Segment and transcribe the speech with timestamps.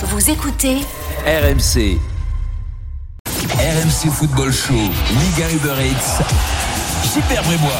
[0.00, 0.76] Vous écoutez
[1.26, 1.98] RMC.
[3.26, 6.22] RMC Football Show, Liga Uber Eats.
[7.12, 7.72] Super Brébois.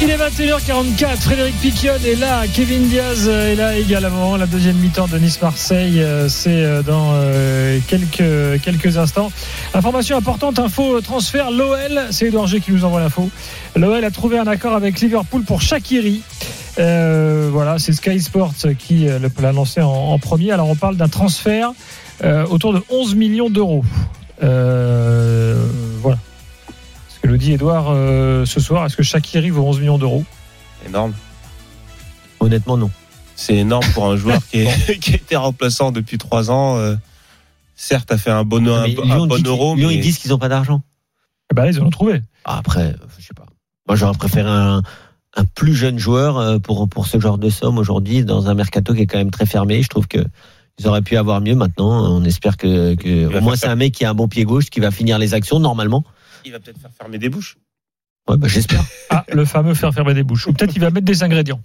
[0.00, 4.38] Il est 21h44, Frédéric Piquion est là, Kevin Diaz est là également.
[4.38, 9.30] La deuxième mi-temps de Nice-Marseille, euh, c'est euh, dans euh, quelques, quelques instants.
[9.74, 13.28] Information importante, info transfert, l'OL, c'est Edouard G qui nous envoie l'info.
[13.76, 16.22] L'OL a trouvé un accord avec Liverpool pour Shakiri.
[16.78, 20.52] Euh, voilà, c'est Sky Sports qui euh, l'a lancé en, en, premier.
[20.52, 21.72] Alors on parle d'un transfert
[22.24, 23.84] euh, autour de 11 millions d'euros.
[24.42, 25.66] Euh,
[26.00, 26.18] voilà
[27.22, 28.84] que le dit Edouard euh, ce soir.
[28.84, 30.24] Est-ce que Shakiri vaut 11 millions d'euros?
[30.86, 31.14] Énorme.
[32.40, 32.90] Honnêtement, non.
[33.36, 36.76] C'est énorme pour un joueur qui, est, qui a été remplaçant depuis trois ans.
[36.78, 36.96] Euh,
[37.76, 39.76] certes, a fait un bon, un, Lyon un bon euro.
[39.76, 39.94] Lyon, mais...
[39.94, 40.82] ils disent qu'ils n'ont pas d'argent.
[41.50, 42.20] Eh ben, ils en ont trouvé.
[42.44, 43.46] Après, je sais pas.
[43.88, 44.82] Moi, j'aurais préféré un,
[45.34, 48.94] un, plus jeune joueur euh, pour, pour ce genre de somme aujourd'hui dans un mercato
[48.94, 49.82] qui est quand même très fermé.
[49.82, 50.24] Je trouve que
[50.78, 52.10] ils auraient pu avoir mieux maintenant.
[52.10, 54.70] On espère que, que au moins c'est un mec qui a un bon pied gauche
[54.70, 56.04] qui va finir les actions normalement
[56.44, 57.56] il va peut-être faire fermer des bouches.
[58.28, 58.84] Ouais, bah, j'espère.
[59.10, 60.46] Ah, le fameux faire fermer des bouches.
[60.46, 61.60] Ou peut-être il va mettre des ingrédients.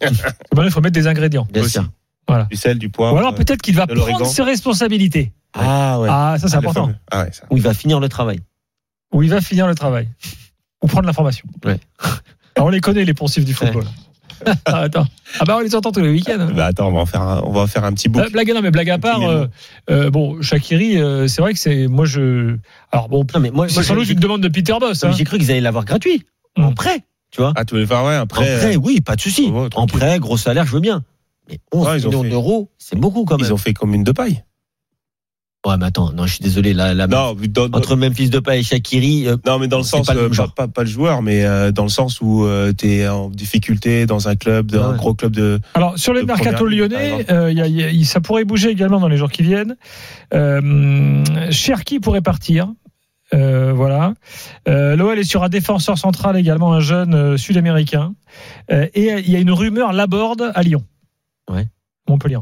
[0.00, 1.48] il faut mettre des ingrédients.
[1.52, 1.84] Bien sûr.
[2.28, 2.44] Voilà.
[2.44, 3.14] Du sel, du poivre.
[3.14, 5.32] Ou alors peut-être qu'il va prendre ses responsabilités.
[5.52, 6.08] Ah ouais.
[6.10, 6.92] Ah, ça c'est ah, important.
[7.10, 7.42] Ah, ouais, ça.
[7.50, 8.38] Où il va finir le travail.
[9.12, 10.08] Où il va finir le travail.
[10.80, 11.44] Ou prendre l'information.
[11.64, 11.80] Ouais.
[12.56, 13.84] Alors, on les connaît, les poncifs du football.
[14.66, 15.06] Ah, attends.
[15.40, 16.48] Ah bah on les entend tous les week-ends.
[16.54, 18.20] Bah attends, on va en faire un, on va en faire un petit bout.
[18.20, 19.46] Euh, blague non mais blague à part, euh,
[19.90, 22.56] euh, bon Shakiri, euh, c'est vrai que c'est moi je,
[22.90, 25.04] alors bon, non, mais moi, c'est sans doute une demande de Peter Boss.
[25.04, 25.12] Hein.
[25.16, 26.24] J'ai cru qu'ils allaient l'avoir gratuit,
[26.56, 26.64] mmh.
[26.64, 27.52] en prêt, tu vois.
[27.56, 28.56] Ah tu voulais faire ouais, un prêt.
[28.56, 29.50] En prêt, oui, pas de souci.
[29.52, 31.04] Oh, en prêt, gros salaire, je veux bien.
[31.48, 32.30] Mais 11 ouais, millions fait...
[32.30, 33.46] d'euros, c'est beaucoup quand même.
[33.46, 34.42] Ils ont fait comme une de paille.
[35.64, 36.74] Ouais, mais attends, non, je suis désolé.
[36.74, 39.28] Là, là, non, dans, entre Memphis Depay et Shakiri.
[39.28, 41.70] Euh, non, mais dans le sens, pas le, euh, pas, pas, le joueur, mais euh,
[41.70, 44.94] dans le sens où euh, tu es en difficulté dans un club, dans ouais.
[44.94, 45.60] un gros club de.
[45.74, 49.16] Alors, sur les mercato lyonnais, y a, y a, ça pourrait bouger également dans les
[49.16, 49.76] jours qui viennent.
[50.34, 52.68] Euh, Cherki pourrait partir.
[53.34, 54.14] Euh, voilà.
[54.68, 58.14] Euh, L'OL est sur un défenseur central également, un jeune euh, sud-américain.
[58.68, 60.84] et il y a une rumeur Laborde à Lyon.
[61.50, 61.68] Ouais.
[62.08, 62.38] Montpellier.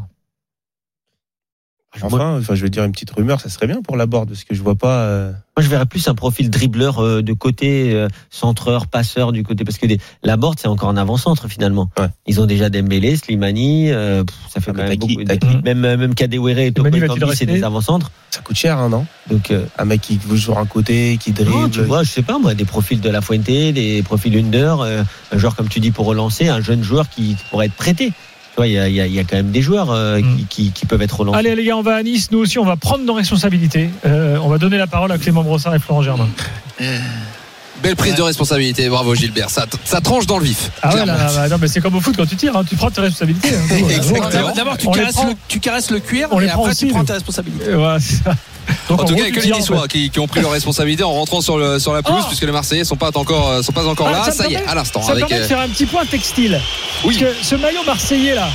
[1.97, 4.45] Enfin, enfin, je vais dire une petite rumeur, ça serait bien pour la board, parce
[4.45, 5.01] que je vois pas.
[5.03, 5.33] Euh...
[5.57, 9.65] Moi, je verrais plus un profil dribbleur euh, de côté, euh, centreur, passeur du côté,
[9.65, 11.91] parce que des, la board, c'est encore un avant-centre finalement.
[11.99, 12.07] Ouais.
[12.27, 15.65] Ils ont déjà Dembélé, Slimani, euh, pff, ça fait ah, quand même beaucoup.
[15.65, 17.01] Même même Kadewere et Tokoy
[17.35, 18.13] c'est des avant-centres.
[18.31, 19.05] Ça coûte cher, hein, non?
[19.29, 21.51] Donc euh, un mec qui joue sur un côté, qui dribble.
[21.51, 24.81] Non, tu vois, je sais pas moi, des profils de la Fuente, des profils Under,
[24.81, 28.13] un joueur comme tu dis pour relancer, un jeune joueur qui pourrait être prêté.
[28.67, 30.37] Il y, a, il, y a, il y, a, quand même des joueurs euh, mm.
[30.37, 31.39] qui, qui, qui, peuvent être relancés.
[31.39, 32.31] Allez les gars, on va à Nice.
[32.31, 33.91] Nous aussi, on va prendre nos responsabilités.
[34.07, 36.29] Euh, on va donner la parole à Clément Brossard et Florent Germain.
[36.81, 36.99] Euh...
[37.83, 39.49] Belle prise de responsabilité, bravo Gilbert.
[39.49, 40.71] Ça, ça tranche dans le vif.
[40.83, 42.77] Ah ouais, là, là, non, mais c'est comme au foot quand tu tires, hein, tu
[42.77, 43.49] prends tes responsabilités.
[43.55, 44.53] Hein.
[44.55, 47.75] D'abord, tu, caresses le cuir on et après tu prends tes responsabilités.
[47.75, 48.35] Ouais, ça.
[48.89, 50.41] Donc, en, en tout cas, il y a que les Niçois qui, qui, ont pris
[50.41, 53.11] leurs responsabilités en rentrant sur, le, sur la pelouse, oh puisque les Marseillais sont pas
[53.15, 54.25] encore, sont pas encore ah, là.
[54.25, 55.03] Ça, ça y est, à l'instant.
[55.03, 56.61] Ça avec permet de faire un petit point textile.
[57.05, 57.19] Oui.
[57.19, 58.49] Parce que ce maillot marseillais là,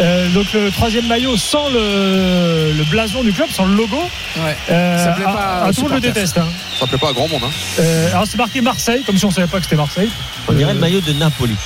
[0.00, 3.98] euh, donc le troisième maillot sans le, le, blason du club, sans le logo.
[4.36, 4.56] Ouais.
[4.70, 5.30] Euh, ça plaît pas.
[5.30, 6.38] À, à tout le monde le déteste.
[6.38, 6.48] Hein.
[6.78, 7.42] Ça plaît pas à grand monde.
[7.44, 7.50] Hein.
[7.78, 10.10] Euh, alors c'est marqué Marseille, comme si on savait pas que c'était Marseille.
[10.48, 11.56] On dirait le maillot de Napoli.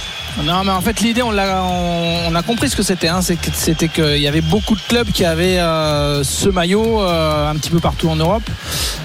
[0.45, 3.09] Non, mais en fait, l'idée, on, a, on, on a compris ce que c'était.
[3.09, 3.21] Hein.
[3.23, 7.71] C'était qu'il y avait beaucoup de clubs qui avaient euh, ce maillot euh, un petit
[7.71, 8.49] peu partout en Europe.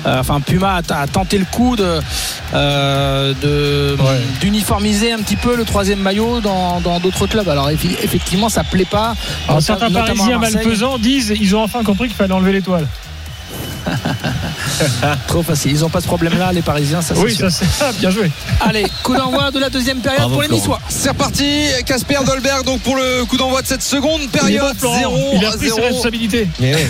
[0.05, 1.99] Euh, enfin, Puma a, a, tenté le coup de,
[4.41, 5.13] d'uniformiser ouais.
[5.13, 7.49] un petit peu le troisième maillot dans d'autres clubs.
[7.49, 9.15] Alors, effectivement, ça plaît pas.
[9.47, 12.87] Alors, certains Parisiens malfaisants disent ils ont enfin compris qu'il fallait enlever l'étoile.
[15.27, 15.71] Trop facile.
[15.71, 17.01] Ils n'ont pas ce problème-là, les Parisiens.
[17.01, 17.65] Ça, oui, ça c'est
[17.99, 18.31] bien joué.
[18.61, 20.79] Allez, coup d'envoi de la deuxième période Bravo, pour les Niçois.
[20.89, 21.67] C'est reparti.
[21.85, 24.75] Casper Dolberg, donc pour le coup d'envoi de cette seconde période.
[24.79, 26.47] 0 il a pris ses responsabilités.
[26.59, 26.87] Mais ouais.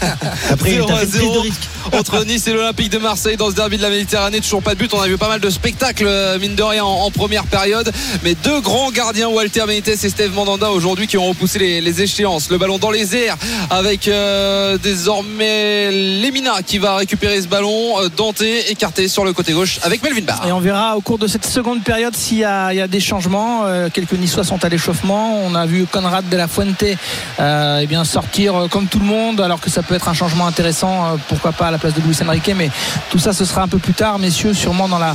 [0.50, 1.44] Après, 0 à 0
[1.92, 4.40] entre Nice et l'Olympique de Marseille dans ce derby de la Méditerranée.
[4.40, 4.92] Toujours pas de but.
[4.94, 6.08] On a vu pas mal de spectacles,
[6.40, 7.90] mine de rien, en, en première période.
[8.22, 12.02] Mais deux grands gardiens, Walter Benitez et Steve Mandanda, aujourd'hui, qui ont repoussé les, les,
[12.02, 12.50] échéances.
[12.50, 13.36] Le ballon dans les airs
[13.70, 17.96] avec euh, désormais Lemina qui va récupérer ce ballon.
[18.16, 20.46] Dante écarté sur le côté gauche avec Melvin Barr.
[20.46, 23.62] Et on verra au cours de cette seconde période s'il y, y, a des changements.
[23.66, 25.40] Euh, quelques Niçois sont à l'échauffement.
[25.44, 26.84] On a vu Conrad de la Fuente
[27.40, 30.46] euh, eh bien sortir comme tout le monde, alors que ça peut être un changement
[30.46, 31.18] intéressant.
[31.28, 32.50] pourquoi pas à la place de Luis Enrique.
[32.56, 32.70] Mais
[33.10, 35.14] tout ça, ce sera un peu plus tard, messieurs, sûrement dans la,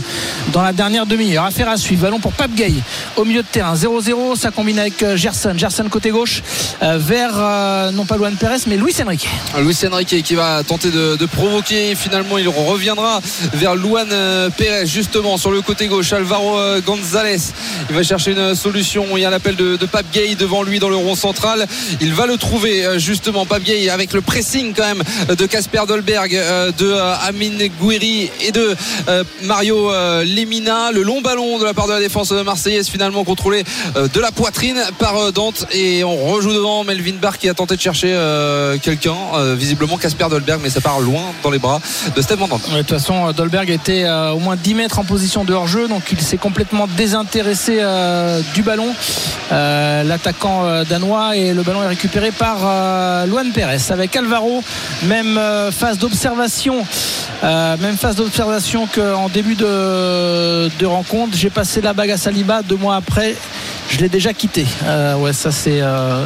[0.51, 1.45] dans la dernière demi-heure.
[1.45, 2.03] Affaire à suivre.
[2.03, 2.73] Ballon pour Pape Gay
[3.15, 3.75] au milieu de terrain.
[3.75, 4.35] 0-0.
[4.35, 5.53] Ça combine avec Gerson.
[5.55, 6.41] Gerson côté gauche
[6.81, 9.27] vers non pas Luan Perez, mais Luis Enrique.
[9.59, 13.21] Luis Enrique qui va tenter de, provoquer finalement il reviendra
[13.53, 14.07] vers Luan
[14.57, 17.39] Pérez justement sur le côté gauche Alvaro González
[17.89, 20.79] il va chercher une solution il y a l'appel de, de Pape Gay devant lui
[20.79, 21.65] dans le rond central
[22.01, 26.31] il va le trouver justement Pape Gay avec le pressing quand même de Casper Dolberg
[26.31, 26.93] de
[27.27, 28.75] Amin Gouiri et de
[29.43, 29.91] Mario
[30.23, 30.91] Lemina.
[30.91, 33.63] Le long ballon de la part de la défense marseillaise finalement contrôlé
[33.95, 35.65] de la poitrine par Dante.
[35.71, 38.17] Et on rejoue devant Melvin Barr qui a tenté de chercher
[38.81, 39.15] quelqu'un
[39.55, 41.81] visiblement Casper Dolberg mais ça part loin dans les bras
[42.15, 42.63] de Steve Mandanda.
[42.69, 46.03] de toute façon, Dolberg était euh, au moins 10 mètres en position de hors-jeu, donc
[46.11, 48.93] il s'est complètement désintéressé euh, du ballon,
[49.51, 52.52] euh, l'attaquant danois, et le ballon est récupéré par
[53.27, 54.63] Luan Pérez avec Alvaro.
[55.03, 55.39] Même
[55.71, 56.85] phase d'observation,
[57.43, 61.35] même phase d'observation qu'en début de, de rencontre.
[61.35, 63.35] J'ai passé la bague à Saliba deux mois après
[63.89, 64.65] je l'ai déjà quitté.
[64.85, 66.25] Euh, ouais, ça c'est, euh, euh,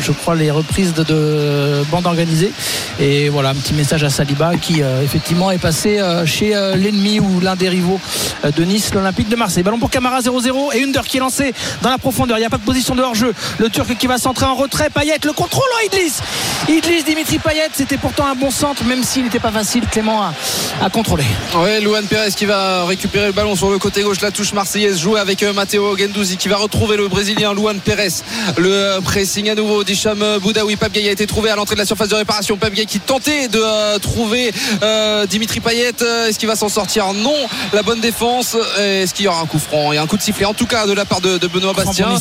[0.00, 2.52] je crois, les reprises de, bande organisée.
[2.98, 7.54] Et voilà, un petit message à Saliba qui effectivement est passé chez l'ennemi ou l'un
[7.54, 8.00] des rivaux
[8.44, 9.62] de Nice, l'Olympique de Marseille.
[9.62, 12.38] Ballon pour Camara 0-0 et Under qui est lancé dans la profondeur.
[12.38, 13.32] Il n'y a pas de position de hors-jeu.
[13.58, 14.90] Le Turc qui va centrer en retrait.
[14.90, 16.12] Payet, le contrôle en Idlis.
[16.68, 20.90] Idlis, Dimitri Payet, c'était pourtant un bon centre, même s'il n'était pas facile, Clément, à,
[20.90, 21.24] contrôler.
[21.56, 24.98] Ouais, Luan Pérez qui va récupérer le ballon sur le côté gauche, la touche marseillaise,
[24.98, 28.22] jouer avec Matteo Gendouzi qui va retrouver le Brésilien Luan Pérez.
[28.58, 30.76] Le pressing à nouveau d'Hicham Boudaoui.
[30.76, 32.56] Pabgay a été trouvé à l'entrée de la surface de réparation.
[32.56, 34.52] Pabgay qui tentait de euh, trouver
[34.82, 35.94] euh, Dimitri Payet.
[36.28, 37.12] Est-ce qu'il va s'en sortir?
[37.14, 37.36] Non.
[37.72, 38.56] La bonne défense.
[38.78, 39.92] Est-ce qu'il y aura un coup franc?
[39.92, 42.18] Et un coup de sifflet en tout cas de la part de, Benoît Bastien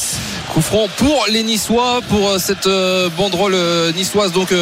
[0.53, 2.67] coup franc pour les Niçois pour euh, cette
[3.17, 3.57] banderole
[3.95, 4.53] niçoise donc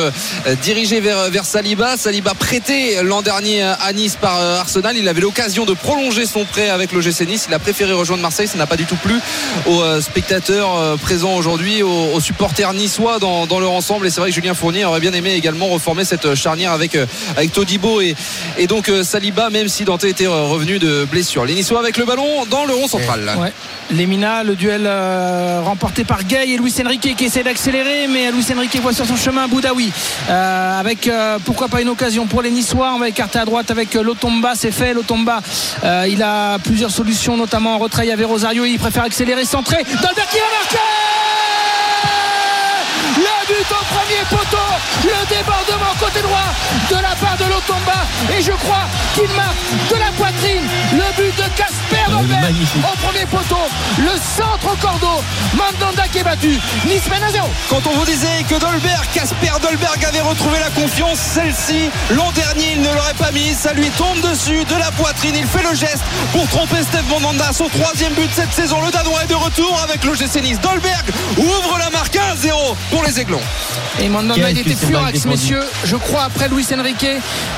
[0.62, 5.66] dirigée vers, vers Saliba Saliba prêté l'an dernier à Nice par Arsenal il avait l'occasion
[5.66, 8.68] de prolonger son prêt avec le GC Nice il a préféré rejoindre Marseille ça n'a
[8.68, 9.20] pas du tout plu
[9.68, 14.08] au spectateurs euh, présents aujourd'hui, aux, supporters niçois dans, leur ensemble.
[14.08, 17.06] Et c'est vrai que Julien Fournier aurait bien aimé également reformer cette charnière avec, euh,
[17.36, 18.16] avec Todibo et,
[18.58, 21.46] et donc euh, Saliba, même si Dante était revenu de blessure.
[21.46, 23.30] Les Niçois avec le ballon dans le rond central.
[23.38, 23.52] Ouais.
[23.92, 24.90] Lemina, le duel
[25.64, 29.16] remporté par Gay et Luis Enrique qui essaie d'accélérer, mais Luis Enrique voit sur son
[29.16, 29.92] chemin Boudaoui.
[30.30, 31.10] avec
[31.46, 32.94] pourquoi pas une occasion pour les Niçois.
[32.96, 34.94] On va écarter à droite avec Lotomba, c'est fait.
[34.94, 35.42] Lotomba,
[36.08, 38.10] il a plusieurs solutions, notamment en retrait.
[38.12, 39.84] avec Rosario, il préfère accélérer, centrer.
[39.84, 41.35] Dolberg qui va marquer
[43.18, 44.68] le but au premier poteau.
[45.04, 46.52] Le débordement côté droit
[46.90, 48.06] de la part de Lotomba.
[48.38, 49.56] Et je crois qu'il marque
[49.90, 50.64] de la poitrine
[50.94, 53.64] le but de Casper Dolberg au premier poteau
[54.00, 55.24] le centre cordeau
[55.54, 56.60] Mandanda qui est battu.
[56.86, 60.70] Nice mène à 0 quand on vous disait que Dolberg Casper Dolberg avait retrouvé la
[60.70, 63.58] confiance celle-ci l'an dernier il ne l'aurait pas mise.
[63.58, 65.36] Ça lui tombe dessus de la poitrine.
[65.36, 67.52] Il fait le geste pour tromper Steve Mandanda.
[67.54, 70.60] Son troisième but cette saison le Danois est de retour avec le GC Nice.
[70.60, 71.06] Dolberg
[71.38, 72.52] ouvre la marque 1-0
[72.92, 73.42] pour les Aiglons.
[74.00, 77.08] Et Mandanda il était furax messieurs je crois après Luis Enrique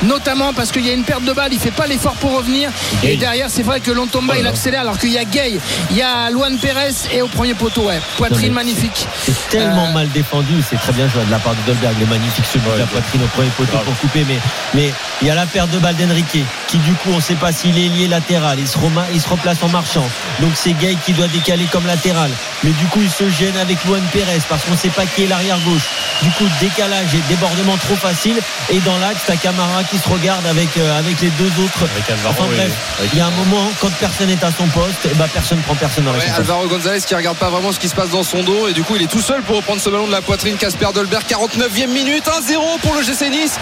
[0.03, 2.69] notamment parce qu'il y a une perte de balle il fait pas l'effort pour revenir.
[3.03, 5.59] Et derrière c'est vrai que Lontomba il accélère alors qu'il y a Gay
[5.91, 7.99] il y a Luan Pérez et au premier poteau ouais.
[8.17, 9.07] Poitrine magnifique.
[9.23, 12.05] c'est tellement euh, mal défendu c'est très bien joué de la part de Dolberg les
[12.05, 14.37] magnifiques ce la poitrine au premier poteau pour couper mais
[14.73, 17.35] mais il y a la perte de balle d'Enrique qui du coup on ne sait
[17.35, 18.77] pas s'il est lié latéral il se,
[19.13, 20.07] il se replace en marchant.
[20.39, 22.29] Donc c'est Gay qui doit décaler comme latéral.
[22.63, 25.23] Mais du coup il se gêne avec Luan Pérez parce qu'on ne sait pas qui
[25.23, 25.83] est l'arrière gauche.
[26.23, 28.37] Du coup décalage et débordement trop facile.
[28.71, 31.85] Et dans l'axe t'as Camara qui se regarde avec euh, avec les deux autres.
[32.27, 32.71] Enfin bref
[33.13, 35.59] il y a un moment quand personne n'est à son poste et eh ben personne
[35.59, 38.23] prend personne dans ouais, Alvaro González qui regarde pas vraiment ce qui se passe dans
[38.23, 38.67] son dos.
[38.67, 40.57] Et du coup il est tout seul pour reprendre ce ballon de la poitrine.
[40.57, 43.59] Casper Dolberg 49e minute 1-0 pour le GC Nice.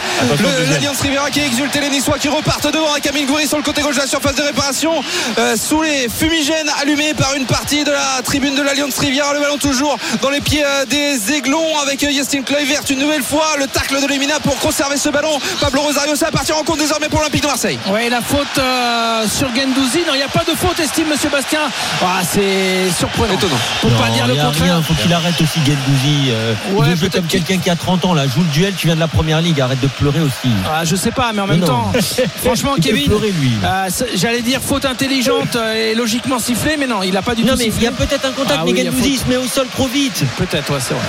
[0.72, 3.82] l'Alliance Riviera qui exulte les Niçois qui repartent devant avec Camille Goury sur le côté
[3.82, 5.03] gauche de la surface de réparation.
[5.38, 9.34] Euh, sous les fumigènes allumés par une partie de la tribune de l'Alliance Riviera.
[9.34, 13.55] Le ballon toujours dans les pieds euh, des Aiglons avec Justin Kluivert une nouvelle fois.
[13.57, 15.39] Le tacle de Lemina pour conserver ce ballon.
[15.60, 17.79] Pablo Rosario ça partir en compte désormais pour l'Olympique de Marseille.
[17.88, 20.00] Oui la faute euh, sur Gendouzi.
[20.07, 21.62] Non il n'y a pas de faute estime monsieur Bastien.
[22.01, 23.34] Ah, c'est surprenant.
[23.34, 23.55] Étonnant.
[23.81, 24.77] Pour pas dire le contraire.
[24.77, 26.53] il faut qu'il arrête aussi Gendouzi euh,
[26.88, 28.27] il joue comme quelqu'un qui a 30 ans là.
[28.27, 30.50] Joue le duel tu viens de la première ligue arrête de pleurer aussi.
[30.72, 31.91] Ah, je sais pas mais en même temps
[32.43, 37.36] franchement Kevin euh, j'allais dire faute intelligente et logiquement sifflée mais non il a pas
[37.36, 39.38] du tout non mais il y a peut-être un contact ah mais Gendouzi se met
[39.38, 40.24] au sol trop vite.
[40.38, 41.03] Peut-être ouais c'est vrai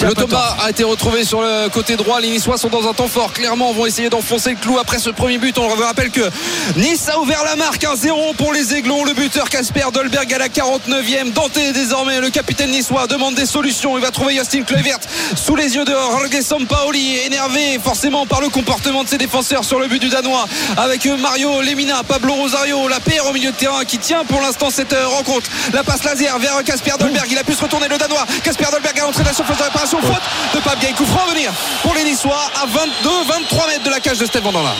[0.00, 2.20] le Thomas a été retrouvé sur le côté droit.
[2.20, 3.32] Les Niçois sont dans un temps fort.
[3.32, 5.56] Clairement, on vont essayer d'enfoncer le clou après ce premier but.
[5.58, 6.28] On rappelle que
[6.76, 9.04] Nice a ouvert la marque 1-0 pour les Aiglons.
[9.04, 11.32] Le buteur Casper Dolberg à la 49e.
[11.32, 13.96] Dante désormais, le capitaine niçois demande des solutions.
[13.96, 14.98] Il va trouver Justin Kluivert
[15.36, 19.78] sous les yeux de Jorge Sampaoli, énervé forcément par le comportement de ses défenseurs sur
[19.78, 20.46] le but du Danois.
[20.76, 24.70] Avec Mario Lemina, Pablo Rosario, la paire au milieu de terrain qui tient pour l'instant
[24.70, 25.48] cette rencontre.
[25.72, 27.28] La passe laser vers Casper Dolberg.
[27.30, 28.26] Il a pu se retourner le Danois.
[28.42, 30.22] Casper Dolberg à l'entrée de la surface de réparation faute
[30.54, 30.92] de Pape Gay.
[30.92, 34.26] Coup franc à venir pour les Niçois à 22, 23 mètres de la cage de
[34.26, 34.74] Steve Mandanda.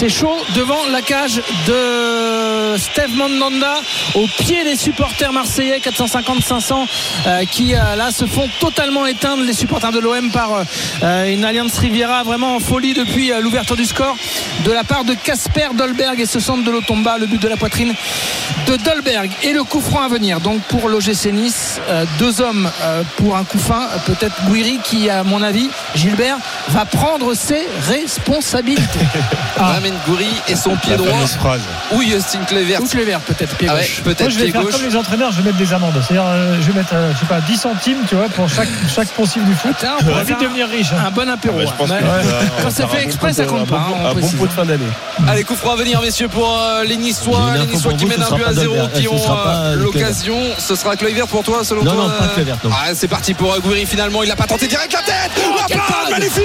[0.00, 3.74] C'est chaud devant la cage de Steve Mandanda
[4.14, 6.86] au pied des supporters marseillais 450-500
[7.26, 10.64] euh, qui euh, là se font totalement éteindre les supporters de l'OM par
[11.02, 14.16] euh, une Alliance Riviera vraiment en folie depuis l'ouverture du score
[14.64, 17.58] de la part de Casper Dolberg et ce centre de l'Otomba le but de la
[17.58, 17.92] poitrine
[18.66, 19.30] de Dolberg.
[19.42, 21.78] Et le coup franc à venir donc pour l'OGC Nice
[22.18, 22.70] deux hommes
[23.18, 26.38] pour un coup fin peut-être Guiri qui à mon avis Gilbert
[26.68, 29.00] va prendre ses responsabilités
[29.90, 31.10] Ramen Goury et son pied La droit.
[31.92, 32.80] Ou Justin Kluivert.
[32.80, 34.72] ou Kluivert peut-être pied Ah ouais, gauche Moi, peut-être je vais pied faire gauche.
[34.72, 35.94] comme les entraîneurs, je vais mettre des amendes.
[36.06, 38.68] C'est-à-dire, euh, je vais mettre, euh, je sais pas, 10 centimes, tu vois, pour chaque,
[38.94, 39.72] chaque poncif du foot.
[39.78, 40.88] Tiens, on On pourrait va vite devenir riche.
[40.92, 41.04] hein.
[41.06, 41.98] un bon apéro Ouais, je pense Ouais.
[41.98, 42.22] que, euh,
[42.58, 44.38] on Quand va c'est fait exprès, ça compte pas, bon- hein, on Un bon précise.
[44.38, 44.84] pot de fin d'année.
[45.28, 47.54] Allez, coup franc à venir, messieurs, pour euh, les Niçois.
[47.58, 50.38] Les Niçois qui mènent un but pas à zéro, Dolberg, qui ont pas l'occasion.
[50.58, 52.70] Ce sera Kluivert pour toi, selon Non, toi non, pas euh, Kluivert, non.
[52.72, 54.22] Ah, c'est parti pour Gouiri finalement.
[54.22, 55.30] Il n'a pas tenté direct la tête.
[55.70, 56.42] la parade magnifique.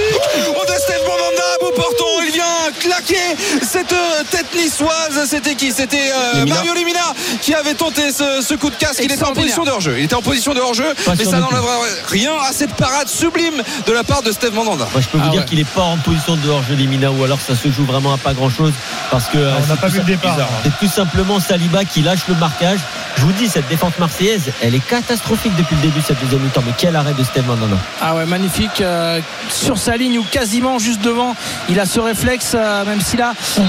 [0.50, 2.04] Oh, de Steve Mandanda, beau porton.
[2.26, 2.44] Il vient
[2.80, 5.26] claquer cette euh, tête niçoise.
[5.26, 5.72] C'était qui?
[5.72, 6.46] C'était euh.
[6.46, 7.00] Mario Lemina
[7.40, 9.00] qui avait tenté ce, ce coup de casque.
[9.02, 9.96] Il était en position de hors-jeu.
[9.98, 11.62] Il était en position de hors-jeu, mais ça du n'enlève
[12.08, 14.86] rien à cette parade sublime de la part de Steve Mandanda.
[14.92, 15.46] Moi, je peux vous Ah dire ouais.
[15.46, 18.18] qu'il n'est pas en position de hors-jeu Limina ou alors ça se joue vraiment à
[18.18, 18.72] pas grand-chose
[19.10, 20.32] parce que euh, On n'a c'est pas tout vu le ça- départ.
[20.34, 20.48] bizarre.
[20.64, 22.80] C'est tout simplement Saliba qui lâche le marquage.
[23.16, 26.42] Je vous dis, cette défense marseillaise, elle est catastrophique depuis le début de cette deuxième
[26.42, 26.62] mi-temps.
[26.66, 27.76] Mais quel arrêt de Steve Mandanda.
[28.00, 28.80] Ah ouais, magnifique.
[28.82, 31.34] euh, sur sa ligne ou quasiment juste devant,
[31.68, 33.16] il a ce réflexe, euh, même si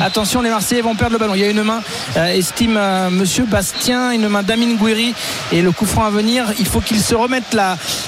[0.04, 1.36] attention, les Marseillais vont perdre le ballon.
[1.36, 1.82] Il y a une main,
[2.18, 5.14] euh, estime euh, Monsieur Bastien, une main d'Amine Gouiri
[5.52, 6.46] et le coup franc à venir.
[6.60, 7.58] Il faut qu'ils se remettent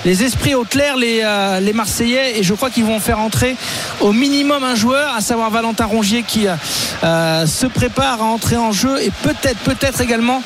[0.05, 3.55] les esprits au clair, les, euh, les Marseillais, et je crois qu'ils vont faire entrer
[4.01, 6.47] au minimum un joueur, à savoir Valentin Rongier qui
[7.01, 10.41] se prépare à entrer en jeu et peut-être, peut-être également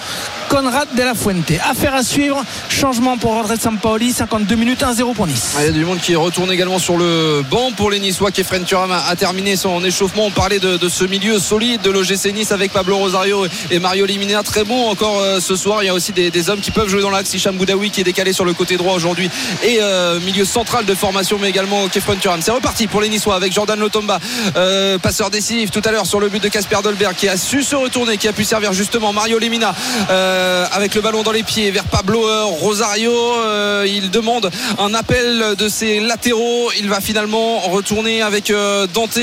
[0.50, 1.52] Conrad de la Fuente.
[1.70, 5.54] Affaire à suivre, changement pour Rodriguez Sampaoli, 52 minutes, 1-0 pour Nice.
[5.56, 8.32] Ah, Il y a du monde qui retourne également sur le banc pour les Niçois.
[8.32, 10.26] Kefren Turam a, terminé son échauffement.
[10.26, 14.44] On parlait de, ce milieu solide de l'OGC Nice avec Pablo Rosario et Mario Limina.
[14.44, 15.84] Très bon encore euh, ce soir.
[15.84, 17.34] Il y a aussi des, hommes qui peuvent jouer dans l'axe.
[17.34, 19.30] Hicham qui est décalé sur le côté droit aujourd'hui
[19.64, 22.42] et euh, milieu central de formation, mais également Kefren Turam.
[22.42, 24.20] C'est reparti pour les Niçois avec Jordan Lotomba,
[24.56, 27.64] euh, passeur décisif tout à l'heure sur le but de Casper Dolberg qui a su
[27.64, 29.74] se retourner, qui a pu servir justement Mario Limina
[30.10, 30.33] euh,
[30.72, 33.14] avec le ballon dans les pieds vers Pablo euh, Rosario.
[33.14, 34.50] Euh, il demande
[34.80, 36.72] un appel de ses latéraux.
[36.80, 39.20] Il va finalement retourner avec euh, Dante,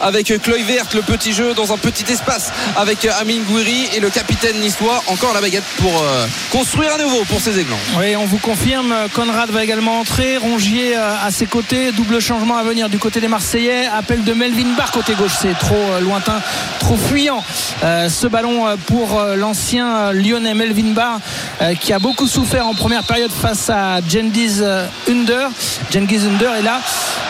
[0.00, 4.10] avec Kluivert, le petit jeu dans un petit espace avec euh, Amine Gouiri et le
[4.10, 5.02] capitaine niçois.
[5.06, 7.78] Encore la baguette pour euh, construire à nouveau pour ses aiglons.
[7.98, 12.56] Oui, on vous confirme, Conrad va également entrer, Rongier euh, à ses côtés, double changement
[12.56, 16.00] à venir du côté des Marseillais, appel de Melvin Barr côté gauche, c'est trop euh,
[16.00, 16.40] lointain,
[16.78, 17.42] trop fuyant
[17.82, 20.12] euh, ce ballon euh, pour euh, l'ancien euh,
[20.54, 21.20] Melvin Barr
[21.62, 25.48] euh, qui a beaucoup souffert en première période face à Genghis euh, Under,
[25.92, 26.80] Genghis Under et là.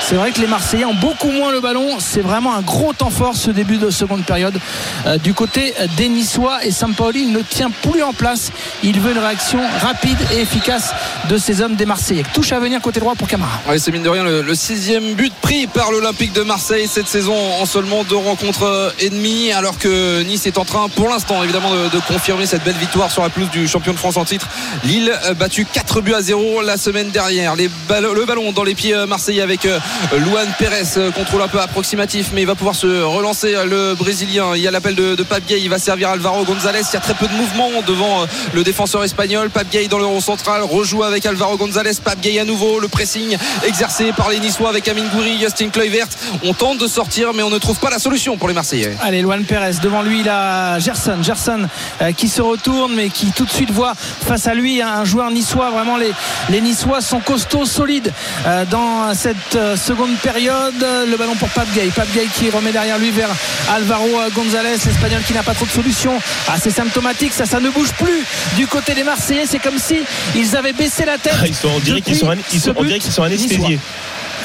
[0.00, 3.10] C'est vrai que les Marseillais ont beaucoup moins le ballon, c'est vraiment un gros temps
[3.10, 4.58] fort ce début de seconde période
[5.06, 6.64] euh, du côté des Niçois.
[6.64, 8.50] Et Sampaoli ne tient plus en place,
[8.82, 10.92] il veut une réaction rapide et efficace
[11.28, 12.24] de ces hommes des Marseillais.
[12.32, 13.60] Touche à venir côté droit pour Camara.
[13.68, 17.36] Ouais, c'est mine de rien le, sixième but pris par l'Olympique de Marseille cette saison
[17.60, 21.88] en seulement deux rencontres demie, alors que Nice est en train, pour l'instant, évidemment, de,
[21.88, 24.48] de confirmer cette belle victoire sur la pelouse du champion de France en titre.
[24.84, 27.54] Lille euh, battu 4 buts à 0 la semaine dernière.
[27.56, 29.78] Le ballon dans les pieds euh, marseillais avec euh,
[30.18, 34.54] Luan Pérez, contrôle un peu approximatif, mais il va pouvoir se relancer le Brésilien.
[34.54, 36.82] Il y a l'appel de, de il va servir Alvaro González.
[36.90, 39.50] Il y a très peu de mouvement devant le défenseur espagnol.
[39.50, 41.92] Pape dans le rond central, rejoue avec Alvaro González.
[42.02, 43.36] Pape à nouveau, le pressing
[43.66, 46.06] exercé par les Niçois avec Amine Gouiri, Justin Kluivert.
[46.44, 48.96] On tente de sortir, mais on ne trouve pas la solution pour les Marseillais.
[49.00, 51.22] Allez, Luan Pérez, devant lui, il a Gerson.
[51.22, 51.68] Gerson
[52.16, 55.70] qui se retourne, qui tout de suite voit face à lui un joueur niçois.
[55.70, 56.12] Vraiment, les,
[56.48, 58.12] les Niçois sont costauds, solides
[58.46, 60.74] euh, dans cette euh, seconde période.
[60.80, 61.90] Le ballon pour Pape Gay.
[61.94, 63.30] Pape Gay qui remet derrière lui vers
[63.72, 66.18] Alvaro González, l'Espagnol qui n'a pas trop de solutions.
[66.48, 68.24] Ah, c'est symptomatique, ça, ça ne bouge plus
[68.56, 69.46] du côté des Marseillais.
[69.46, 70.00] C'est comme si
[70.34, 71.34] ils avaient baissé la tête.
[71.46, 73.58] Ils sont, on dirait qu'ils sont, sont, qu'ils sont anesthésiés.
[73.58, 73.78] niçois.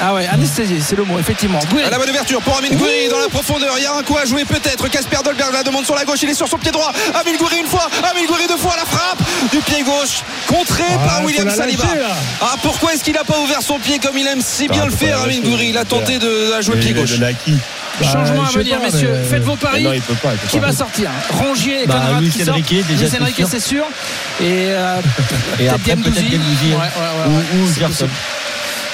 [0.01, 1.59] Ah ouais, anesthésié, c'est le mot, effectivement.
[1.85, 3.73] À la bonne ouverture pour Amine Gouiri dans la profondeur.
[3.77, 4.87] Il y a un coup à jouer peut-être.
[4.89, 6.19] Casper Dolberg la demande sur la gauche.
[6.23, 6.91] Il est sur son pied droit.
[7.13, 7.87] Amine Gouiri une fois.
[8.11, 8.73] Amine Gouiri deux fois.
[8.77, 9.19] La frappe
[9.51, 10.21] du pied gauche.
[10.47, 11.83] Contré Ah, par William la Saliba.
[11.85, 11.99] lâcher.
[12.41, 14.87] Ah, pourquoi est-ce qu'il n'a pas ouvert son pied comme il aime si bien Ah,
[14.87, 17.17] le faire, la Amine lâcher, Gouiri Il a tenté de à jouer pied gauche.
[17.17, 19.09] Bah, Changement à venir, pas, messieurs.
[19.13, 19.83] mais- Faites vos paris.
[19.83, 20.33] Non, il peut pas.
[20.33, 20.65] il peut Qui pas.
[20.67, 22.49] va sortir Rongier et Bah, Conrad Luis qui sortent.
[22.49, 23.47] Enrique, déjà, Luis c'est Enrique, sûr.
[23.49, 23.85] c'est sûr.
[24.41, 24.97] Et, euh,
[25.61, 26.33] Et après, peut-être Gendouzi.
[26.33, 26.37] Hein.
[26.71, 27.43] Ouais, ouais, ouais, ouais.
[27.55, 28.09] ou, ou C'est Gerson.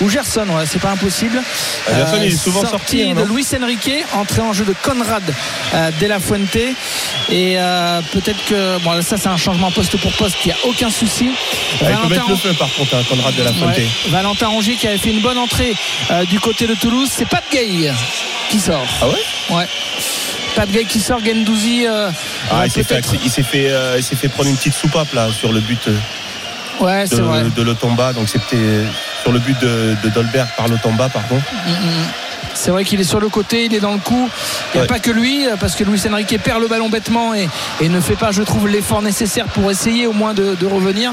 [0.01, 1.41] Ou Gerson, ouais, c'est pas impossible.
[1.88, 5.24] Ah, Gerson, il est souvent sorti, hein, de Luis Enrique, entrée en jeu de Conrad
[5.74, 6.55] euh, De La Fuente.
[7.29, 10.58] Et euh, peut-être que bon, ça c'est un changement poste pour poste, il n'y a
[10.65, 11.29] aucun souci.
[11.81, 13.51] Ah, il peut mettre le feu par contre, hein, Conrad de la.
[13.51, 15.74] Ouais, Valentin Rongier qui avait fait une bonne entrée
[16.12, 17.91] euh, du côté de Toulouse, c'est Pat Gay
[18.50, 18.86] qui sort.
[19.01, 19.55] Ah ouais?
[19.55, 19.67] Ouais.
[20.55, 21.86] Pat Gay qui sort, Gendouzi.
[21.88, 22.10] euh,
[22.50, 24.58] Ah, euh, il s'est fait, peut-être- il s'est fait, euh, il s'est fait prendre une
[24.58, 25.96] petite soupape là sur le but euh,
[26.81, 27.43] Ouais, c'est vrai.
[27.43, 28.12] de, de Lotomba.
[28.13, 28.58] Donc c'était
[29.21, 31.35] sur le but de, de Dolberg par Lotomba, pardon.
[31.35, 32.05] Mm, mm.
[32.53, 34.29] C'est vrai qu'il est sur le côté, il est dans le coup.
[34.74, 34.88] Il n'y a Ouais.
[34.88, 37.48] pas que lui, parce que Luis Enrique perd le ballon bêtement et,
[37.81, 41.12] et ne fait pas, je trouve, l'effort nécessaire pour essayer au moins de, de revenir.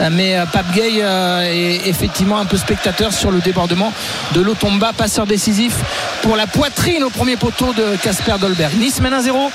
[0.00, 3.92] Euh, Mais euh, Pape Gay euh, est effectivement un peu spectateur sur le débordement
[4.34, 5.74] de Lotomba, passeur décisif
[6.22, 8.74] pour la poitrine au premier poteau de Casper Dolberg.
[8.78, 9.50] Nice mène 1-0,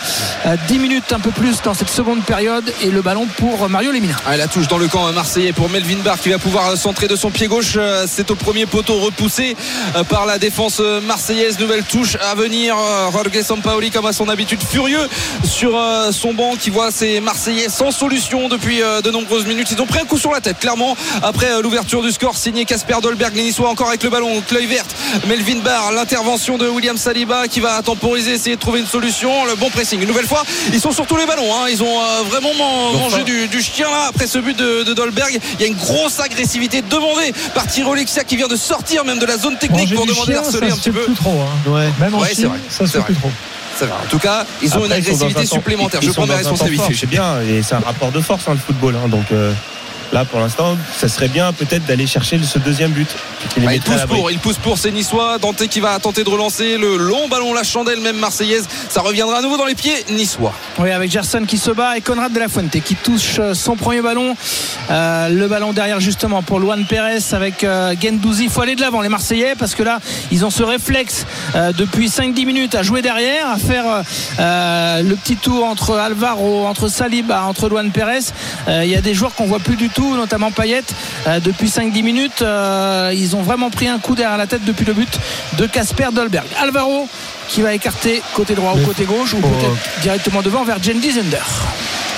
[0.45, 3.91] euh, 10 minutes un peu plus dans cette seconde période et le ballon pour Mario
[3.91, 4.15] Lemina.
[4.25, 7.07] Ah, la touche dans le camp marseillais pour Melvin Barr qui va pouvoir euh, centrer
[7.07, 7.73] de son pied gauche.
[7.77, 9.55] Euh, C'est au premier poteau repoussé
[9.95, 11.57] euh, par la défense euh, marseillaise.
[11.57, 12.75] Nouvelle touche à venir.
[12.77, 15.07] Euh, Jorge Sampaoli comme à son habitude furieux
[15.49, 19.69] sur euh, son banc qui voit ses Marseillais sans solution depuis euh, de nombreuses minutes.
[19.71, 22.65] Ils ont pris un coup sur la tête clairement après euh, l'ouverture du score signé
[22.65, 23.33] Casper Dolberg.
[23.35, 24.41] Les Niçois encore avec le ballon.
[24.49, 24.93] Cleuil verte.
[25.27, 25.93] Melvin Barr.
[25.93, 29.45] L'intervention de William Saliba qui va temporiser, essayer de trouver une solution.
[29.45, 30.01] Le bon pressing.
[30.01, 31.49] Une nouvelle fois, ils sont sur tous les ballons.
[31.55, 31.67] hein.
[31.71, 34.93] Ils ont euh, vraiment man- mangé du, du chien là après ce but de, de
[34.93, 35.39] Dolberg.
[35.53, 39.19] Il y a une grosse agressivité demandée par Thiro Lexia qui vient de sortir même
[39.19, 41.05] de la zone technique pour demander chien, d'harceler ça un petit peu.
[41.13, 41.41] Plus trop.
[41.41, 41.69] hein.
[41.69, 41.89] Ouais.
[41.99, 42.59] Même en Ouais, c'est Chine, vrai.
[42.69, 43.31] ça se fait plus trop.
[43.81, 46.01] En tout cas, ils ont Après, une agressivité supplémentaire.
[46.01, 46.93] Je prends mes responsabilités.
[46.93, 48.95] C'est bien, et c'est un rapport de force hein, le football.
[48.95, 49.07] hein.
[49.09, 49.51] donc euh,
[50.11, 53.09] là, pour l'instant, ça serait bien peut-être d'aller chercher ce deuxième but.
[53.57, 55.37] Il à pousse pour, il pousse pour, c'est Niçois.
[55.37, 58.67] Dante qui va tenter de relancer le long ballon, la chandelle même marseillaise.
[58.89, 60.53] Ça reviendra à nouveau dans les pieds niçois.
[60.79, 63.75] Oui, avec Gerson qui se bat et Conrad de la Fuente qui touche euh, son
[63.75, 64.35] premier ballon.
[64.89, 68.45] Euh, le ballon derrière justement pour Luan Pérez avec euh, Gendouzi.
[68.45, 69.99] Il faut aller de l'avant les Marseillais parce que là,
[70.31, 74.03] ils ont ce réflexe euh, depuis 5-10 minutes à jouer derrière, à faire
[74.39, 78.19] le petit tour entre Alvaro, entre Saliba, entre Luan Pérez.
[78.67, 80.83] Il y a des joueurs qu'on voit plus du tout, notamment Payet.
[81.43, 84.93] Depuis 5-10 minutes, euh, ils ont vraiment pris un coup derrière la tête depuis le
[84.93, 85.19] but
[85.57, 86.45] de Casper Dolberg.
[86.61, 87.07] Alvaro
[87.47, 91.37] qui va écarter côté droit ou côté gauche ou peut-être directement devant vers Jen Zender.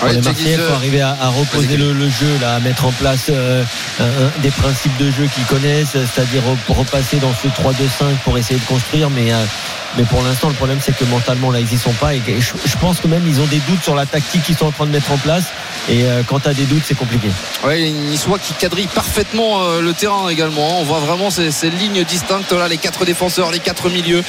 [0.05, 2.59] Pour les Marseillais, il faut euh, arriver à, à reposer le, le jeu, là, à
[2.59, 3.63] mettre en place euh,
[3.99, 8.37] un- un- des principes de jeu qu'ils connaissent, c'est-à-dire re- repasser dans ce 3-2-5 pour
[8.37, 9.09] essayer de construire.
[9.09, 9.37] Mais, euh,
[9.97, 12.13] mais pour l'instant, le problème, c'est que mentalement, là, ils y sont pas.
[12.15, 14.71] Et je, pense que même, ils ont des doutes sur la tactique qu'ils sont en
[14.71, 15.45] train de mettre en place.
[15.89, 17.27] Et quand tu as des doutes, c'est compliqué.
[17.69, 20.67] Les Niçois qui quadrillent parfaitement le terrain également.
[20.67, 20.75] hein.
[20.79, 24.23] On voit vraiment ces, ces lignes distinctes là, les quatre défenseurs, les quatre milieux,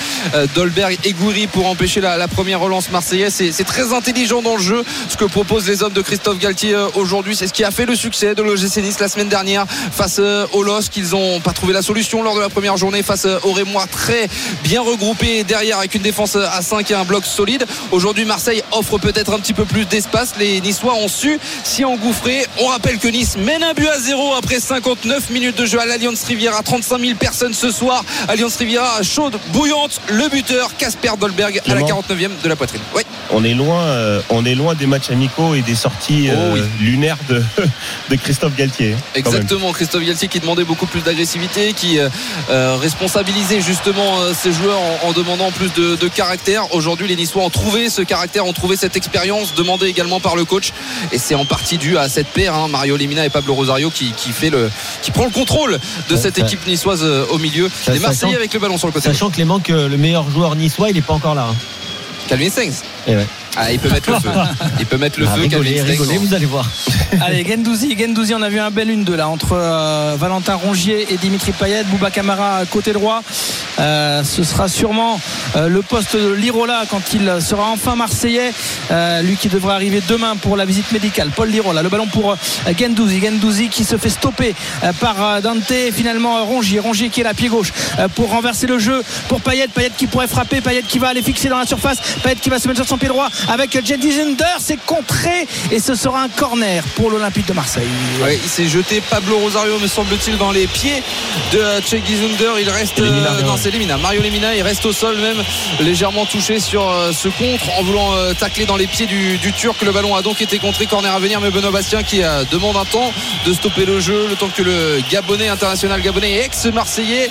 [0.54, 3.34] Dolberg et Gouiri pour empêcher la, la première relance marseillaise.
[3.50, 5.24] C'est, très intelligent dans le jeu ce que
[5.66, 7.34] proposent les hommes de Christophe Galtier euh, aujourd'hui.
[7.34, 10.46] C'est ce qui a fait le succès de l'OGC Nice la semaine dernière face euh,
[10.52, 10.96] au LOSC.
[10.96, 13.86] Ils n'ont pas trouvé la solution lors de la première journée face euh, au Rémois
[13.86, 14.28] très
[14.62, 17.66] bien regroupé derrière avec une défense à 5 et un bloc solide.
[17.90, 20.34] Aujourd'hui, Marseille offre peut-être un petit peu plus d'espace.
[20.38, 22.46] Les Niçois ont su s'y engouffrer.
[22.60, 25.86] On rappelle que Nice mène un but à zéro après 59 minutes de jeu à
[25.86, 26.62] l'Alliance Riviera.
[26.62, 28.04] 35 000 personnes ce soir.
[28.28, 30.00] Alliance Riviera chaude, bouillante.
[30.08, 32.02] Le buteur, Casper Dolberg, à la Clément.
[32.08, 32.82] 49e de la poitrine.
[32.94, 33.02] Oui.
[33.30, 36.54] On est loin, euh, on est loin des matchs amicaux et des sorties Oh euh,
[36.54, 36.60] oui.
[36.80, 37.42] lunaires de,
[38.10, 38.94] de Christophe Galtier.
[39.14, 42.08] Exactement, Christophe Galtier qui demandait beaucoup plus d'agressivité, qui euh,
[42.50, 46.74] euh, responsabilisait justement ses joueurs en, en demandant plus de, de caractère.
[46.74, 50.44] Aujourd'hui, les Niçois ont trouvé ce caractère, ont trouvé cette expérience demandée également par le
[50.44, 50.72] coach,
[51.12, 54.12] et c'est en partie dû à cette paire, hein, Mario Lemina et Pablo Rosario, qui,
[54.12, 54.70] qui fait le,
[55.02, 55.78] qui prend le contrôle
[56.08, 57.70] de cette équipe niçoise au milieu.
[57.92, 59.08] Les Marseillais avec le ballon sur le côté.
[59.08, 61.48] Sachant que Clément, que le meilleur joueur niçois, il n'est pas encore là.
[61.50, 61.54] hein.
[62.28, 62.72] Calvin Stengs.
[63.06, 63.26] Et ouais.
[63.56, 64.30] Ah, il peut mettre le feu.
[64.80, 65.42] Il peut mettre le Ah, feu.
[65.42, 66.66] rigolez, rigolez, vous allez voir.
[67.22, 71.16] Allez, Gendouzi, Gendouzi, on a vu un bel 1-2 là entre euh, Valentin Rongier et
[71.16, 73.22] Dimitri Payet, Bouba Camara côté droit.
[73.78, 75.20] Euh, ce sera sûrement
[75.56, 78.52] euh, le poste de Lirola quand il sera enfin marseillais.
[78.90, 81.30] Euh, lui qui devrait arriver demain pour la visite médicale.
[81.34, 82.36] Paul Lirola, le ballon pour euh,
[82.78, 83.20] Gendouzi.
[83.20, 85.70] Gendouzi qui se fait stopper euh, par euh, Dante.
[85.70, 86.78] Et finalement, euh, Rongier.
[86.80, 89.68] Rongier qui est la pied gauche euh, pour renverser le jeu pour Payet.
[89.68, 90.60] Payet qui pourrait frapper.
[90.60, 91.98] Payet qui va aller fixer dans la surface.
[92.22, 94.44] Payet qui va se mettre sur son pied droit avec Jedi Zender.
[94.58, 97.86] C'est contré et ce sera un corner pour l'Olympique de Marseille.
[98.22, 101.02] Ouais, il s'est jeté Pablo Rosario, me semble-t-il, dans les pieds
[101.52, 102.60] de Chegui Zunder.
[102.60, 102.98] Il reste.
[102.98, 103.42] Lemina, euh, ouais.
[103.44, 103.96] non, c'est Lemina.
[103.98, 105.42] Mario Lemina, il reste au sol même,
[105.80, 109.52] légèrement touché sur euh, ce contre en voulant euh, tacler dans les pieds du, du
[109.52, 109.80] Turc.
[109.82, 110.86] Le ballon a donc été contré.
[110.86, 113.12] Corner à venir, mais Benoît Bastien qui euh, demande un temps
[113.46, 117.28] de stopper le jeu, le temps que le Gabonais, international Gabonais et ex-Marseillais,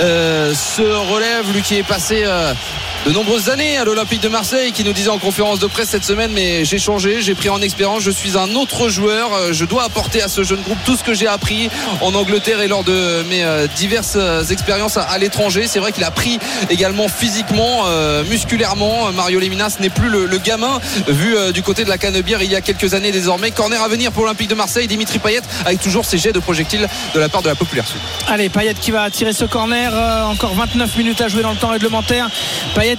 [0.00, 1.50] euh, se relève.
[1.52, 2.22] Lui qui est passé.
[2.24, 2.52] euh,
[3.06, 6.04] de nombreuses années à l'Olympique de Marseille qui nous disait en conférence de presse cette
[6.04, 9.84] semaine mais j'ai changé, j'ai pris en expérience, je suis un autre joueur, je dois
[9.84, 13.22] apporter à ce jeune groupe tout ce que j'ai appris en Angleterre et lors de
[13.28, 13.44] mes
[13.76, 14.18] diverses
[14.50, 15.66] expériences à l'étranger.
[15.66, 16.38] C'est vrai qu'il a pris
[16.70, 17.84] également physiquement,
[18.28, 19.12] musculairement.
[19.12, 22.56] Mario Lemina ce n'est plus le, gamin vu du côté de la Canebière il y
[22.56, 23.50] a quelques années désormais.
[23.50, 26.88] Corner à venir pour l'Olympique de Marseille, Dimitri Payet avec toujours ses jets de projectiles
[27.14, 27.84] de la part de la populaire.
[28.26, 29.92] Allez, Payet qui va tirer ce corner,
[30.28, 32.28] encore 29 minutes à jouer dans le temps réglementaire.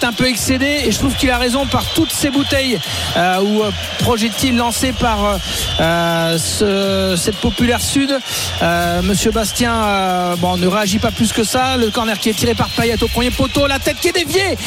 [0.03, 2.79] Un peu excédé et je trouve qu'il a raison par toutes ces bouteilles
[3.17, 5.39] euh, ou euh, projectiles lancés par
[5.79, 6.37] euh,
[7.17, 8.17] cette populaire sud.
[9.03, 11.77] Monsieur Bastien bon, ne réagit pas plus que ça.
[11.77, 14.57] Le corner qui est tiré par Payet au premier poteau, la tête qui est déviée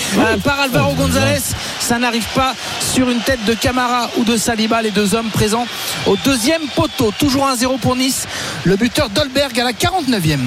[0.43, 1.41] par Alvaro González.
[1.79, 5.67] Ça n'arrive pas sur une tête de Camara ou de Saliba, les deux hommes présents
[6.07, 7.13] au deuxième poteau.
[7.17, 8.27] Toujours 1-0 pour Nice.
[8.65, 10.39] Le buteur Dolberg à la 49e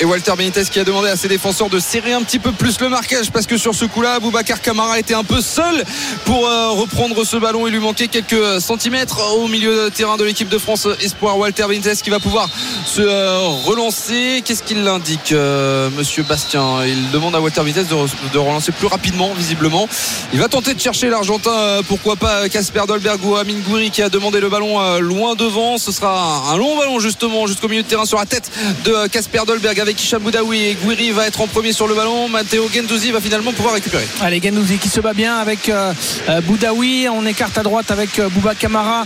[0.00, 2.80] et Walter Benitez qui a demandé à ses défenseurs de serrer un petit peu plus
[2.80, 5.84] le marquage parce que sur ce coup-là, Boubacar Camara était un peu seul
[6.24, 7.66] pour euh, reprendre ce ballon.
[7.66, 11.38] Il lui manquait quelques centimètres au milieu de terrain de l'équipe de France Espoir.
[11.38, 12.48] Walter Benitez qui va pouvoir
[12.86, 14.42] se euh, relancer.
[14.44, 16.84] Qu'est-ce qu'il indique, euh, monsieur Bastien?
[16.86, 19.88] Il demande à Walter Benitez de, relancer plus rapidement, visiblement.
[20.32, 24.08] Il va tenter de chercher l'Argentin, pourquoi pas Casper Dolberg ou Amin Gouiri qui a
[24.08, 25.78] demandé le ballon loin devant.
[25.78, 28.50] Ce sera un long ballon justement jusqu'au milieu de terrain sur la tête
[28.84, 32.28] de Casper Dolberg avec Hicham Boudaoui et Gouiri va être en premier sur le ballon.
[32.28, 34.06] Matteo Gendouzi va finalement pouvoir récupérer.
[34.20, 35.92] Allez, Gendouzi qui se bat bien avec euh,
[36.28, 37.08] euh, Boudaoui.
[37.12, 39.04] On écarte à droite avec euh, Bouba Kamara.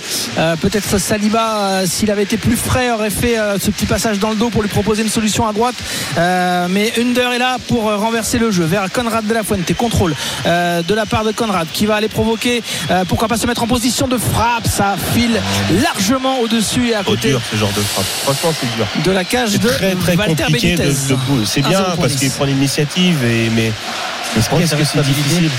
[0.60, 4.50] Peut-être Saliba, s'il avait été plus frais, aurait fait ce petit passage dans le dos
[4.50, 5.76] pour lui proposer une solution à droite.
[6.16, 9.72] mais Under est là pour renverser le jeu vers Conrad de la Fuente.
[9.74, 12.62] Contrôle de la part de Conrad qui va aller provoquer.
[13.08, 15.40] pourquoi pas se mettre en position de frappe Ça file
[15.82, 17.28] largement au-dessus et à côté.
[17.28, 18.06] dur ce genre de frappe.
[18.24, 18.86] Franchement, c'est dur.
[19.04, 20.44] De la cage de très, très Walter
[21.44, 23.72] c'est bien parce qu'il prend l'initiative, mais, mais,
[24.34, 25.50] qu'est-ce que c'est difficile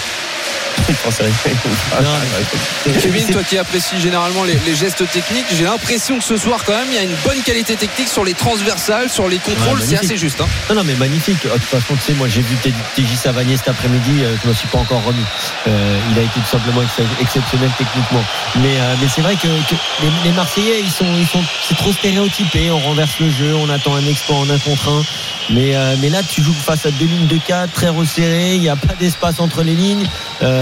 [3.01, 6.87] Kevin, toi qui apprécies généralement les, gestes techniques, j'ai l'impression que ce soir, quand même,
[6.89, 9.81] il y a une bonne qualité technique sur les transversales, sur les contrôles.
[9.81, 10.41] c'est assez juste.
[10.41, 10.47] Hein.
[10.69, 11.43] Non, non, mais magnifique.
[11.43, 12.55] De toute façon, tu sais, moi, j'ai vu
[12.95, 14.23] TJ Savanier cet après-midi.
[14.23, 15.23] Euh, je ne me suis pas encore remis.
[15.67, 16.81] Euh, il a été tout simplement
[17.19, 18.23] exceptionnel techniquement.
[18.57, 19.47] Mais, euh, mais c'est vrai que,
[20.23, 22.71] les, Marseillais, ils sont, ils sont, c'est trop stéréotypé.
[22.71, 25.03] On renverse le jeu, on attend un exploit en un contre un.
[25.49, 28.55] Mais, mais là, tu joues face à deux lignes de 4 très resserrées.
[28.55, 30.05] Il n'y a pas d'espace entre les lignes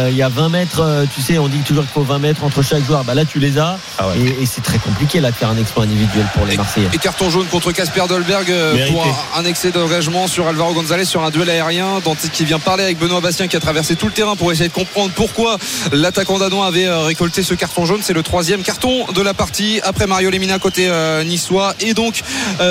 [0.09, 2.43] il y a 20 mètres, euh, tu sais, on dit toujours qu'il faut 20 mètres
[2.43, 3.03] entre chaque joueur.
[3.03, 3.77] Bah là, tu les as.
[3.97, 6.89] Ah et, c'est très compliqué là de faire un exploit individuel pour les Marseillais.
[6.93, 11.23] Et carton jaune contre Casper Dolberg euh, pour un, excès d'engagement sur Alvaro González sur
[11.23, 12.01] un duel aérien
[12.33, 14.73] qui vient parler avec Benoît Bastien qui a traversé tout le terrain pour essayer de
[14.73, 15.57] comprendre pourquoi
[15.91, 18.01] l'attaquant danois avait euh, récolté ce carton jaune.
[18.01, 20.89] C'est le troisième carton de la partie après Mario Lemina côté
[21.25, 22.21] niçois et donc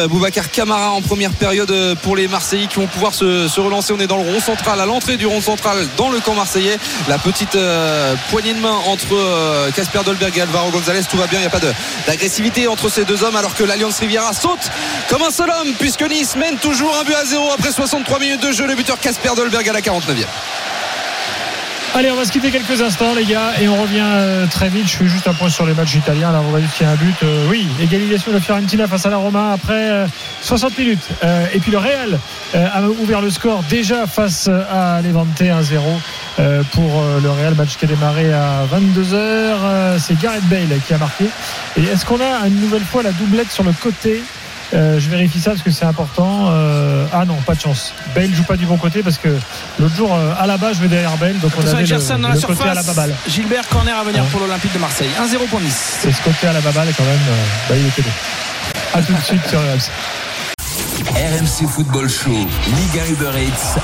[0.08, 3.92] Boubacar Camara en première période pour les Marseillais qui vont pouvoir se, se relancer.
[3.92, 6.78] On est dans le rond central à l'entrée du rond central dans le camp marseillais.
[7.08, 11.00] La petite euh, poignée de main entre euh, Casper Dolberg et Alvaro González.
[11.08, 11.60] Tout va bien, il n'y a pas
[12.06, 14.70] d'agressivité entre ces deux hommes alors que l'Alliance Riviera saute
[15.08, 18.42] comme un seul homme puisque Nice mène toujours un but à zéro après 63 minutes
[18.42, 18.66] de jeu.
[18.66, 20.26] Le buteur Casper Dolberg à la 49e.
[21.96, 24.88] Allez, on va se quitter quelques instants, les gars, et on revient euh, très vite.
[24.88, 26.32] Je fais juste un point sur les matchs italiens.
[26.32, 27.14] Là, on va dire qu'il y a un but.
[27.22, 30.04] Euh, oui, égalisation de Fiorentina face à la Roma après
[30.42, 31.08] 60 euh, minutes.
[31.54, 32.18] et puis le Real
[32.52, 37.54] a ouvert le score déjà face à Levante 1-0 pour le Real.
[37.54, 40.00] Match qui a démarré à 22h.
[40.00, 41.26] C'est Gareth Bale qui a marqué.
[41.76, 44.20] Et est-ce qu'on a une nouvelle fois la doublette sur le côté
[44.74, 46.48] euh, je vérifie ça parce que c'est important.
[46.50, 47.92] Euh, ah non, pas de chance.
[48.14, 49.28] Bale joue pas du bon côté parce que
[49.78, 51.38] l'autre jour, euh, à la base, je vais derrière Bale.
[51.38, 53.14] Donc on avait le, dans la côté à la baballe.
[53.28, 55.10] Gilbert Corner à venir pour l'Olympique de Marseille.
[55.20, 55.98] 1-0 pour Nice.
[56.02, 57.18] C'est ce côté à la baballe quand même.
[57.68, 58.10] bah, il était bon.
[58.94, 59.90] A tout de suite sur RMC.
[61.14, 63.78] RMC Football Show, Liga Uber Eats.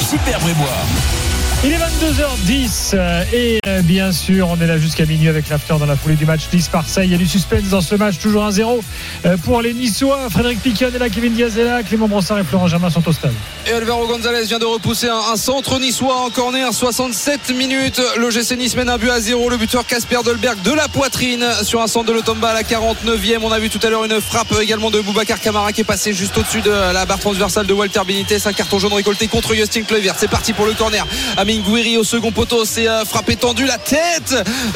[0.00, 1.33] Super Brébois.
[1.66, 5.76] Il est 22h10 euh, et euh, bien sûr on est là jusqu'à minuit avec l'after
[5.80, 7.08] dans la foulée du match Nice-Marseille.
[7.08, 8.82] Il y a du suspense dans ce match, toujours 1-0
[9.24, 10.28] euh, pour les Niçois.
[10.28, 13.32] Frédéric Piquion est là, Kevin Diaz Clément Brossard et Florent Germain sont au stade.
[13.66, 18.02] Et Alvaro González vient de repousser un, centre niçois en corner, 67 minutes.
[18.18, 19.48] Le GC Nice mène un but à 0.
[19.48, 23.38] Le buteur Casper Dolberg de la poitrine sur un centre de l'Otomba à la 49e.
[23.42, 26.12] On a vu tout à l'heure une frappe également de Boubacar Camara qui est passé
[26.12, 28.36] juste au-dessus de la barre transversale de Walter Benitez.
[28.44, 30.16] Un carton jaune récolté contre Justin Kluivert.
[30.18, 31.06] C'est parti pour le corner.
[31.54, 32.64] Amin Gouiri au second poteau.
[32.64, 34.34] C'est euh, frappé tendu la tête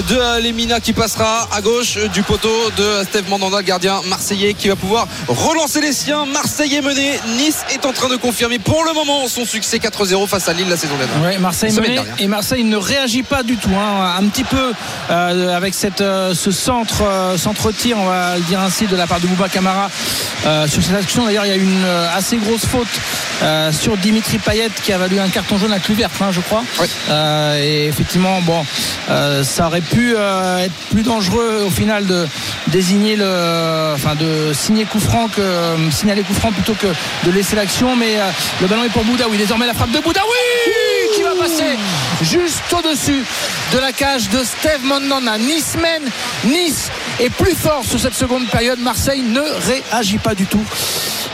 [0.08, 4.54] de euh, Lemina qui passera à gauche du poteau de Steve Mandanda, le gardien marseillais
[4.54, 6.26] qui va pouvoir relancer les siens.
[6.26, 7.18] Marseille est mené.
[7.36, 10.68] Nice est en train de confirmer pour le moment son succès 4-0 face à Lille
[10.68, 11.40] la saison dernière.
[11.40, 11.72] Marseille
[12.18, 13.70] et Marseille ne réagit pas du tout.
[13.74, 14.16] Hein.
[14.18, 14.72] Un petit peu
[15.10, 18.96] euh, avec cette, euh, ce centre, euh, centre tir, on va le dire ainsi, de
[18.96, 19.90] la part de Bouba Camara
[20.66, 21.24] sur cette action.
[21.24, 22.88] D'ailleurs, il y a une assez grosse faute
[23.72, 26.62] sur Dimitri Payet qui a valu un carton jaune à Cluvert, hein, je crois.
[27.10, 28.64] Euh, et effectivement, bon,
[29.10, 32.26] euh, ça aurait pu euh, être plus dangereux au final de
[32.68, 35.42] désigner le, enfin de signer coup franc que
[35.90, 36.86] signaler coup franc plutôt que
[37.24, 37.96] de laisser l'action.
[37.96, 38.16] Mais
[38.60, 39.38] le ballon est pour Boudaoui.
[39.38, 40.24] Désormais la frappe de Boudaoui
[41.14, 41.76] qui va passer
[42.22, 43.24] juste au-dessus
[43.72, 45.38] de la cage de Steve Mandanda.
[45.38, 46.10] Nice mène,
[46.44, 48.78] Nice est plus fort sur cette seconde période.
[48.80, 50.64] Marseille ne réagit pas du tout.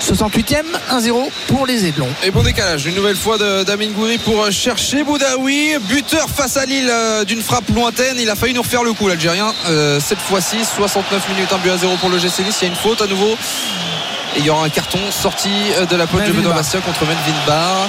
[0.01, 2.09] 68e, 1-0 pour les Aiglons.
[2.23, 5.77] Et bon décalage, une nouvelle fois d'Amin Gouiri pour chercher Boudaoui.
[5.89, 8.17] Buteur face à Lille euh, d'une frappe lointaine.
[8.19, 9.53] Il a failli nous refaire le coup, l'Algérien.
[9.67, 12.59] Euh, cette fois-ci, 69 minutes, 1 but à 0 pour le GC Nice.
[12.63, 13.37] Il y a une faute à nouveau.
[14.37, 17.05] Et il y aura un carton sorti euh, de la poche de Benoît Bastien contre
[17.07, 17.89] Melvin Barr.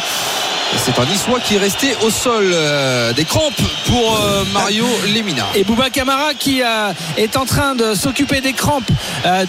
[0.78, 2.52] C'est un Niçois qui est resté au sol.
[2.54, 3.54] Euh, des crampes
[3.88, 5.46] pour euh, Mario Lemina.
[5.56, 8.90] Et Bouba Camara qui euh, est en train de s'occuper des crampes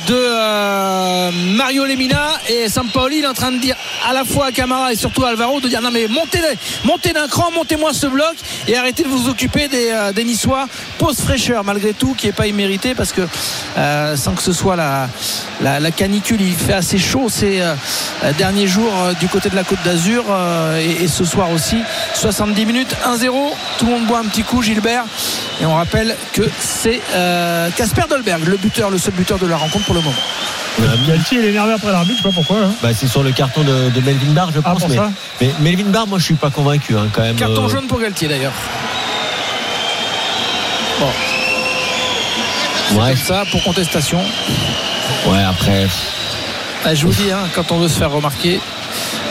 [0.07, 2.39] de Mario Lemina.
[2.49, 3.77] Et Sampaoli est en train de dire
[4.09, 6.41] à la fois à Camara et surtout à Alvaro de dire non mais montez,
[6.85, 8.35] montez d'un cran, montez-moi ce bloc
[8.69, 10.69] et arrêtez de vous occuper des, Niçois.
[10.99, 13.23] Pause fraîcheur malgré tout qui n'est pas immérité parce que
[14.17, 15.09] sans que ce soit la,
[15.61, 17.63] la, canicule, il fait assez chaud ces
[18.39, 20.25] derniers jours du côté de la Côte d'Azur.
[20.79, 21.79] et ce soir aussi.
[22.15, 23.33] 70 minutes, 1-0.
[23.79, 25.05] Tout le monde boit un petit coup, Gilbert.
[25.61, 29.57] Et on rappelle que c'est euh, Casper Dolberg, le buteur, le seul buteur de la
[29.57, 30.17] rencontre pour le moment.
[31.07, 32.67] Galtier, il est énervé après l'arbitre, je sais pas pourquoi.
[32.67, 32.75] Hein.
[32.83, 34.85] Bah, c'est sur le carton de, Melvin Barr, je ah, pense.
[35.41, 37.37] mais, Melvin Barr, moi, je suis pas convaincu hein, quand même.
[37.37, 37.69] Carton euh.
[37.69, 38.53] jaune pour Galtier d'ailleurs.
[41.01, 41.09] Bon.
[43.01, 43.17] Ouais.
[43.17, 44.21] ça pour contestation.
[45.27, 45.87] Ouais, après.
[46.85, 48.61] Ah, je vous dis, hein, quand on veut se faire remarquer,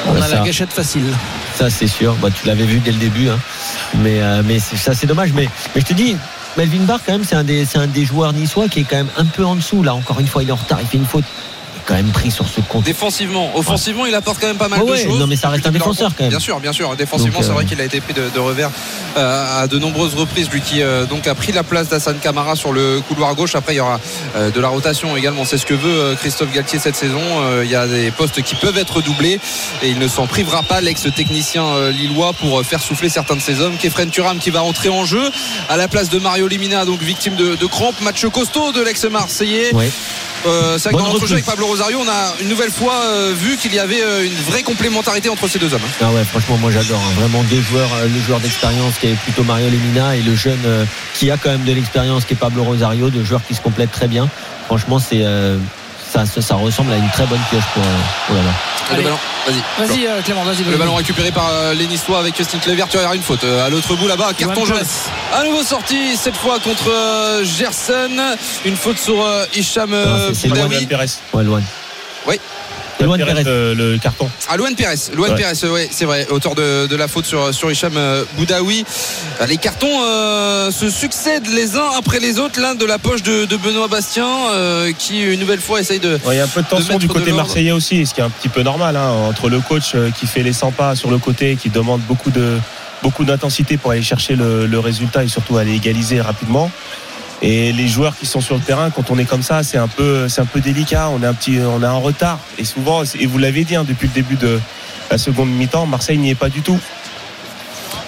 [0.07, 1.05] on a la gâchette facile.
[1.55, 2.15] Ça, c'est sûr.
[2.21, 3.29] Bah, tu l'avais vu dès le début.
[3.29, 3.39] Hein.
[3.97, 5.31] Mais, euh, mais ça, c'est dommage.
[5.33, 6.17] Mais, mais je te dis,
[6.57, 9.11] Melvin Barr, quand même, c'est un, des, un des joueurs niçois qui est quand même
[9.17, 9.83] un peu en dessous.
[9.83, 10.79] Là, encore une fois, il est en retard.
[10.81, 11.25] Il fait une faute
[11.85, 12.83] quand même pris sur ce compte.
[12.83, 15.19] Défensivement, offensivement, il apporte quand même pas mal de choses.
[15.19, 16.29] Non, mais ça reste un défenseur quand même.
[16.29, 16.95] Bien sûr, bien sûr.
[16.95, 18.71] Défensivement, c'est vrai euh, qu'il a été pris de, revers
[19.17, 20.49] euh, à de nombreuses reprises.
[20.49, 23.55] Lui qui euh, donc a pris la place d'Assane Camara sur le couloir gauche.
[23.55, 23.99] Après, il y aura
[24.35, 25.45] de la rotation également.
[25.45, 27.21] C'est ce que veut Christophe Galtier cette saison.
[27.63, 29.39] il y a des postes qui peuvent être doublés
[29.81, 33.77] et il ne s'en privera pas l'ex-technicien lillois pour faire souffler certains de ses hommes.
[33.77, 35.31] Kefren Turam qui va entrer en jeu
[35.69, 37.99] à la place de Mario Limina, donc victime de, de crampes.
[38.01, 39.71] Match costaud de l'ex-marseillais.
[40.45, 42.93] Euh, c'est vrai que dans notre jeu avec Pablo Rosario, on a une nouvelle fois
[42.93, 45.81] euh, vu qu'il y avait euh, une vraie complémentarité entre ces deux hommes.
[46.01, 46.99] Ah ouais, franchement, moi j'adore.
[46.99, 47.19] Hein.
[47.19, 51.31] Vraiment deux joueurs, le joueur d'expérience qui est plutôt Mario Lemina et le jeune qui
[51.31, 54.07] a quand même de l'expérience qui est Pablo Rosario, deux joueurs qui se complètent très
[54.07, 54.29] bien.
[54.67, 55.23] Franchement, c'est
[56.09, 57.83] ça, ressemble à une très bonne pioche pour,
[58.27, 58.35] pour
[58.91, 59.87] le ballon, vas-y.
[59.87, 60.63] Vas-y, euh, Clément, vas-y.
[60.63, 62.83] Le ballon récupéré par euh, les Niçois avec Justin Clever.
[62.89, 64.33] Tu as une faute euh, à l'autre bout là-bas.
[64.37, 64.81] Carton jaune.
[65.33, 66.91] À nouveau sorti, cette fois contre
[67.43, 68.35] Gerson.
[68.65, 69.15] Une faute sur
[69.53, 70.87] Hicham Boudaoui.
[71.33, 71.61] Ouais, loin.
[72.27, 72.39] Oui.
[72.99, 74.29] Loan Pérez, le carton.
[74.49, 77.71] Ah, Loan Pérez, Loan Pérez, ouais, c'est vrai, auteur de, de, la faute sur, sur
[77.71, 78.85] Hicham euh, Boudaoui.
[79.41, 83.23] Euh, les cartons euh, se succèdent les uns après les autres, l'un de la poche
[83.23, 84.27] de, de Benoît Bastien,
[84.97, 86.19] qui une nouvelle fois essaye de.
[86.27, 88.29] Il y a un peu de tension du côté marseillais aussi, ce qui est un
[88.29, 91.55] petit peu normal, hein, entre le coach qui fait les 100 pas sur le côté,
[91.55, 92.57] qui demande beaucoup de
[93.03, 96.71] beaucoup d'intensité pour aller chercher le, le résultat et surtout aller égaliser rapidement.
[97.47, 99.87] Et les joueurs qui sont sur le terrain, quand on est comme ça, c'est un
[99.87, 101.11] peu, délicat.
[101.11, 102.39] On a un retard.
[102.57, 104.59] Et souvent, et vous l'avez dit hein, depuis le début de
[105.11, 106.79] la seconde mi-temps, Marseille n'y est pas du tout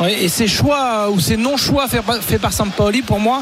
[0.05, 3.41] et ces choix ou ces non-choix faits fait par Sampaoli, pour moi,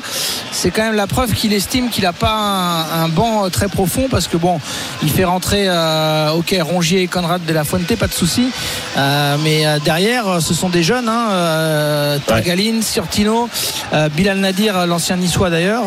[0.51, 4.27] c'est quand même la preuve qu'il estime qu'il n'a pas un, banc très profond parce
[4.27, 4.59] que bon,
[5.03, 8.49] il fait rentrer euh, ok Rongier et Conrad de la Fuente, pas de souci,
[8.97, 13.49] euh, mais euh, derrière, ce sont des jeunes, hein, Targaline, Surtino,
[14.15, 15.85] Bilal Nadir, l'ancien niçois d'ailleurs,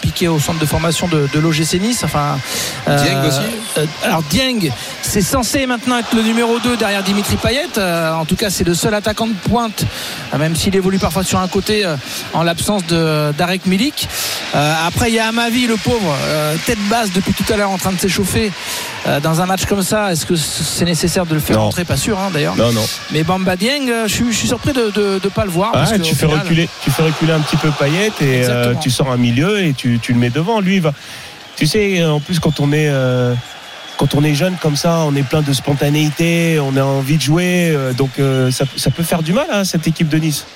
[0.00, 2.02] piqué au centre de formation de, de l'OGC Nice.
[2.04, 2.38] Enfin,
[2.86, 3.86] Dieng aussi.
[4.04, 4.70] alors Dieng,
[5.02, 7.78] c'est censé maintenant être le numéro 2 derrière Dimitri Payet.
[7.78, 9.89] en tout cas, c'est le seul attaquant de pointe euh,
[10.38, 11.96] même s'il évolue parfois sur un côté euh,
[12.32, 14.08] en l'absence d'Arek Milik.
[14.54, 16.16] Euh, après, il y a Amavi, le pauvre,
[16.66, 18.50] tête basse depuis tout à l'heure en train de s'échauffer.
[19.22, 22.18] dans un match comme ça, est-ce que c'est nécessaire de le faire rentrer Pas sûr,
[22.18, 22.56] hein, d'ailleurs.
[22.56, 22.86] Non, non.
[23.12, 25.72] Mais Bamba Dieng, je, suis surpris de ne pas le voir.
[25.74, 28.46] Ah, tu, fais reculer, tu fais reculer un petit peu Payet et
[28.80, 30.60] tu sors un milieu et tu, le mets devant.
[30.60, 30.92] Lui, va.
[31.56, 32.90] Tu sais, en plus, quand on est
[34.00, 37.22] quand on est jeune comme ça, on est plein de spontanéité, on a envie de
[37.22, 37.70] jouer.
[37.70, 40.46] Euh, donc euh, ça, peut faire du mal à cette équipe de Nice.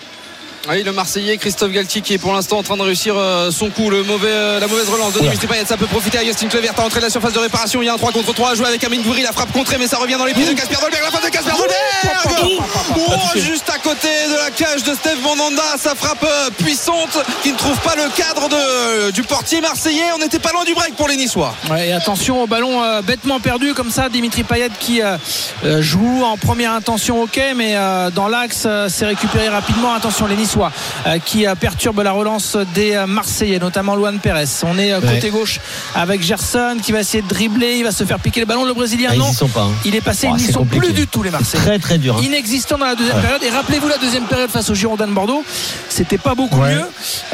[0.69, 3.69] Oui, le Marseillais Christophe Galtier qui est pour l'instant en train de réussir euh, son
[3.69, 3.91] coup.
[3.91, 6.71] Le mauvais, la mauvaise relance de Dimitri Payet, ça peut profiter à Justin Clever.
[6.75, 7.83] T'as entré de la surface de réparation.
[7.83, 9.23] Il y a un 3 contre 3 à jouer avec Amine Gouiri.
[9.23, 11.03] La frappe contrée, mais ça revient dans les pieds de Casper Dolberg.
[11.03, 12.63] La frappe de Casper Dolberg
[12.97, 15.63] Oh, juste à côté de la cage de Steve Mandanda.
[15.79, 20.13] Sa frappe euh, puissante qui ne trouve pas le cadre de, du portier marseillais.
[20.15, 21.55] On n'était pas loin du break pour les Niçois.
[21.71, 24.09] Ouais, et attention au ballon euh, bêtement perdu comme ça.
[24.09, 25.17] Dimitri Payet qui euh,
[25.65, 29.93] euh, joue en première intention, ok, mais euh, dans l'axe, euh, c'est récupéré rapidement.
[29.93, 34.45] Attention, les Niçois euh, qui euh, perturbent la relance des euh, Marseillais, notamment Luan Pérez.
[34.65, 35.31] On est côté Ouais.
[35.31, 35.61] gauche
[35.95, 37.77] avec Gerson qui va essayer de dribbler.
[37.79, 38.65] Il va se faire piquer le ballon.
[38.65, 39.33] Le Brésilien, Ah, ils non.
[39.33, 39.63] sont pas.
[39.63, 39.73] hein.
[39.85, 40.87] Il est passé, Oh, ils n'y sont compliqué.
[40.87, 41.63] plus du tout, les Marseillais.
[41.63, 42.17] Très très dur.
[42.19, 42.23] hein.
[42.23, 43.43] inexistant dans la deuxième période.
[43.43, 45.45] Et rappelez-vous la deuxième période face au Girondin de Bordeaux,
[45.89, 46.75] c'était pas beaucoup Ouais.
[46.75, 46.85] mieux.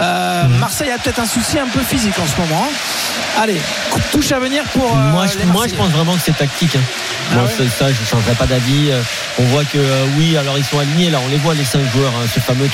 [0.01, 2.65] Euh, Marseille a peut-être un souci un peu physique en ce moment.
[2.69, 3.41] hein.
[3.43, 3.57] Allez,
[4.13, 4.85] touche à venir pour.
[4.85, 5.77] euh, moi, je, moi, je Marseillais.
[5.77, 6.77] pense vraiment que c'est tactique.
[7.33, 8.91] Ah Moi, ouais ça, je ne changerai pas d'avis.
[9.39, 11.11] On voit que euh, oui, alors ils sont alignés.
[11.11, 12.67] Là, on les voit les cinq joueurs, ce fameux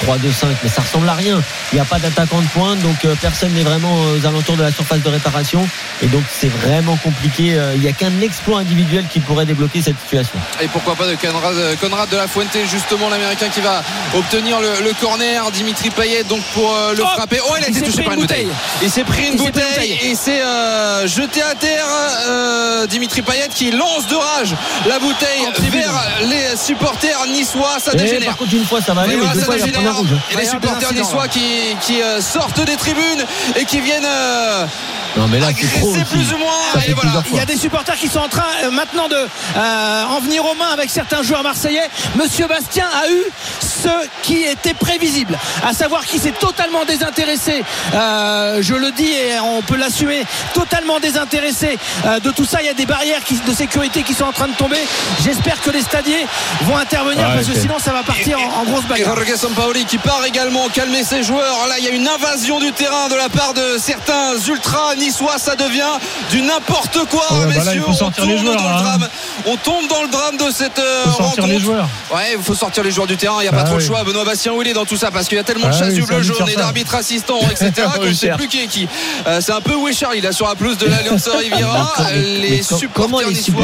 [0.44, 1.40] 3-2-5, mais ça ressemble à rien.
[1.72, 4.62] Il n'y a pas d'attaquant de pointe, donc euh, personne n'est vraiment aux alentours de
[4.62, 5.66] la surface de réparation,
[6.02, 7.54] et donc c'est vraiment compliqué.
[7.58, 10.38] Euh, Il n'y a qu'un exploit individuel qui pourrait débloquer cette situation.
[10.60, 13.82] Et pourquoi pas de Conrad, Conrad de la Fuente, justement l'américain qui va
[14.14, 15.50] obtenir le, le corner.
[15.52, 17.38] Dimitri Payet donc pour euh, le Oh frapper.
[17.48, 18.48] Oh, il a été touché par une bouteille.
[18.82, 21.84] Il s'est pris une bouteille et s'est euh, jeté à terre.
[22.28, 24.54] euh, Dimitri Payet qui lance de rage
[24.88, 27.76] la bouteille vers les supporters niçois.
[27.80, 28.28] Ça Et dégénère.
[28.28, 30.08] par contre, une fois, ça va aller, mais deux ça fois, il y a rouge.
[30.30, 33.24] Et les supporters niçois qui euh, sortent des tribunes
[33.56, 34.66] et qui viennent euh,
[35.16, 35.90] Non, mais là, c'est trop.
[35.94, 36.14] agresser aussi.
[36.14, 36.52] plus ou moins.
[36.72, 37.10] Ça Et fait voilà.
[37.22, 40.20] plusieurs Il y a des supporters qui sont en train euh, maintenant de euh, en
[40.20, 41.88] venir aux mains avec certains joueurs marseillais.
[42.16, 43.22] Monsieur Bastien a eu
[43.60, 43.88] ce
[44.22, 47.62] qui était prévisible, à savoir qu'il s'est totalement désintéressé.
[47.94, 50.22] euh, je le dis et on peut l'assumer,
[50.54, 52.58] totalement désintéressé euh, de tout ça.
[52.62, 54.78] Il y a des barrières qui- de sécurité qui sont en train de tomber.
[55.24, 56.26] J'espère que les stadiers
[56.62, 59.14] vont intervenir Ouais, parce que sinon ça va partir en, en grosse Et bagarre.
[59.16, 61.66] Jorge Sampaoli qui part également calmer ses joueurs.
[61.68, 65.38] Là, il y a une invasion du terrain de la part de certains ultras niçois.
[65.38, 65.82] Ça devient
[66.30, 67.72] du n'importe quoi, Ouais, bah là, messieurs.
[67.76, 68.82] il faut on sortir tombe les joueurs, dans là, le hein.
[68.82, 69.08] drame.
[69.46, 71.48] On tombe dans le drame de cette euh, faut sortir rencontre.
[71.48, 71.88] les joueurs.
[72.14, 73.36] Ouais, il faut sortir les joueurs du terrain.
[73.40, 73.80] Il n'y a pas Ah trop oui.
[73.80, 74.04] le choix.
[74.04, 75.10] Benoît Bastien, où il est dans tout ça?
[75.10, 77.72] Parce qu'il y a tellement de Ah oui, chasubles de jaunes et d'arbitres assistants, etc.
[77.96, 78.88] qu'on ne sait plus qui est qui.
[79.26, 81.92] Euh, c'est un peu où est Charlie là sur la pelouse de l'Alliance Riviera.
[82.14, 83.62] Les supporters les niçois.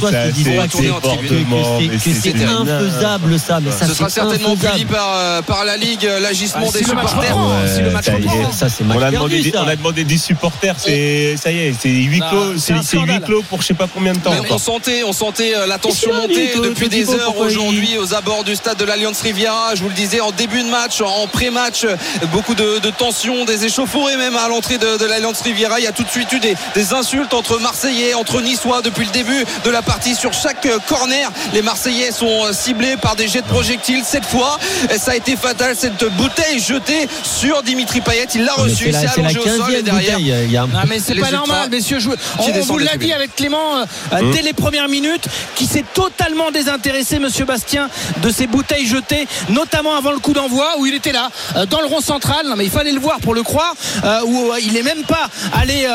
[0.00, 0.76] se disent c'est pas que
[2.72, 6.84] infaisable ça, mais ça Ce sera certainement puni par, euh, par la Ligue, l'agissement des
[6.84, 7.36] supporters.
[7.36, 7.52] On
[9.02, 9.62] a, demandé, des- ça.
[9.64, 13.20] on a demandé 10 supporters, c'est ça y est, c'est huis Non, clos, c'est huis
[13.24, 15.78] clos pour je sais pas combien de temps Mais on sentait, on sentait euh, la
[15.78, 19.74] tension monter depuis des heures aujourd'hui aux abords du stade de l'Alliance Riviera.
[19.74, 21.86] Je vous le disais en début de match, en pré-match,
[22.32, 25.78] beaucoup de, de tensions, des échauffourées même à l'entrée de, de l'Alliance Riviera.
[25.80, 29.06] Il y a tout de suite eu des, des insultes entre Marseillais, entre Niçois depuis
[29.06, 31.30] le début de la partie sur chaque euh, corner.
[31.52, 34.02] Les Marseillais sont euh, ciblés par des jets de projectiles.
[34.04, 34.58] Cette fois,
[34.98, 35.74] ça a été fatal.
[35.76, 39.80] Cette bouteille jetée sur Dimitri Payet, il l'a Mais reçue, C'est allongé au sol et
[39.80, 40.18] 15e derrière.
[40.18, 40.44] bouteille.
[40.46, 41.98] Il y a Non mais c'est pas normal, messieurs.
[41.98, 43.84] Je- On, vous l'a dit avec Clément euh,
[44.22, 44.32] Mmh.
[44.32, 47.88] dès les premières minutes, qui s'est totalement désintéressé, Monsieur Bastien,
[48.22, 51.80] de ces bouteilles jetées, notamment avant le coup d'envoi où il était là, euh, dans
[51.80, 52.46] le rond central.
[52.46, 53.74] Non mais il fallait le voir pour le croire.
[54.04, 55.86] euh, où il n'est même pas allé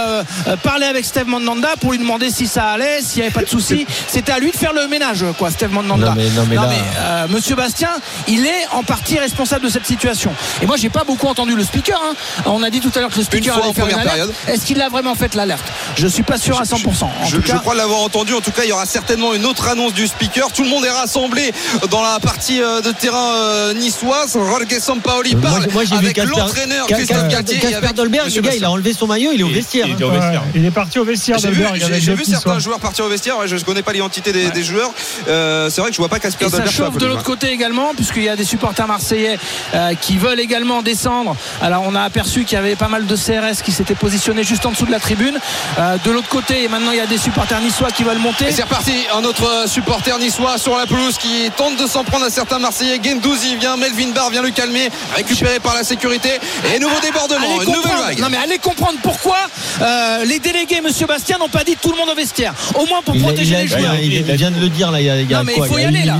[0.64, 3.50] parler avec Steve Mandanda pour lui demander si ça allait, s'il n'y avait pas de
[3.50, 3.86] souci.
[4.08, 6.10] C'était à lui de faire le ménage, quoi, Steve Mandanda.
[6.10, 7.90] Non, mais- non, mais là- euh, Monsieur Bastien,
[8.28, 10.32] il est en partie responsable de cette situation.
[10.62, 12.00] Et moi, j'ai pas beaucoup entendu le speaker.
[12.04, 12.16] hein.
[12.46, 14.06] On a dit tout à l'heure que le speaker fois allait en faire une première
[14.14, 14.34] période.
[14.60, 15.64] Est-ce qu'il a vraiment fait l'alerte?
[15.96, 17.04] Je suis pas sûr à 100%.
[17.06, 18.34] En je, tout je cas, crois l'avoir entendu.
[18.34, 20.52] En tout cas, il y aura certainement une autre annonce du speaker.
[20.52, 21.54] Tout le monde est rassemblé
[21.90, 24.34] dans la partie euh, de terrain euh, niçoise.
[24.34, 28.36] Jorge Sampaoli Moi, parle moi, j'ai vu avec Casper- l'entraîneur Christophe Casper- Galtier Casper Dolberg,
[28.36, 29.86] le gars, il a enlevé son maillot, il est au vestiaire.
[29.88, 29.96] il hein.
[29.96, 30.42] était au vestiaire.
[30.42, 31.64] Ouais, il est parti au vestiaire J'ai vu,
[32.02, 33.38] j'ai- certains joueurs partir au vestiaire.
[33.38, 34.92] Ouais, je ne connais pas l'identité des, des joueurs.
[35.30, 37.52] Euh, c'est vrai que je vois pas Casper ça Dolberg la chauffe de l'autre côté
[37.52, 39.38] également, puisqu'il y a des supporters marseillais
[39.74, 41.36] euh, qui veulent également descendre.
[41.62, 44.66] Alors, on a aperçu qu'il y avait pas mal de CRS qui s'étaient positionnés juste
[44.66, 45.38] en dessous de la tribune.
[45.78, 48.46] Euh, de l'autre côté, maintenant, il y a des supporters niçois qui veulent monter.
[48.48, 52.04] Et c'est reparti, un autre euh, supporter niçois sur la pelouse qui tente de s'en
[52.04, 53.00] prendre à certains Marseillais.
[53.04, 56.32] Gendouzi vient, Melvin Barr vient le calmer, récupéré par la sécurité.
[56.74, 58.20] Et nouveau débordement, Allez une nouvelle vague.
[58.20, 59.38] non mais allez comprendre pourquoi
[59.82, 62.54] euh, les délégués, Monsieur Bastien, n'ont pas dit tout le monde au vestiaire.
[62.76, 63.96] Au moins pour Il, protéger a- les joueurs.
[64.02, 65.54] il- il vient de le dire là, il y a, il y a Non mais
[65.54, 66.16] quoi il faut y aller là.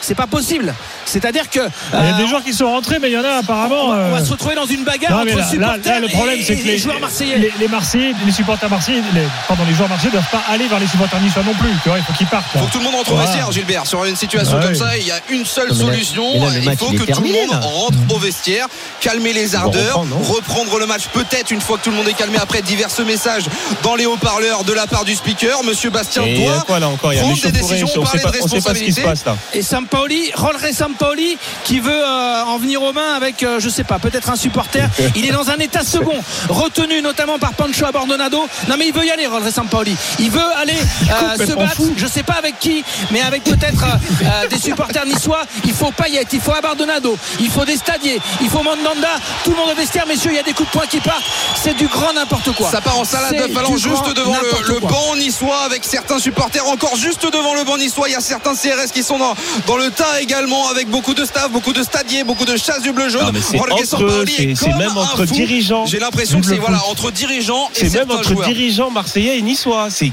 [0.00, 0.74] C'est pas possible.
[1.06, 3.24] C'est-à-dire que Il y a euh, des joueurs qui sont rentrés, mais il y en
[3.24, 3.86] a apparemment.
[3.86, 6.00] on, va, on va euh, se retrouver dans une bagarre Non, entre là, supporters là,
[6.00, 7.38] le problème, et, que les, les joueurs marseillais.
[7.38, 10.66] les, les Marseillais, les supporters marseillais, les, pardon, les joueurs marseillais ne doivent pas aller
[10.68, 11.70] vers les supporters niçois non plus.
[11.82, 12.46] Tu vois, il faut qu'ils partent.
[12.54, 13.30] Il faut que tout le monde rentre au Voilà.
[13.30, 13.86] vestiaire, Gilbert.
[13.86, 14.64] Sur une situation Ouais.
[14.64, 16.24] comme ça, il y a une seule mais solution.
[16.40, 17.66] mais il faut il que terminé, tout le monde là.
[17.68, 18.66] rentre au vestiaire,
[19.00, 22.38] calmer les ardeurs, reprendre, le match peut-être une fois que tout le monde est calmé
[22.40, 23.44] après divers messages
[23.82, 25.62] dans les haut-parleurs de la part du speaker.
[25.64, 27.52] Monsieur Bastien Et il y a doit quoi là encore Il y a prendre des
[27.52, 29.02] décisions, pas, de responsabilité.
[29.52, 30.93] Et Sampaoli, Rolre Sampaoli
[31.64, 34.88] qui veut euh, en venir aux mains avec, euh, je sais pas, peut-être un supporter.
[35.16, 38.46] Il est dans un état second, retenu notamment par Pancho Abordonado.
[38.68, 39.96] Non mais il veut y aller, Rolre Sampaoli.
[40.18, 41.76] Il veut aller euh, se battre.
[41.76, 41.94] fou.
[41.96, 43.84] Je sais pas avec qui, mais avec peut-être
[44.50, 45.42] des supporters niçois.
[45.64, 49.16] Il faut Payet, il faut Abardonado, il faut des stadiers, il faut Mandanda.
[49.44, 50.30] Tout le monde au vestiaire, messieurs.
[50.32, 51.24] Il y a des coups de poing qui partent.
[51.62, 52.70] C'est du grand n'importe quoi.
[52.70, 56.96] Ça part en salade de juste devant le, le banc niçois avec certains supporters encore
[56.96, 58.08] juste devant le banc niçois.
[58.08, 59.34] Il y a certains CRS qui sont dans,
[59.66, 62.92] dans le tas également avec beaucoup de staff, beaucoup de stadiers, beaucoup de chasses du
[62.92, 63.32] bleu jaune.
[63.42, 65.86] C'est même entre dirigeants.
[65.86, 68.48] J'ai l'impression que c'est voilà, entre dirigeants et C'est même entre joueurs.
[68.48, 69.88] dirigeants marseillais et niçois.
[69.90, 70.12] C'est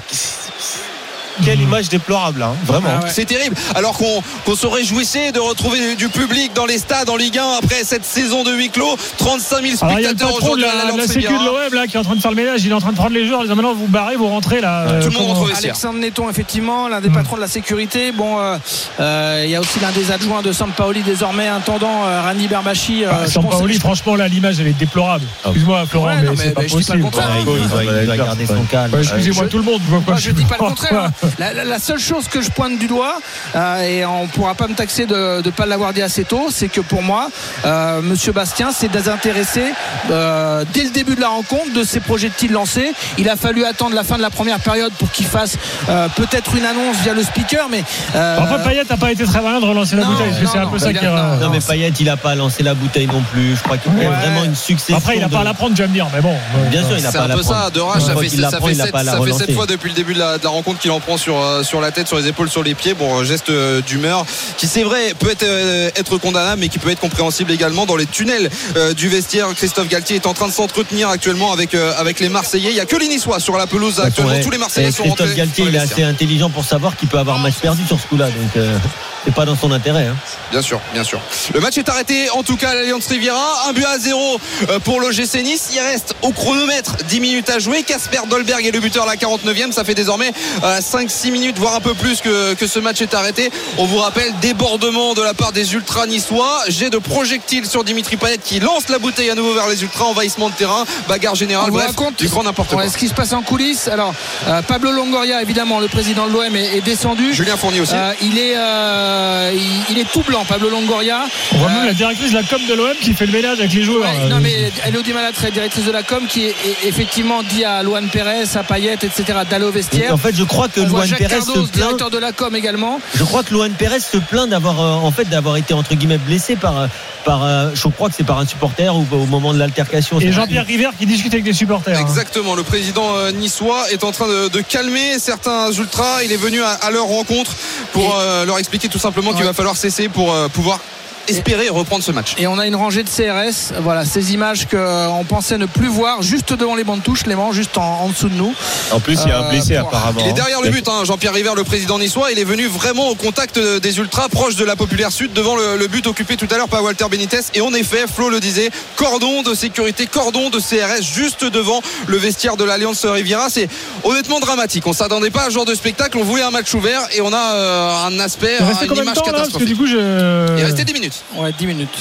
[1.44, 2.90] quelle image déplorable, hein, vraiment.
[3.02, 3.12] Ah ouais.
[3.14, 3.56] C'est terrible.
[3.76, 7.44] Alors qu'on qu'on se réjouissait de retrouver du, public dans les stades en Ligue 1
[7.64, 8.96] après cette saison de huis clos.
[9.18, 11.74] 35 000 Alors il y a le spectateurs aujourd'hui la, la l'Allianz sécu de l'OM
[11.74, 13.14] là qui est en train de faire le ménage, il est en train de prendre
[13.14, 14.86] les joueurs, en disant maintenant vous barrez, vous rentrez là.
[14.88, 15.72] Tout Euh, le monde comment- rentre au vestiaire.
[15.74, 17.14] Alexandre Netton, effectivement, l'un des Hmm.
[17.14, 18.12] patrons de la sécurité.
[18.12, 18.58] Bon, euh,
[19.00, 23.04] euh, il y a aussi l'un des adjoints de Sampaoli, désormais intendant euh, Rani Berbachi.
[23.06, 25.26] euh, Ah, je Sans pense- Paoli, je- franchement, là, l'image, elle est déplorable.
[25.44, 25.48] Ah.
[25.50, 27.22] Excuse-moi, Florent, Ouais, mais, mais- c'est pas mais je dis pas le possible.
[27.24, 27.30] contraire.
[27.46, 28.94] Ouais, il, doit, il doit garder son calme.
[28.94, 29.82] Ouais, Excusez-moi, tout le monde.
[30.18, 30.70] Je dis pas le quoi.
[30.70, 31.12] contraire.
[31.40, 33.20] La, la- la seule chose que je pointe du doigt,
[33.56, 36.68] euh, et on pourra pas me taxer de ne pas l'avoir dit assez tôt, c'est
[36.70, 37.30] que pour moi,
[37.66, 39.64] euh, Monsieur Bastien s'est désintéressé
[40.12, 42.92] euh, dès le début de la rencontre de ses projectiles lancés.
[43.18, 45.58] Il a fallu attendre la fin de la première période pour qu'il fasse
[45.90, 47.84] euh, peut-être une annonce via le speaker, mais
[48.16, 50.46] euh, Après, Payet n'a pas été très malin de relancer la Non, bouteille, parce que
[50.46, 52.36] non, c'est un non, peu ça a- qui non, Non, mais Payet, il a pas
[52.36, 53.56] lancé la bouteille non plus.
[53.56, 54.16] Je crois qu'il y a Ouais.
[54.16, 54.98] vraiment une succession.
[54.98, 56.36] Après, il n'a de- pas à la prendre, tu vas me dire, mais bon.
[56.70, 57.64] Bien sûr, il n'a C'est pas à un la peu prendre.
[57.66, 59.04] ça, de rage, ça fait, qu'il la ça prend, fait il n'a sept, pas à
[59.04, 59.54] la ça fait sept relancer.
[59.54, 61.82] fois depuis le début de la, de la rencontre qu'il en prend sur, euh, sur
[61.82, 62.94] la tête, sur les épaules, sur les pieds.
[62.94, 64.26] Bon, geste euh, d'humeur
[64.58, 67.96] qui, c'est vrai, peut être, euh, être condamnable, mais qui peut être compréhensible également dans
[67.96, 68.50] les tunnels
[68.96, 69.48] du vestiaire.
[69.56, 72.70] Christophe Galtier est en train de s'entretenir actuellement avec, avec les Marseillais.
[72.70, 74.40] Il n'y a que les Niçois sur la pelouse actuellement.
[74.42, 75.38] Tous les Marseillais Et sont Christophe rentrés.
[75.38, 78.28] Galtier, il est assez intelligent pour savoir qu'il peut avoir match perdu sur ce coup-là.
[78.28, 78.78] Donc, euh,
[79.26, 80.06] c'est pas dans son intérêt.
[80.08, 80.16] hein.
[80.52, 81.20] Bien sûr, bien sûr.
[81.54, 83.68] Le match est arrêté en tout cas à l'Alliance Riviera.
[83.70, 85.70] Un but à zéro euh, pour le GC Nice.
[85.74, 87.84] Il reste au chronomètre 10 minutes à jouer.
[87.84, 89.72] Casper Dolberg est le buteur à la 49e.
[89.72, 90.32] Ça fait désormais
[90.64, 93.52] 5-6 minutes, voire un peu plus que, que ce match est arrêté.
[93.78, 96.64] On vous rappelle, débordement de la part des ultras niçois.
[96.68, 100.06] Jet de projectile sur Dimitri Payet qui lance la bouteille à nouveau vers les ultras.
[100.06, 101.72] Envahissement de terrain, bagarre générale.
[101.72, 102.90] Bref, raconte du grand n'importe quoi.
[102.90, 103.88] ce qui se passe en coulisses.
[103.88, 104.14] Alors,
[104.48, 107.34] euh, Pablo Longoria, évidemment, le président de l'OM, est, est descendu.
[107.34, 107.94] Julien Fournier aussi.
[107.96, 109.11] Euh, il, est, euh,
[109.54, 111.26] il, il est tout blanc, Pablo Longoria.
[111.54, 113.60] On voit Euh, même la directrice de la com de l'OM qui fait le ménage
[113.60, 114.02] avec les joueurs.
[114.02, 117.84] Ouais, non mais Elodie Malatré, directrice de la com, qui est, est- effectivement dit à
[117.84, 119.24] Luan Pérez, à Payet, etc.
[119.50, 120.14] d'aller au Et vestiaire.
[120.14, 121.72] en fait, je crois que On Luan Jacques Pérez se plaint.
[121.72, 123.00] directeur de la com également.
[123.16, 126.18] Je crois que Luan Pérez se plaint d'avoir euh, en fait d'avoir été entre guillemets
[126.18, 126.88] blessé par euh,
[127.24, 130.20] par euh, je crois que c'est par un supporter ou au moment de l'altercation.
[130.20, 131.98] Et Jean-Pierre River qui discute avec des supporters.
[131.98, 132.02] hein.
[132.02, 136.24] Exactement, le président euh, niçois est en train de, de calmer certains ultras.
[136.24, 137.52] Il est venu à, à leur rencontre
[137.94, 140.80] pour Et- euh, leur expliquer tout simplement qu'il va falloir cesser pour euh, pouvoir
[141.28, 142.36] espérer reprendre ce match.
[142.38, 143.74] Et on a une rangée de CRS.
[143.82, 147.52] Voilà, ces images qu'on pensait ne plus voir juste devant les bancs de touche, Clément,
[147.52, 148.54] juste en, en dessous de nous.
[148.92, 150.20] En plus, il y a un Euh, blessé pour- apparemment.
[150.24, 152.32] Il est derrière le but, hein, Jean-Pierre River, le président niçois.
[152.32, 155.56] Il est venu vraiment au contact euh, des ultras, proche de la populaire sud, devant
[155.56, 157.40] le, le but occupé tout à l'heure par Walter Benitez.
[157.54, 162.18] Et en effet, Flo le disait, cordon de sécurité, cordon de CRS juste devant le
[162.18, 163.50] vestiaire de l'Alliance Riviera.
[163.50, 163.70] C'est
[164.04, 164.86] honnêtement dramatique.
[164.88, 166.18] On s'attendait pas à ce genre de spectacle.
[166.18, 169.04] On voulait un match ouvert et on a euh, un aspect, une image temps là?
[169.04, 169.68] Parce que catastrophique.
[169.68, 170.58] du coup, je.
[170.58, 171.11] Il restait 10 minutes.
[171.36, 171.98] Ouais, 10 minutes.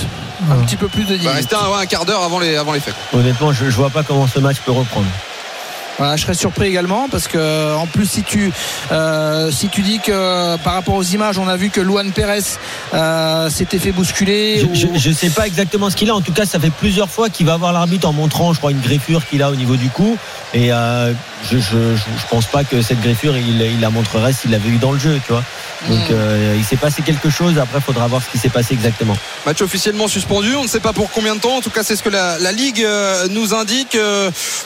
[0.51, 1.51] Un petit peu plus de 10 Il va minutes.
[1.51, 2.95] rester un, ouais, un quart d'heure avant les, avant les faits.
[3.13, 5.07] Honnêtement, je, je vois pas comment ce match peut reprendre.
[6.01, 8.51] Voilà, je serais surpris également parce que en plus si tu
[8.91, 12.41] euh, si tu dis que par rapport aux images on a vu que Luan Pérez
[12.95, 16.15] euh, s'était fait bousculer Je, ou- je, je sais pas exactement ce qu'il a.
[16.15, 18.71] En tout cas, ça fait plusieurs fois qu'il va voir l'arbitre en montrant, je crois,
[18.71, 20.17] une greffure qu'il a au niveau du cou.
[20.55, 21.13] Et euh,
[21.45, 24.71] je, je, je, je pense pas que cette greffure, il, il la montrerait s'il l'avait
[24.71, 25.45] eu dans le jeu, tu vois.
[25.89, 26.13] Donc, Mm.
[26.13, 27.57] euh, il s'est passé quelque chose.
[27.59, 29.17] Après, il faudra voir ce qui s'est passé exactement.
[29.47, 31.57] Match officiellement suspendu, on ne sait pas pour combien de temps.
[31.57, 32.87] En tout cas, c'est ce que la, la Ligue
[33.31, 33.97] nous indique.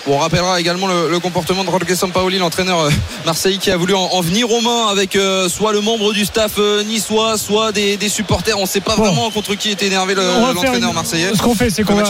[0.07, 2.91] Bon, on rappellera également le, le comportement de Jorge Sampaoli, l'entraîneur euh,
[3.25, 6.27] Marseille, qui a voulu en, en venir aux mains avec euh, soit le membre du
[6.27, 8.59] staff euh, niçois, soit des, des supporters.
[8.59, 9.05] On ne sait pas Bon.
[9.05, 11.31] vraiment contre qui était énervé l'entraîneur marseillais.
[11.35, 12.05] Ce qu'on fait, c'est qu'on va,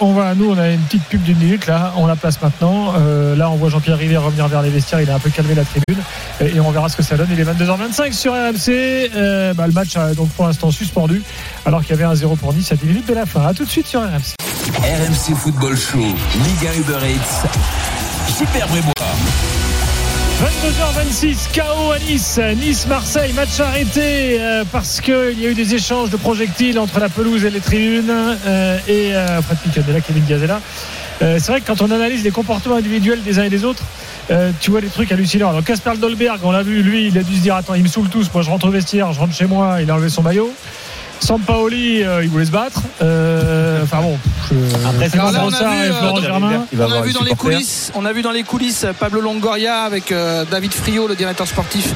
[0.00, 2.92] on va, nous, on a une petite pub d'une minute là, on la place maintenant.
[2.98, 5.54] Euh, là, on voit Jean-Pierre Rivet revenir vers les vestiaires, il a un peu calmé
[5.54, 6.02] la tribune
[6.40, 7.28] et, et on verra ce que ça donne.
[7.32, 8.68] Il est 22h25 sur RMC.
[9.14, 11.22] Euh, bah, le match a donc pour l'instant suspendu,
[11.64, 13.46] alors qu'il y avait un 0 pour Nice à 10 minutes de la fin.
[13.46, 14.34] A tout de suite sur RMC.
[14.82, 18.15] RMC Football Show, Ligue 1 Uber Eats.
[18.28, 18.92] Super Brébois.
[20.42, 26.10] 22h26, KO à Nice, Nice-Marseille, match arrêté euh, parce qu'il y a eu des échanges
[26.10, 30.60] de projectiles entre la pelouse et les tribunes euh, et euh, est là, Kevin là.
[31.22, 33.84] Euh, c'est vrai que quand on analyse les comportements individuels des uns et des autres,
[34.60, 35.50] tu vois des trucs hallucinants.
[35.50, 37.88] Alors Casper Dolberg, on l'a vu, lui, il a dû se dire attends, il me
[37.88, 38.28] saoule tous.
[38.34, 40.52] Moi, je rentre au vestiaire, je rentre chez moi, il a enlevé son maillot.
[41.20, 42.80] Sampaoli, euh, il voulait se battre.
[43.02, 44.18] Euh, enfin bon,
[44.50, 46.66] je- Après, c'est Alors là, Florent on a Sarr vu, et euh, Florent dans- Germain.
[46.72, 47.52] Il va On a voir vu les dans les supporters.
[47.56, 51.46] coulisses, on a vu dans les coulisses Pablo Longoria avec euh, David Friot, le directeur
[51.46, 51.92] sportif,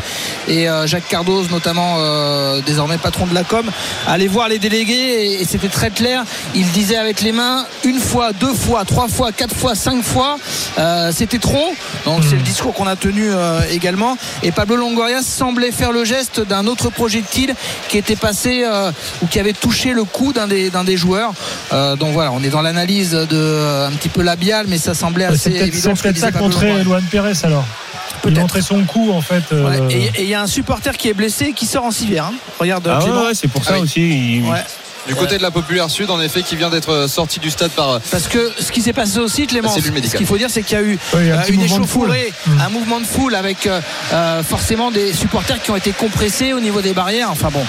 [0.49, 3.65] et euh, Jacques Cardoz, notamment euh, désormais patron de la com,
[4.09, 6.25] aller voir les délégués et, et c'était très clair.
[6.55, 10.39] Il disait avec les mains une fois, deux fois, trois fois, quatre fois, cinq fois,
[10.79, 11.73] euh, c'était trop.
[12.05, 14.17] Donc c'est le discours qu'on a tenu euh, également.
[14.43, 17.55] Et Pablo Longoria semblait faire le geste d'un autre projectile
[17.89, 18.91] qui était passé euh,
[19.23, 21.33] ou qui avait touché le cou d'un des, d'un des joueurs.
[21.73, 24.95] Euh, donc voilà, on est dans l'analyse de euh, un petit peu labiale, mais ça
[24.95, 25.95] semblait assez évident.
[25.95, 26.65] c'est peut-être ça contre.
[26.65, 27.65] Luan Pérez alors.
[28.17, 28.41] Il Peut-être.
[28.41, 29.45] montrait son coup en fait.
[29.53, 31.85] euh, Ouais, Et et il y a un supporter qui est blessé et qui sort
[31.85, 32.27] en civière.
[32.27, 32.35] hein.
[32.59, 33.85] Regarde Ah ouais, c'est pour ça Ah oui.
[33.85, 34.37] aussi.
[34.41, 34.59] il- Ouais.
[35.07, 38.01] Du côté de la Populaire Sud, en effet, qui vient d'être sorti du stade par.
[38.11, 40.81] Parce que ce qui s'est passé aussi, Clément, ce qu'il faut dire, c'est qu'il y
[40.81, 42.09] a eu un euh, une mouvement de foule.
[42.11, 42.61] échauffourée, Mm.
[42.61, 43.81] un mouvement de foule avec euh,
[44.13, 47.29] euh, forcément des supporters qui ont été compressés au niveau des barrières.
[47.31, 47.65] Enfin bon,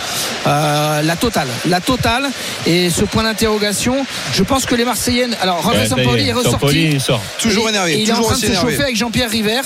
[0.48, 2.30] euh, la totale, la totale.
[2.68, 5.36] Et ce point d'interrogation, je pense que les Marseillennes.
[5.42, 7.00] Alors, Rafa Ouais, est ressorti.
[7.00, 7.22] Sort.
[7.40, 8.72] Toujours énervé, et il est en train de se énervé.
[8.72, 9.62] chauffer avec Jean-Pierre River.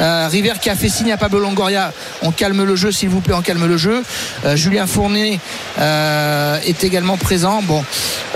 [0.00, 3.20] Euh, River qui a fait signe à Pablo Longoria on calme le jeu s'il vous
[3.20, 4.02] plaît on calme le jeu
[4.46, 5.38] Euh, Julien Fournier
[5.80, 7.84] euh, est également présent bon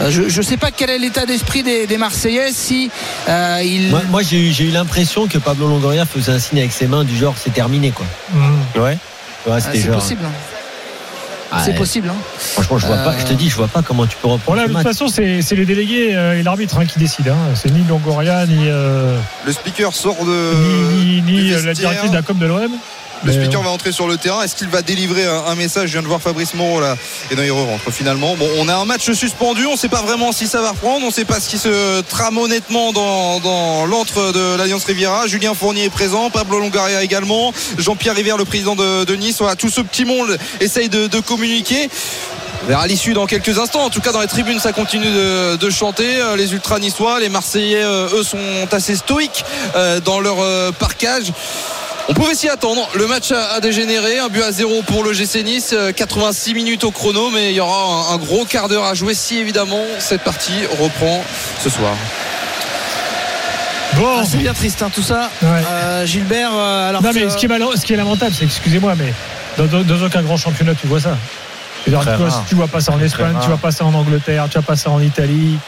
[0.01, 2.90] euh, je ne sais pas quel est l'état d'esprit des, des Marseillais si
[3.28, 6.59] euh, il Moi, moi, j'ai eu, j'ai eu l'impression que Pablo Longoria faisait un signe
[6.59, 8.07] avec ses mains du genre c'est terminé quoi.
[8.32, 8.80] mm.
[8.80, 8.82] Ouais.
[9.47, 10.32] Ouais, Ah, c'était c'est possible hein.
[11.57, 12.16] Ah, c'est possible hein.
[12.38, 13.14] Franchement, je vois pas.
[13.16, 14.61] Je te dis, je vois pas comment tu peux reprendre.
[14.61, 17.30] De toute façon, c'est c'est les délégués et l'arbitre hein, qui décident.
[17.32, 17.55] hein.
[17.55, 19.16] C'est ni Longoria, ni, euh,
[19.47, 20.53] Le speaker sort de.
[21.05, 22.72] ni, ni- la directrice de la com de l'OM.
[23.23, 24.43] Le Mais, speaker va entrer sur le terrain.
[24.43, 25.89] Est-ce qu'il va délivrer un, un message?
[25.89, 26.97] Je viens de voir Fabrice Moreau là.
[27.31, 28.37] Et non, il rentre finalement.
[28.37, 29.65] Bon, on a un match suspendu.
[29.67, 31.05] On ne sait pas vraiment si ça va reprendre.
[31.05, 35.27] On ne sait pas ce qui se trame honnêtement dans, dans l'antre de l'Alliance Riviera.
[35.27, 36.29] Julien Fournier est présent.
[36.29, 37.53] Pablo Longaria également.
[37.79, 39.37] Jean-Pierre Rivière, le président de, de Nice.
[39.39, 41.89] Voilà, tout ce petit monde essaye de, de communiquer.
[42.65, 43.85] On verra l'issue dans quelques instants.
[43.85, 46.17] En tout cas, dans les tribunes, ça continue de, de chanter.
[46.17, 48.39] Euh, Les ultras niçois, les Marseillais, euh, eux, sont
[48.73, 49.45] assez stoïques
[49.77, 51.33] euh, dans leur euh, parcage.
[52.09, 52.86] On pouvait s'y attendre.
[52.94, 54.18] Le match a, a dégénéré.
[54.18, 55.72] Un but à zéro pour le GC Nice.
[55.72, 58.94] Euh, 86 minutes au chrono, mais il y aura un, un gros quart d'heure à
[58.94, 61.24] jouer si évidemment cette partie reprend
[61.62, 61.92] ce soir.
[63.94, 65.48] Bon, Ah, c'est bien triste hein, tout ça Ouais.
[65.70, 68.34] Euh, Gilbert euh, alors non, que- mais ce qui est, malo- ce qui est lamentable,
[68.36, 69.14] c'est excusez-moi, mais
[69.57, 71.16] dans, dans- dans aucun grand championnat, tu vois ça.
[71.84, 74.59] Tu, vois, tu vois pas ça en Espagne, tu vois pas ça en Angleterre, tu
[74.59, 75.59] vois pas ça en Italie.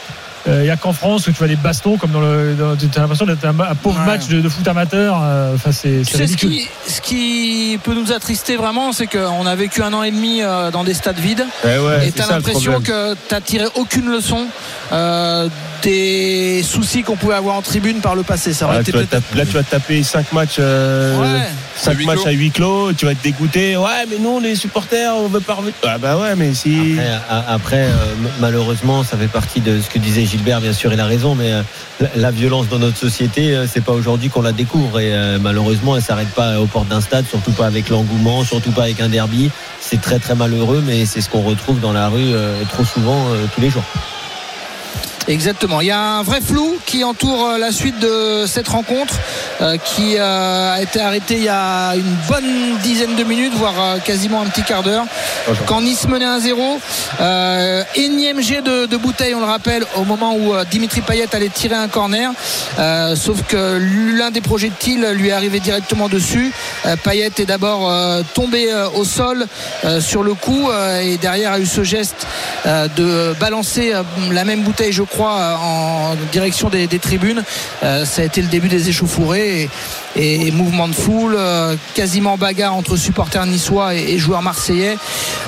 [0.45, 2.53] Il n'y a qu'en France où tu vois des bastons comme dans le.
[2.53, 4.05] dans- Tu as l'impression d'être un, un pauvre Ouais.
[4.05, 5.19] match de, de foot amateur.
[5.21, 9.07] euh, Enfin, c'est Tu c'est sais, ce qui, ce qui peut nous attrister vraiment, c'est
[9.07, 11.45] qu'on a vécu un an et demi euh, dans des stades vides.
[11.65, 14.45] Ouais, ouais, et c'est tu as ça le l'impression que tu n'as tiré aucune leçon
[14.93, 15.49] euh,
[15.83, 18.53] des soucis qu'on pouvait avoir en tribune par le passé.
[18.53, 19.03] Ça aurait Là, été tu vas
[19.35, 21.41] là, tu vas te taper 5 matchs, euh, Ouais.
[21.85, 22.27] À huis matchs clos.
[22.27, 22.93] à huis clos.
[22.93, 23.77] Tu vas être dégoûté.
[23.77, 25.73] Ouais, mais nous, les supporters, on veut pas revenir.
[25.85, 26.97] Ah, bah ouais, mais si.
[27.47, 27.89] Après, euh,
[28.39, 30.59] malheureusement, ça fait partie de ce que disait Gilbert.
[30.59, 31.61] Bien sûr, il a raison, mais euh,
[31.99, 34.99] la, la violence dans notre société, euh, c'est pas aujourd'hui qu'on la découvre.
[34.99, 38.71] Et euh, malheureusement, elle s'arrête pas aux portes d'un stade, surtout pas avec l'engouement, surtout
[38.71, 39.51] pas avec un derby.
[39.79, 43.27] C'est très très malheureux, mais c'est ce qu'on retrouve dans la rue euh, trop souvent
[43.29, 43.83] euh, tous les jours.
[45.27, 45.81] Exactement.
[45.81, 49.15] Il y a un vrai flou qui entoure euh, la suite de cette rencontre
[49.61, 53.73] euh, qui euh, a été arrêtée il y a une bonne dizaine de minutes, voire
[53.77, 55.05] euh, quasiment un petit quart d'heure.
[55.65, 56.79] Quand Nice menait 1-0,
[57.19, 61.49] euh, énième jet de, de bouteille, on le rappelle, au moment où Dimitri Payet allait
[61.49, 62.31] tirer un corner.
[62.79, 63.79] Euh, sauf que
[64.17, 66.51] l'un des projectiles lui est arrivé directement dessus.
[67.03, 67.91] Payet est d'abord
[68.33, 69.45] tombé au sol
[69.85, 72.27] euh, sur le coup euh, et derrière a eu ce geste
[72.65, 73.93] euh, de balancer
[74.31, 77.43] la même bouteille, je crois, euh, en direction des, des tribunes.
[77.83, 79.69] Euh, ça a été le début des échauffourées
[80.15, 84.97] et, et mouvement de foule, euh, quasiment bagarre entre supporters niçois et, et joueurs marseillais.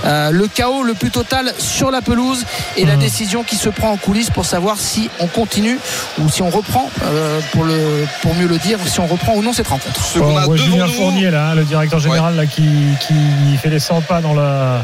[0.05, 2.45] Euh, le chaos le plus total sur la pelouse
[2.77, 5.79] et la décision qui se prend en coulisses pour savoir si on continue
[6.19, 9.41] ou si on reprend, euh, pour, le, pour mieux le dire, si on reprend ou
[9.41, 10.03] non cette rencontre.
[10.03, 10.93] Ce a Julien nous.
[10.93, 12.67] Fournier, là, hein, le directeur général, là, qui,
[13.05, 14.83] qui fait les 100 pas dans la,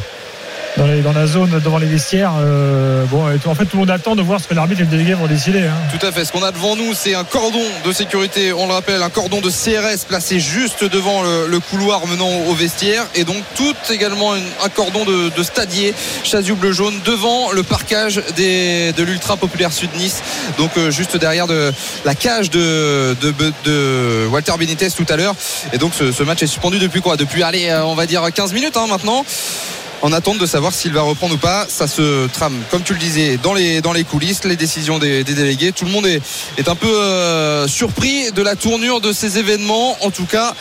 [0.77, 2.33] dans, la zone devant les vestiaires.
[2.39, 4.89] euh, bon, en fait, tout le monde attend de voir ce que l'arbitre et le
[4.89, 5.63] délégué vont décider.
[5.63, 5.73] hein.
[5.97, 6.25] Tout à fait.
[6.25, 8.51] Ce qu'on a devant nous, c'est un cordon de sécurité.
[8.53, 13.05] On le rappelle, un cordon de CRS placé juste devant le, couloir menant au vestiaire.
[13.15, 18.91] Et donc, tout également un cordon de, de stadier, chasuble jaune, devant le parcage des,
[18.93, 20.21] de l'Ultra Populaire Sud-Nice.
[20.57, 21.71] Donc, euh, juste derrière de,
[22.03, 25.35] la cage de, de, de Walter Benitez tout à l'heure.
[25.73, 27.15] Et donc, ce, ce match est suspendu depuis quoi?
[27.17, 29.25] Depuis, allez, euh, on va dire 15 minutes hein, maintenant.
[30.05, 31.65] En attente de savoir s'il va reprendre ou pas.
[31.67, 35.71] Ça se trame, comme tu le disais, dans les, coulisses, les décisions des, délégués.
[35.71, 36.21] Tout le monde est,
[36.59, 39.97] est un peu euh, surpris de la tournure de ces événements.
[40.05, 40.53] En tout cas,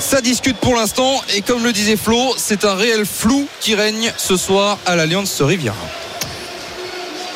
[0.00, 1.22] ça discute pour l'instant.
[1.36, 5.40] Et comme le disait Flo, c'est un réel flou qui règne ce soir à l'Alliance
[5.40, 5.76] Riviera.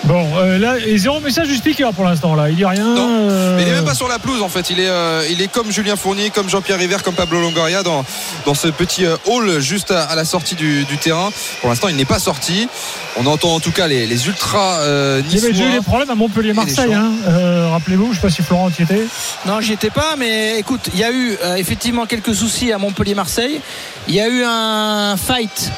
[0.05, 2.35] Bon, euh, là, et zéro message du speaker pour l'instant.
[2.35, 2.95] Là, il dit rien.
[2.95, 4.69] Non, euh, mais il est même pas sur la pelouse en fait.
[4.69, 8.05] Il est, euh, il est comme Julien Fournier, comme Jean-Pierre River, comme Pablo Longoria dans,
[8.45, 11.31] dans ce petit euh, hall juste à, à la sortie du, du terrain.
[11.63, 12.69] Pour l'instant, il n'est pas sorti.
[13.17, 15.81] On entend en tout cas les, les ultras euh, Il y avait déjà eu des
[15.81, 16.93] problèmes à Montpellier-Marseille.
[16.93, 17.13] Hein.
[17.27, 19.07] Euh, Rappelez-vous, je ne sais pas si Florent y était.
[19.47, 22.79] Non, j'y étais pas, mais écoute, il y a eu euh, effectivement quelques soucis à
[22.79, 23.61] Montpellier-Marseille.
[24.09, 25.71] Il y a eu un fight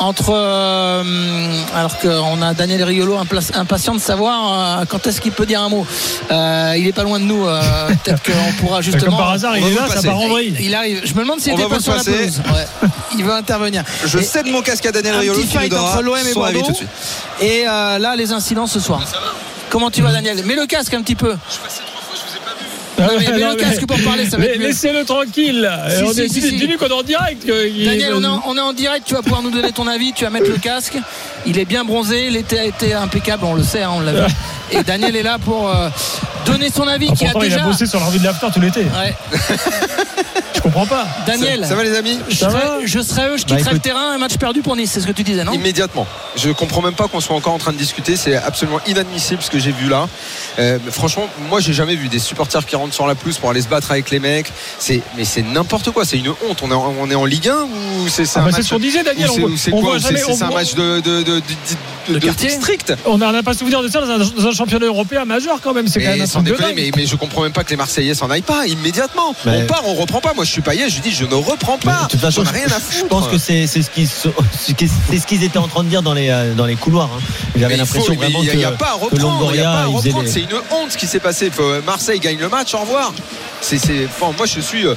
[0.00, 1.02] entre euh,
[1.74, 5.68] alors qu'on a Daniel Riolo impatient de savoir euh, quand est-ce qu'il peut dire un
[5.68, 5.86] mot.
[6.30, 7.46] Euh, il est pas loin de nous.
[7.46, 7.60] euh,
[8.04, 9.04] Peut-être qu'on pourra justement.
[9.06, 10.08] Comme par hasard, il est là, ça passer.
[10.08, 10.54] part en vrille.
[10.60, 11.02] Il arrive.
[11.04, 12.16] Je me demande s'il On était va pas sur le la passer.
[12.18, 12.42] pelouse.
[12.52, 12.88] Ouais.
[13.16, 13.84] Il va intervenir.
[14.04, 16.32] Je Et- cède mon casque à Daniel Riolo qui nous fight donnera entre l'OM et
[16.32, 16.66] son avis Bordeaux.
[16.66, 16.88] tout de suite.
[17.40, 19.00] Et euh, là, les incidents ce soir.
[19.70, 20.44] Comment tu vas, Daniel?
[20.44, 21.30] Mets le casque un petit peu.
[21.30, 21.36] Non,
[22.98, 24.44] mais mets le casque pour parler, ça va.
[24.46, 25.70] Laissez-le tranquille.
[25.96, 26.40] Si, on si, est, si.
[26.56, 27.44] Dis-lui qu'on est en direct.
[27.46, 29.86] il- Daniel, on est, en, on est en direct, tu vas pouvoir nous donner ton
[29.86, 30.96] avis, tu vas mettre le casque.
[31.46, 34.32] Il est bien bronzé, l'été a été impeccable, on le sait, hein, on l'a vu.
[34.72, 35.88] Et Daniel est là pour euh,
[36.46, 37.58] donner son avis, qui a il a déjà.
[37.64, 38.80] bossé sur revue de l'after tout l'été.
[38.80, 39.14] Ouais.
[40.54, 41.06] Je comprends pas.
[41.26, 42.78] Daniel, Ça, ça va les amis je Ça serais, va?
[42.84, 45.06] je serais eux, je Bah, quitterais le terrain, un match perdu pour Nice, c'est ce
[45.06, 45.52] que tu disais, non?
[45.52, 46.06] Immédiatement.
[46.36, 48.16] Je comprends même pas qu'on soit encore en train de discuter.
[48.16, 50.08] C'est absolument inadmissible ce que j'ai vu là.
[50.58, 53.62] Euh, franchement, moi, j'ai jamais vu des supporters qui rentrent sur la pelouse pour aller
[53.62, 54.52] se battre avec les mecs.
[54.78, 56.04] C'est, mais c'est n'importe quoi.
[56.04, 56.60] C'est une honte.
[56.62, 58.70] On est en, on est en Ligue 1 ou c'est, c'est Ah bah, c'est ce
[58.74, 59.28] qu'on disait, Daniel.
[59.56, 62.92] c'est, quoi c'est- un match de, de, de, quartier district.
[63.06, 65.86] On n'a pas souvenir de ça dans un, dans un championnat européen majeur quand même.
[65.88, 66.92] C'est quand même Mais un sans truc de déconner, dingue.
[66.96, 69.34] mais, mais je comprends même pas que les Marseillais s'en aillent pas immédiatement.
[69.46, 70.34] Mais- On part, on reprend pas.
[70.34, 70.88] Moi, je suis paillé.
[70.90, 72.02] Je dis, je ne reprends pas.
[72.04, 72.98] de toute façon, rien à je, foutre.
[73.00, 76.14] je pense que c'est c'est ce qu'ils ce qu'ils étaient en train de dire dans
[76.14, 77.10] les euh, dans les couloirs.
[77.16, 77.20] hein.
[77.56, 79.50] J'avais faut- l'impression vraiment il que n'y a, pas à reprendre.
[79.54, 81.50] Il a pas à C'est une honte ce qui s'est passé.
[81.50, 82.73] Faut- Marseille gagne le match.
[82.74, 83.12] Au revoir.
[83.60, 84.94] C'est, c'est, enfin, moi, je suis euh,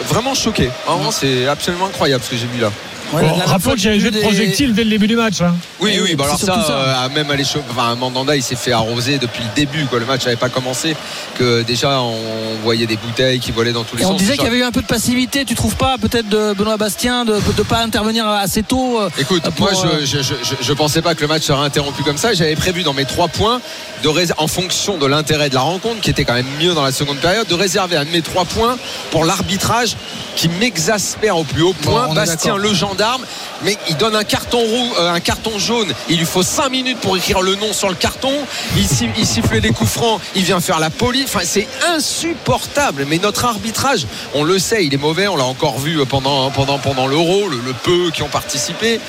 [0.00, 0.68] vraiment choqué.
[0.86, 2.72] Vraiment, c'est absolument incroyable ce que j'ai vu là.
[3.12, 5.40] Ouais, Bon, rappelons qu'il y a que eu de projectiles dès le début du match.
[5.40, 5.54] hein.
[5.80, 9.18] Oui, oui, bah alors ça, euh, même à l'écho- enfin, Mandanda, il s'est fait arroser
[9.18, 9.84] depuis le début.
[9.86, 9.98] Quoi.
[9.98, 10.94] Le match n'avait pas commencé.
[11.36, 12.14] Que déjà, on
[12.62, 14.18] voyait des bouteilles qui volaient dans tous les Et on sens.
[14.18, 16.76] disait qu'il y avait eu un peu de passivité, tu trouves pas peut-être de Benoît
[16.76, 20.54] Bastien de ne pas intervenir assez tôt euh, Écoute, pour, moi euh, je, je, je,
[20.60, 22.32] je pensais pas que le match serait interrompu comme ça.
[22.34, 23.60] J'avais prévu dans mes trois points,
[24.04, 26.84] de rés- en fonction de l'intérêt de la rencontre, qui était quand même mieux dans
[26.84, 28.76] la seconde période, de réserver un de mes trois points
[29.10, 29.96] pour l'arbitrage
[30.36, 32.08] qui m'exaspère au plus haut point.
[32.08, 33.24] Bon, Bastien le gendarme,
[33.62, 35.92] mais il donne un carton roux, euh, un carton jaune.
[36.08, 38.32] Il lui faut cinq minutes pour écrire le nom sur le carton.
[38.76, 38.86] Il,
[39.18, 40.20] il siffle des coups francs.
[40.34, 41.26] Il vient faire la police.
[41.26, 43.06] Enfin, c'est insupportable.
[43.08, 45.28] Mais notre arbitrage, on le sait, il est mauvais.
[45.28, 49.00] On l'a encore vu pendant pendant pendant l'Euro, le, le peu qui ont participé.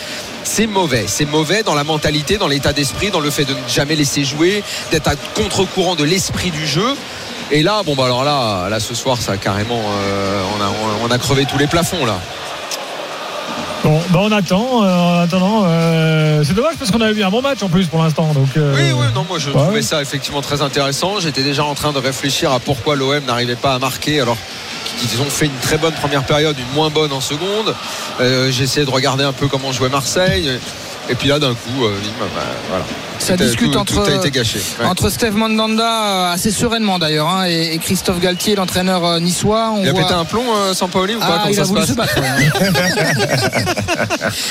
[0.44, 3.60] C'est mauvais, c'est mauvais dans la mentalité, dans l'état d'esprit, dans le fait de ne
[3.68, 6.96] jamais laisser jouer, d'être à contre-courant de l'esprit du jeu.
[7.52, 10.72] Et là, bon bah alors là, là ce soir, ça carrément, euh, on, a,
[11.08, 12.18] on a crevé tous les plafonds là.
[13.84, 14.84] Bon, bah on attend.
[14.84, 17.88] euh, en attendant, euh, c'est dommage parce qu'on avait eu un bon match en plus
[17.88, 18.32] pour l'instant.
[18.34, 19.60] Donc, Oui, oui, non, moi je ouais.
[19.62, 21.20] trouvais ça effectivement très intéressant.
[21.20, 24.38] J'étais déjà en train de réfléchir à pourquoi l'OM n'arrivait pas à marquer alors
[25.00, 27.76] qu'ils ont fait une très bonne première période, une moins bonne en seconde.
[28.22, 30.50] Euh, J'ai essayé de regarder un peu comment jouait Marseille.
[31.12, 32.86] Et puis là, d'un coup, euh, bim, bah, voilà.
[33.20, 34.60] Ça discute tout- entre- tout a été gâché.
[34.80, 34.86] Ouais.
[34.88, 39.72] entre Steve Mandanda euh, assez sereinement d'ailleurs hein, et, et Christophe Galtier l'entraîneur euh, niçois
[39.76, 40.02] on Il a voit...
[40.02, 41.90] pété un plomb, euh, Sampaoli ou pas ah, Comment il ça a se voulu passe
[41.90, 42.16] se battre.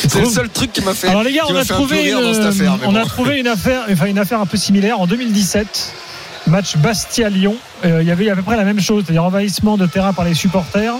[0.08, 1.08] C'est le seul truc qui m'a fait.
[1.08, 3.82] Alors les gars, on a un trouvé, dans une, affaire, on a trouvé une affaire,
[3.90, 5.92] enfin une affaire un peu similaire en 2017,
[6.46, 7.56] match Bastia-Lyon.
[7.84, 10.24] Euh, il y avait à peu près la même chose, c'est-à-dire envahissement de terrain par
[10.24, 10.94] les supporters,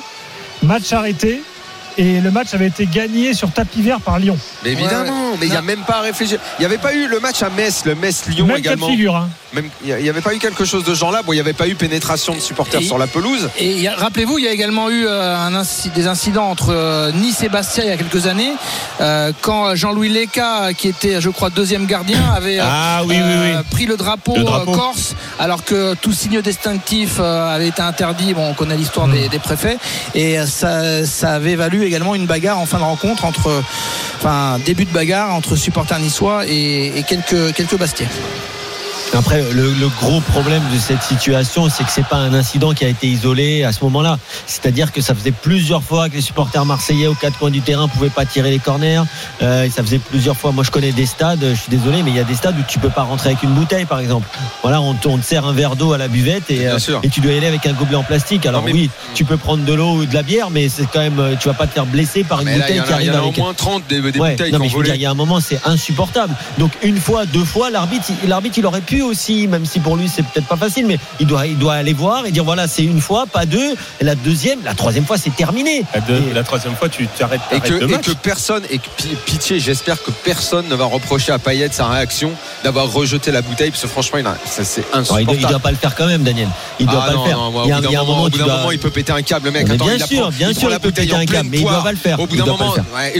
[0.63, 1.43] match arrêté.
[2.01, 4.39] Et le match avait été gagné sur tapis vert par Lyon.
[4.65, 6.41] Mais évidemment, mais il n'y a même pas à réfléchir.
[6.59, 8.89] Il n'y avait pas eu le match à Metz, le Metz-Lyon également.
[8.89, 9.17] figure.
[9.17, 9.29] hein.
[9.53, 11.23] Même- Il n'y avait pas eu quelque chose de ce genre-là.
[11.23, 13.49] Bon, il n'y avait pas eu pénétration de supporters Et- sur la pelouse.
[13.59, 15.63] Et rappelez-vous, il y a également eu euh, un
[15.95, 18.53] des incidents entre euh, Nice et Bastia il y a quelques années,
[19.01, 23.57] euh, quand Jean-Louis Leca, qui était, je crois, deuxième gardien, avait Ah oui, oui, euh,
[23.59, 23.65] oui.
[23.71, 24.73] pris le drapeau, Le drapeau.
[24.73, 28.35] corse, alors que tout signe distinctif avait été interdit.
[28.35, 29.79] Bon, on connaît l'histoire des, des préfets,
[30.15, 33.63] et ça, ça avait valu également une bagarre en fin de rencontre entre,
[34.19, 38.07] enfin, début de bagarre entre supporters niçois et, et quelques quelques Bastiais.
[39.13, 42.85] Après, le, le gros problème de cette situation, c'est que c'est pas un incident qui
[42.85, 44.19] a été isolé à ce moment-là.
[44.47, 47.89] C'est-à-dire que ça faisait plusieurs fois que les supporters marseillais aux quatre coins du terrain
[47.89, 49.03] pouvaient pas tirer les corners.
[49.43, 50.53] Euh, ça faisait plusieurs fois.
[50.53, 51.41] Moi, je connais des stades.
[51.43, 53.43] Je suis désolé, mais il y a des stades où tu peux pas rentrer avec
[53.43, 54.29] une bouteille, par exemple.
[54.63, 57.09] Voilà, on te, on te sert un verre d'eau à la buvette et, euh, et
[57.09, 58.47] tu dois y aller avec un gobelet en plastique.
[58.47, 60.87] Alors Non, mais- oui, tu peux prendre de l'eau ou de la bière, mais c'est
[60.87, 62.79] quand même, euh, tu vas pas te faire blesser par une Mais là, il y
[62.79, 64.53] bouteille qui a, il y arrive en a au moins 30 des, des Ouais, bouteilles
[64.53, 64.99] non, qui mais ont je veux dire, volé.
[64.99, 66.35] il y a un moment, c'est insupportable.
[66.59, 70.09] Donc une fois, deux fois, l'arbitre, il- l'arbitre, il aurait aussi, même si pour lui
[70.09, 72.83] c'est peut-être pas facile, mais il doit, il doit aller voir et dire voilà, c'est
[72.85, 73.75] une fois, pas deux.
[74.01, 75.85] Et la deuxième, la troisième fois, c'est terminé.
[75.95, 78.89] La, deux- Et- la troisième fois, tu t'arrêtes Et que, et que personne, et que
[79.27, 82.33] pitié, j'espère que personne ne va reprocher à Payet sa réaction
[82.65, 85.21] d'avoir rejeté la bouteille, parce que franchement, il a- ça, c'est Alors, il, doit, il
[85.21, 85.51] insupportable.
[85.53, 86.49] doit pas le faire quand même, Daniel.
[86.79, 87.39] Il doit Ah pas non, le faire.
[87.39, 88.71] non, moi, il y a, y un moment, moment, au tu bout d'un dois- moment,
[88.73, 89.69] il peut péter un câble, le mec.
[89.69, 91.25] Mais Attends, bien il la sûr, prend- bien il sûr, il la peut péter un
[91.27, 92.19] câble, mais il doit pas le faire.
[92.21, 92.75] Au bout d'un moment,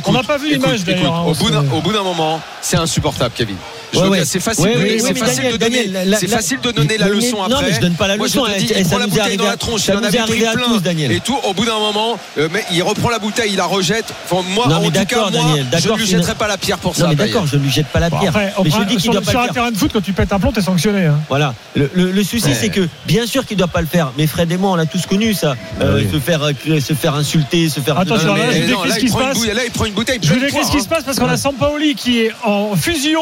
[0.07, 2.77] On n'a pas vu l'image, d'ailleurs, hein, Au bout d'un- au bout d'un moment, c'est
[2.77, 3.57] insupportable, Kevin.
[3.93, 4.25] Je Ouais, ouais.
[4.25, 7.09] C'est facile, Ouais, c'est facile Daniel, de donner, Daniel, la- la- facile de donner la
[7.09, 7.67] leçon non, après.
[7.69, 9.07] mais je donne pas la Moi, je leçon, te hein, dis, et il prend la
[9.07, 10.53] nous est bouteille dans à- la tronche, il en avait pris plein.
[10.65, 11.13] tous, Daniel.
[11.13, 14.05] Et tout, au bout d'un moment, euh, mais il reprend la bouteille, il la rejette.
[14.31, 16.47] Enfin, moi, Non, en mais tout cas, d'accord, moi, Daniel, je ne lui jetterai pas
[16.49, 17.15] la pierre pour Non, ça.
[17.15, 18.33] d'accord, je ne lui jette pas la pierre.
[18.63, 20.39] mais je dis qu'il doit pas sur un terrain de foot, quand tu pètes un
[20.39, 21.07] plomb, t'es sanctionné.
[21.07, 21.19] hein.
[21.29, 21.55] Voilà.
[21.75, 24.13] Le, souci, c'est que bien sûr qu'il doit pas le faire.
[24.17, 25.57] Mais Fred et moi, on l'a tous connu ça.
[25.81, 26.09] Euh, oui.
[26.13, 27.95] se faire euh, se faire insulter, se faire.
[27.97, 28.19] Non, mais- là,
[28.53, 29.39] je vous non, décris là, ce il qui se prend une passe.
[29.39, 30.19] bouteille- là, il prend une bouteille.
[30.23, 30.83] Je vous pleine décris ce poire, qui hein.
[30.85, 33.21] se passe parce qu'on a Sampaoli qui est en fusion,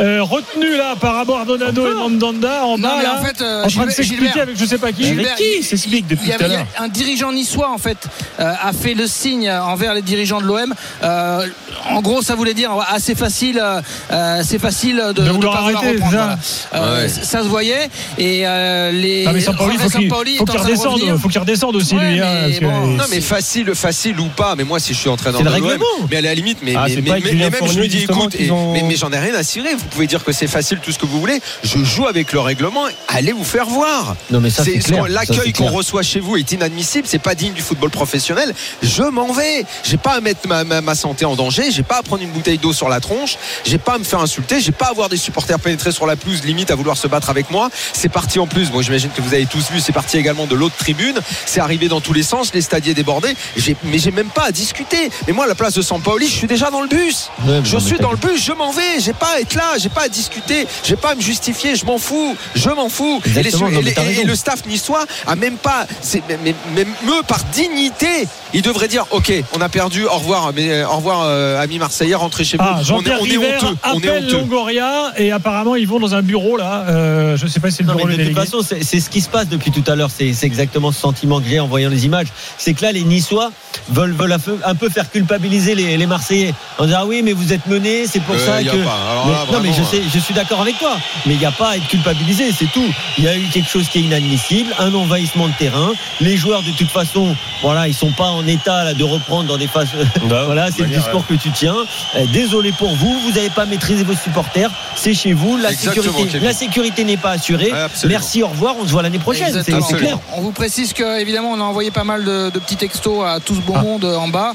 [0.00, 3.64] euh, retenu là par Abordonado et Mandanda en Non, bas, mais là, en fait, euh,
[3.64, 5.04] en train de s'expliquer Gilbert- avec je sais pas qui.
[5.04, 7.98] Gilbert, qui s'explique depuis il y avait- tout à l'heure Un dirigeant niçois en fait
[8.40, 10.74] euh, a fait le signe envers les dirigeants de l'OM.
[11.02, 11.46] Euh,
[11.90, 13.80] en gros, ça voulait dire assez facile, euh,
[14.10, 16.86] euh, c'est facile de, De vouloir pas vouloir arrêter, reprendre, c'est voilà.
[16.86, 17.08] Euh, Ouais.
[17.08, 17.88] c- Ça se voyait
[18.18, 19.24] et euh, les.
[19.26, 22.20] Ah, mais Sampaoli, faut qu'il en de redescende, faut qu'il redescende aussi Ouais, lui.
[22.20, 24.54] hein, mais bon, Non mais facile, facile ou pas.
[24.56, 25.86] Mais moi, si je suis entraîneur C'est de le l'OM, règlement.
[26.10, 29.10] mais à la limite, mais, Ah, mais, pas même je lui dis, écoute, mais j'en
[29.12, 29.70] ai rien à cirer.
[29.86, 31.40] Vous pouvez dire que c'est facile, tout ce que vous voulez.
[31.62, 32.86] Je joue avec le règlement.
[33.06, 34.16] Allez vous faire voir.
[34.32, 37.06] Non, mais ça, c'est L'accueil qu'on reçoit chez vous est inadmissible.
[37.08, 38.52] C'est pas digne du football professionnel.
[38.82, 39.64] Je m'en vais.
[39.84, 41.70] J'ai pas à mettre ma, ma- ma santé en danger.
[41.70, 43.36] J'ai pas à prendre une bouteille d'eau sur la tronche.
[43.64, 44.60] J'ai pas à me faire insulter.
[44.60, 47.30] J'ai pas à voir des supporters pénétrer sur la pelouse, limite à vouloir se battre
[47.30, 47.70] avec moi.
[47.92, 48.72] C'est parti en plus.
[48.72, 49.78] Moi, j'imagine que vous avez tous vu.
[49.80, 51.20] C'est parti également de l'autre tribune.
[51.46, 52.52] C'est arrivé dans tous les sens.
[52.52, 53.36] Les stadiers débordés.
[53.56, 55.10] J'ai- Mais j'ai même pas à discuter.
[55.28, 57.30] Mais moi, à la place de Sampaoli, je suis déjà dans le bus.
[57.46, 59.88] Ouais, Je suis dans le bus, je m'en vais, j'ai pas à être là, j'ai
[59.88, 63.20] pas à discuter, j'ai pas à me justifier, je m'en fous, je m'en fous.
[63.24, 66.88] Et, les- non, et et le staff niçois a même pas, c'est- mais, mais- même
[67.08, 70.96] eux par dignité, ils devraient dire ok, on a perdu, au revoir, mais euh, au
[70.96, 72.64] revoir euh, amis marseillais, rentrez chez vous.
[72.66, 74.36] Ah, on est, on est honteux, on est appelle honteux.
[74.38, 76.84] Longoria et apparemment ils vont dans un bureau là.
[76.88, 78.82] Euh, je sais pas si c'est le Non, bureau mais des de toute façon, c'est
[78.84, 80.10] c'est ce qui se passe depuis tout à l'heure.
[80.16, 82.28] C'est c'est exactement ce sentiment que j'ai en voyant les images.
[82.58, 83.50] C'est que là, les Niçois
[83.90, 86.54] veulent, veulent un peu- un peu faire culpabiliser les, les Marseillais.
[86.78, 88.76] En disant, ah oui, mais vous êtes menés, c'est pour Euh, ça y a que.
[88.78, 88.96] pas.
[89.10, 90.96] Alors Mais- là, non, mais je vraiment, sais, je suis d'accord avec toi.
[91.26, 92.86] Mais il n'y a pas à être culpabilisé, c'est tout.
[93.18, 95.92] Il y a eu quelque chose qui est inadmissible, un envahissement de terrain.
[96.20, 99.58] Les joueurs, de toute façon, voilà, ils sont pas en état là, de reprendre dans
[99.58, 99.88] des phases.
[100.46, 101.76] Voilà, c'est le discours que tu tiens.
[102.16, 104.70] Euh, désolé pour vous, vous n'avez pas maîtrisé vos supporters.
[104.94, 105.56] C'est chez vous.
[105.56, 106.46] La Exactement, sécurité, Kevin.
[106.48, 107.72] la sécurité n'est pas assurée.
[107.72, 107.86] Ouais.
[108.06, 108.74] Merci, au revoir.
[108.80, 109.52] On se voit l'année prochaine.
[109.62, 110.18] C'est clair.
[110.34, 113.40] On vous précise que évidemment on a envoyé pas mal de, de petits textos à
[113.40, 113.82] tout ce beau Ah.
[113.82, 114.52] monde en bas.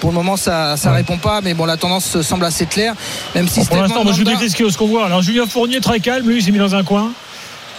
[0.00, 0.96] Pour le moment ça ça Ouais.
[0.98, 2.94] répond pas, mais bon la tendance semble assez claire.
[3.34, 4.24] Même si Bon, pour l'instant, moi, je vous
[4.56, 5.06] ce qu'on voit.
[5.06, 7.12] Alors Julien Fournier très calme, lui il s'est mis dans un coin.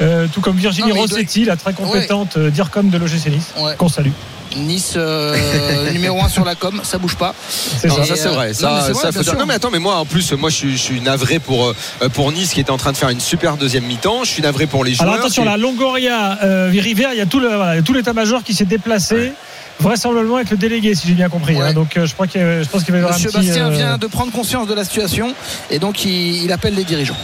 [0.02, 2.98] Euh, tout comme Virginie Non, mais il doit- Rossetti, la très compétente euh, DIRCOM de
[2.98, 3.76] l'OGC Nice, Ouais.
[3.78, 4.10] qu'on salue.
[4.58, 7.34] Nice euh, numéro 1 sur la com, ça bouge pas.
[7.50, 8.04] C'est Non, ça.
[8.06, 8.48] ça c'est euh, vrai.
[8.50, 9.34] non, Ça, mais c'est vrai, ça.
[9.36, 12.10] Non mais attends, mais moi en plus, moi je suis, je suis navré pour euh,
[12.14, 14.26] pour Nice qui était en train de faire une super deuxième mi-temps.
[14.26, 15.08] Je suis navré pour les joueurs.
[15.10, 17.80] Alors attention, qui- la Longoria, euh, River, il y a tout le- voilà, il y
[17.80, 19.32] a tout l'état-major qui s'est déplacé.
[19.80, 21.56] Vraisemblablement avec le délégué, si j'ai bien compris.
[21.56, 21.62] Ouais.
[21.70, 21.74] hein.
[21.74, 23.48] Donc euh, je crois que je pense qu'il va y avoir Monsieur un petit.
[23.48, 25.34] Bastien euh, vient de prendre conscience de la situation
[25.70, 27.18] et donc il, il appelle les dirigeants.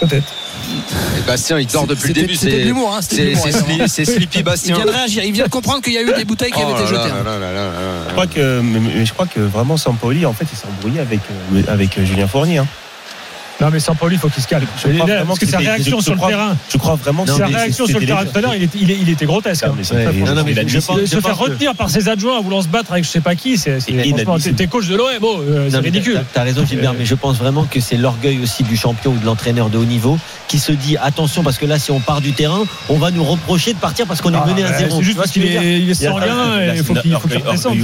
[0.00, 0.32] Peut-être.
[1.18, 2.34] Et Bastien, il dort depuis le début.
[2.36, 4.76] C'est l'humour, hein, de c'est- Sleepy Il Bastien.
[4.76, 6.68] vient de réagir, il vient de comprendre qu'il y a eu des bouteilles qui Oh
[6.68, 7.08] avaient été jetées.
[7.08, 7.24] là hein.
[7.24, 8.04] là là là là là.
[8.08, 11.00] Je crois que, mais- mais je crois que vraiment Sampaoli, en fait, il s'est embrouillé
[11.00, 11.20] avec,
[11.68, 12.58] avec euh, Julien Fournier.
[12.58, 12.66] hein.
[13.60, 14.66] Non mais Sampaoli, il faut qu'il se calme.
[14.76, 16.78] Je crois Là, vraiment Parce que que sa réaction je sur le crois- terrain, Je
[16.78, 18.98] crois vraiment que sa réaction sur le terrain tout à l'heure, il était, il est-
[19.00, 19.64] il était grotesque.
[19.64, 19.74] hein.
[19.76, 22.42] mais Ouais, non, non, mais je pense- se je faire retenir par ses adjoints en
[22.42, 23.78] voulant se battre avec je sais pas qui, c'est
[24.54, 26.22] t'es coach de l'OM, oh, euh, c'est ridicule.
[26.32, 29.26] t'as- raison Gilbert, mais je pense vraiment que c'est l'orgueil aussi du champion ou de
[29.26, 32.32] l'entraîneur de haut niveau qui se dit attention parce que là si on part du
[32.32, 34.98] terrain, on va nous reprocher de partir parce qu'on est Ah, mené à zéro.
[34.98, 35.88] C'est juste parce qu'il je est, est
[36.76, 37.10] Il faut qu'il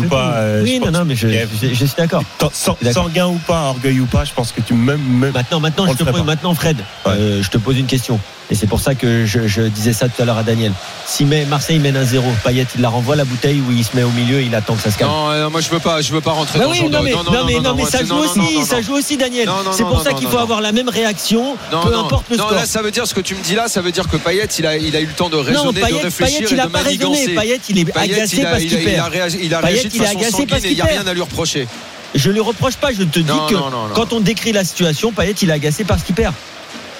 [0.02, 0.08] tout.
[0.36, 2.22] euh, Oui, je non, non, mais je, je- je suis d'accord.
[2.52, 2.76] Sans-.
[2.92, 5.00] Sanguin ou pas, orgueil ou pas, je pense que tu même-
[5.34, 7.12] Maintenant, maintenant, je te pose, maintenant, Fred, Ouais.
[7.12, 8.20] euh, je te pose une question.
[8.50, 10.72] Et c'est pour ça que je, je disais ça tout à l'heure à Daniel.
[11.06, 14.02] Si Marseille mène un 0 Payet il la renvoie la bouteille ou il se met
[14.02, 15.10] au milieu il attend que ça se calme.
[15.10, 17.12] Non, euh, moi je veux pas, je veux pas rentrer Bah dans oui, non mais,
[17.12, 18.82] non, mais, non, ça joue non, non, aussi, non, non, ça non.
[18.82, 19.46] joue aussi, Daniel.
[19.46, 20.42] Non, non, C'est non, pour non, ça non, qu'il non, faut non.
[20.42, 22.00] avoir la même réaction, Non, peu non.
[22.04, 22.54] importe le non, score.
[22.58, 24.44] là ça veut dire ce que tu me dis là, ça veut dire que Payet
[24.58, 26.58] il a, il a eu le temps de non, raisonner, Payet, de réfléchir Payet, il
[26.58, 26.98] et a de pas raisonné.
[27.08, 27.34] manigancer.
[27.34, 29.12] Payet, il est Payet, agacé il a, parce qu'il il a perd.
[29.12, 31.08] réagi, il a réagi de façon sanguine et il n'y a rien perd.
[31.08, 31.66] à lui reprocher.
[32.14, 33.94] Je lui reproche pas, je te dis que non, non, non.
[33.94, 36.34] quand on décrit la situation, Payet, il est agacé parce qu'il perd.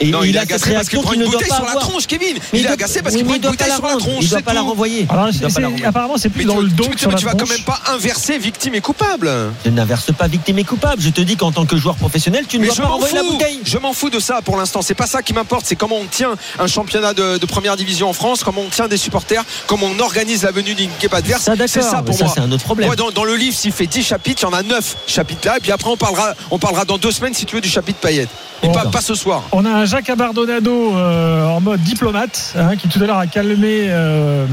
[0.00, 1.64] Et Non, il, il est a cette agacé parce qu'il prend une ne bouteille sur
[1.64, 2.36] la tronche, Kevin.
[2.52, 4.24] Mais Il est agacé parce qu'il mais prend une bouteille sur la tronche.
[4.24, 4.66] Il doit c'est pas la tout.
[4.66, 5.06] renvoyer.
[5.08, 5.86] Alors, Il doit pas la renvoyer.
[5.86, 8.38] apparemment, c'est plus Mais dans tu, le dos la tu vas quand même pas inverser
[8.38, 9.30] victime et coupable.
[9.64, 11.00] Je n'inverse pas victime et coupable.
[11.02, 12.94] Je te dis qu'en tant que joueur professionnel, tu ne Mais dois je pas m'en
[12.94, 13.30] renvoyer la fous.
[13.32, 13.60] bouteille.
[13.64, 14.82] Je m'en fous de ça pour l'instant.
[14.82, 15.64] C'est pas ça qui m'importe.
[15.66, 18.88] C'est comment on tient un championnat de, de première division en France, comment on tient
[18.88, 21.48] des supporters, comment on organise la venue d'une équipe adverse.
[21.66, 22.32] C'est ça mais pour ça, moi.
[22.34, 22.88] c'est un autre problème.
[22.88, 25.46] Moi, dans, dans le livre, s'il fait 10 chapitres, il y en a 9 chapitres
[25.46, 25.56] là.
[25.58, 27.98] Et puis après, on parlera, on parlera dans deux semaines, si tu veux, du chapitre
[28.00, 28.28] Payette.
[28.64, 29.44] Et pas ce soir.
[29.52, 33.26] On a un Jacques Abardonado euh, en mode diplomate, hein, qui tout à l'heure a
[33.26, 34.46] calmé euh,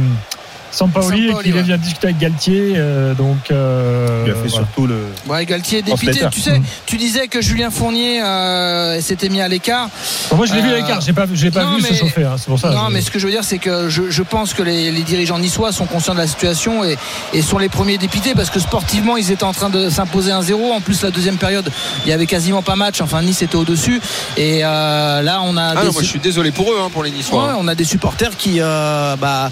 [0.72, 1.64] Sampaoli et Sampaoli, qui ouais.
[1.64, 2.74] vient discuter avec Galtier.
[2.76, 4.56] euh, donc, euh, Il a fait voilà.
[4.66, 5.06] surtout le.
[5.28, 6.06] Ouais, Galtier dépité.
[6.12, 6.30] Transmetteur.
[6.32, 6.64] Tu sais, Mm.
[6.86, 9.90] tu disais que Julien Fournier euh, s'était mis à l'écart.
[10.30, 11.92] Bon, moi, je l'ai vu à l'écart, j'ai pas, je l'ai pas non, vu se
[11.92, 12.70] mais- chauffer, hein, c'est pour ça.
[12.72, 14.92] Non, je- mais ce que je veux dire, c'est que je, je pense que les,
[14.92, 16.98] les dirigeants niçois sont conscients de la situation et,
[17.34, 20.42] et sont les premiers dépités parce que sportivement, ils étaient en train de s'imposer un
[20.42, 21.70] 0 En plus, la deuxième période,
[22.06, 23.02] il y avait quasiment pas match.
[23.02, 24.00] Enfin, Nice était au-dessus.
[24.38, 25.74] Et euh, là, on a.
[25.76, 27.48] Ah des- non, moi je suis désolé pour eux, hein, pour les Niçois.
[27.48, 29.50] Ouais, on a des supporters qui euh, bah,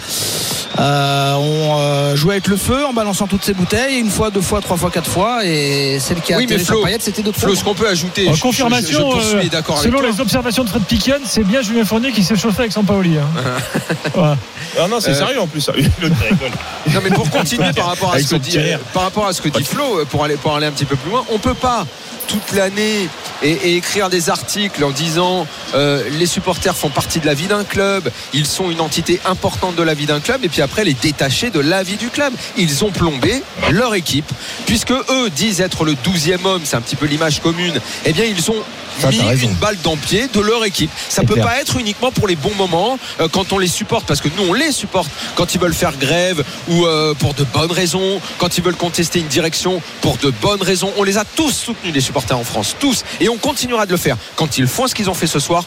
[1.09, 4.41] euh, ont euh, joué avec le feu en balançant toutes ces bouteilles une fois, deux
[4.41, 7.39] fois, trois fois, quatre fois et celle qui a Oui, mais Flo, Payet c'était d'autres
[7.39, 7.57] Flo, fois.
[7.57, 10.09] ce qu'on peut ajouter, En je- confirmation, je, je poursuis, euh, d'accord avec selon toi.
[10.09, 13.17] les observations de Fred Piquion, c'est bien Julien Fournier qui s'est chauffé avec Sampaoli.
[13.17, 13.27] Hein.
[14.13, 14.37] Voilà.
[14.79, 15.61] Ah non, c'est Euh, sérieux en plus.
[15.61, 15.73] ça.
[16.93, 18.57] Non mais pour continuer par rapport à Avec ce que son dit
[18.93, 21.11] par rapport à ce que dit Flo pour aller pour aller un petit peu plus
[21.11, 21.85] loin, on peut pas
[22.29, 23.09] toute l'année
[23.41, 27.63] et, écrire des articles en disant euh, les supporters font partie de la vie d'un
[27.63, 30.93] club, ils sont une entité importante de la vie d'un club et puis après les
[30.93, 32.33] détacher de la vie du club.
[32.57, 34.31] Ils ont plombé leur équipe
[34.65, 37.79] puisque eux disent être le 12e homme, c'est un petit peu l'image commune.
[38.05, 38.63] Eh bien ils ont
[38.99, 40.91] Ça, mis une balle dans le pied de leur équipe.
[41.09, 41.45] Ça peut clair.
[41.45, 44.49] pas être uniquement pour les bons moments euh, quand on les supporte parce que nous
[44.49, 48.57] on les supporte quand ils veulent faire grève ou euh, pour de bonnes raisons, quand
[48.57, 50.91] ils veulent contester une direction pour de bonnes raisons.
[50.97, 53.97] On les a tous soutenus les supporters en France, tous et on continuera de le
[53.97, 54.17] faire.
[54.35, 55.63] Quand ils font ce qu'ils ont fait ce soir,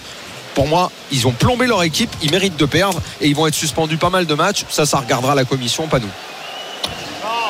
[0.55, 3.55] pour moi, ils ont plombé leur équipe, ils méritent de perdre et ils vont être
[3.55, 4.65] suspendus pas mal de matchs.
[4.69, 6.11] Ça, ça regardera la commission, pas nous.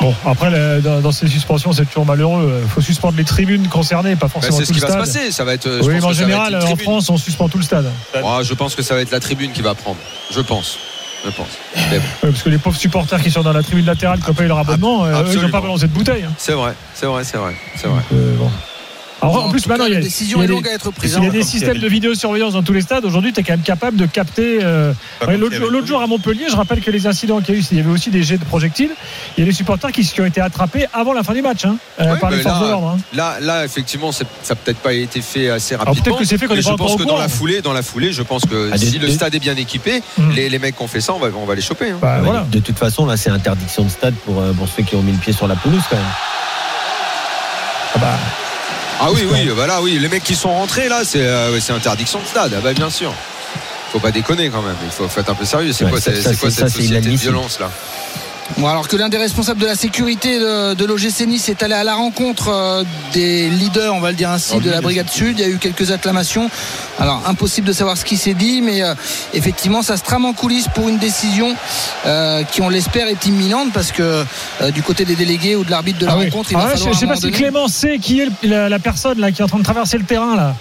[0.03, 2.59] Bon, après, la- dans, dans ces suspensions, c'est toujours malheureux.
[2.63, 5.31] Il faut suspendre les tribunes concernées, pas forcément c'est ce tout qui va se passer.
[5.31, 5.63] Ça va être.
[5.67, 6.75] je Oui, pense mais en général, en.
[6.75, 7.89] France, on suspend tout le stade.
[8.15, 9.97] Ah, je pense que ça va être la tribune qui va prendre.
[10.31, 10.77] Je pense.
[11.25, 11.47] Je pense.
[11.89, 14.29] Mais bon, Ouais, parce que les pauvres supporters qui sont dans la tribune latérale qui
[14.29, 16.23] ont payé leur abonnement, euh, eux, ils n'ont pas balancé de bouteille.
[16.23, 16.33] hein.
[16.37, 18.01] c'est vrai, c'est vrai, c'est vrai, c'est vrai.
[18.11, 18.51] Donc, euh, bon.
[19.23, 20.91] Alors, en, En plus, maintenant, il y a, la décision est des- longue à être
[20.91, 21.13] prise.
[21.17, 21.31] il y a hein.
[21.31, 23.05] des systèmes de vidéosurveillance dans tous les stades.
[23.05, 24.59] Aujourd'hui, tu es quand même capable de capter.
[24.61, 24.93] euh,
[25.27, 27.65] ouais, comme L'autre jour à Montpellier, je rappelle que les incidents qu'il y a eu,
[27.71, 28.91] il y avait aussi des jets de projectiles.
[29.37, 31.65] Il y a des supporters qui, qui ont été attrapés avant la fin du match
[31.65, 32.87] hein, euh, Ouais, par les forces là, de l'ordre.
[32.89, 32.97] hein.
[33.13, 36.03] Là, là, effectivement, ça n'a peut-être pas été fait assez rapidement.
[36.03, 38.21] peut-être que c'est fait n'est je pense que dans la foulée, dans la foulée, je
[38.23, 40.31] pense que Ah, des- si le des- stade est bien équipé, Mm.
[40.31, 41.91] les, les mecs qui ont fait ça, on va, on va les choper.
[41.91, 41.97] hein.
[42.01, 42.45] Bah, voilà.
[42.51, 45.11] De toute façon, là, c'est interdiction de stade pour, euh, pour ceux qui ont mis
[45.11, 46.05] le pied sur la pelouse quand même.
[47.95, 48.17] Ah bah,
[49.05, 52.19] Ah oui, oui, voilà, oui, les mecs qui sont rentrés là, c'est euh, c'est interdiction
[52.21, 52.53] de stade.
[52.57, 53.13] Ah bah bien sûr.
[53.91, 54.77] Faut pas déconner quand même.
[54.83, 55.73] Il faut, faut être un peu sérieux.
[55.73, 57.69] C'est Ouais, quoi, ça- ça, cette ça, société de violence là?
[58.57, 61.73] Bon, alors que l'un des responsables de la sécurité de, de l'OGC Nice est allé
[61.73, 62.83] à la rencontre euh,
[63.13, 65.39] des leaders, on va le dire ainsi, Oh, de la Brigade Sud.
[65.39, 66.49] Il y a eu quelques acclamations.
[66.99, 68.93] Alors, impossible de savoir ce qui s'est dit, mais euh,
[69.33, 71.55] effectivement, ça se trame en coulisses pour une décision
[72.05, 74.23] euh, qui, on l'espère, est imminente parce que
[74.73, 76.25] du côté des délégués ou de l'arbitre de la ah oui.
[76.25, 78.25] rencontre, il Ah va ouais, falloir je à sais pas si Clément sait qui est
[78.25, 80.55] le- la, la personne là, qui est en train de traverser le terrain là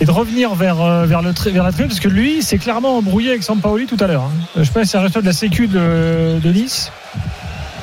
[0.00, 2.98] et de revenir vers, vers, le, tri- vers la tribune parce que lui s'est clairement
[2.98, 4.24] embrouillé avec Sampaoli tout à l'heure.
[4.24, 4.46] hein.
[4.56, 6.90] Je sais pas si c'est un de la Sécu de, de Nice.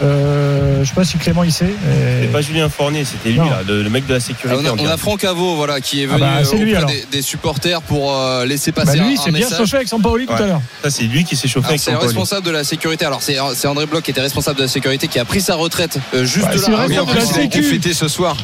[0.02, 1.74] Euh, je sais pas si Clément il sait.
[2.20, 4.64] C'était pas Julien Fournier, c'était lui, là, le, le mec de la sécurité.
[4.68, 6.58] Ah, on, a, on a Franck Avot voilà, qui est Ah venu bah, euh, c'est
[6.58, 9.78] lui, des, des supporters pour euh, laisser Bah, passer lui un, c'est un bien chauffé
[9.78, 10.42] avec Sampaoli tout Ouais.
[10.42, 10.62] à l'heure.
[10.84, 13.06] Ça, c'est lui qui s'est chauffé Alors, avec c'est responsable de la sécurité.
[13.06, 15.56] Alors c'est c'est André Bloch qui était responsable de la sécurité qui a pris sa
[15.56, 16.78] retraite euh, juste c'est là.
[16.78, 18.36] le Ah oui, responsable en de plus, la il a été fêté ce soir.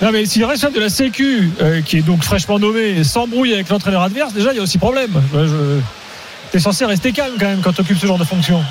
[0.00, 3.52] Non mais si le responsable de la Sécu euh, qui est donc fraîchement nommé s'embrouille
[3.54, 5.10] avec l'entraîneur adverse, déjà il y a aussi problème.
[6.52, 8.62] T'es censé rester calme quand même quand tu occupes ce genre de fonction.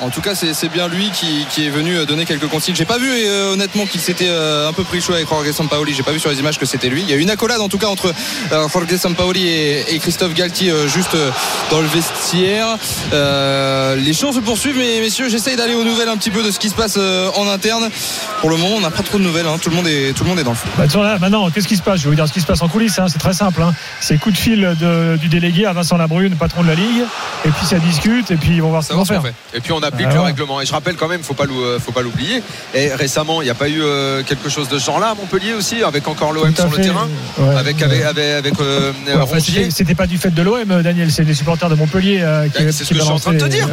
[0.00, 2.74] En tout cas, c'est bien lui qui, qui, est venu donner quelques consignes.
[2.74, 5.94] J'ai pas vu euh, honnêtement qu'il s'était euh, un peu pris chaud avec Jorge Sampaoli.
[5.94, 7.02] J'ai pas vu sur les images que c'était lui.
[7.02, 8.12] Il y a eu une accolade en tout cas entre
[8.52, 11.30] euh, Jorge Sampaoli et, et Christophe Galtier euh, juste euh,
[11.70, 12.78] dans le vestiaire.
[13.12, 16.50] Euh, les choses se poursuivent, mais messieurs, j'essaye d'aller aux nouvelles un petit peu de
[16.50, 17.88] ce qui se passe en interne.
[18.40, 19.46] Pour le moment, on n'a pas trop de nouvelles.
[19.46, 19.56] Hein.
[19.60, 20.68] Tout le monde est tout le monde est dans le feu.
[20.76, 22.00] Bah, là, maintenant, qu'est-ce qui se passe?
[22.00, 22.98] Je vais vous dire ce qui se passe en coulisses.
[22.98, 23.06] Hein.
[23.08, 23.62] C'est très simple.
[23.62, 23.74] Hein.
[24.00, 27.04] C'est coup de fil de, du délégué à Vincent Labrune, patron de la ligue,
[27.44, 29.22] et puis ça discute, et puis ils vont voir ce qu'ils vont faire.
[29.54, 31.92] Et puis on applique ah, le règlement je rappelle quand même, faut pas euh, faut
[31.92, 32.42] pas l'oublier.
[32.74, 35.54] Et récemment, il n'y a pas eu euh, quelque chose de ce genre-là à Montpellier
[35.54, 37.08] aussi, avec encore l'OM sur le terrain,
[37.56, 38.92] avec avec avec, euh,
[39.70, 42.24] C'était pas du fait de l'OM, Daniel, c'est les supporters de Montpellier
[42.54, 42.64] qui.
[42.72, 43.68] C'est ce que je suis en train de te dire.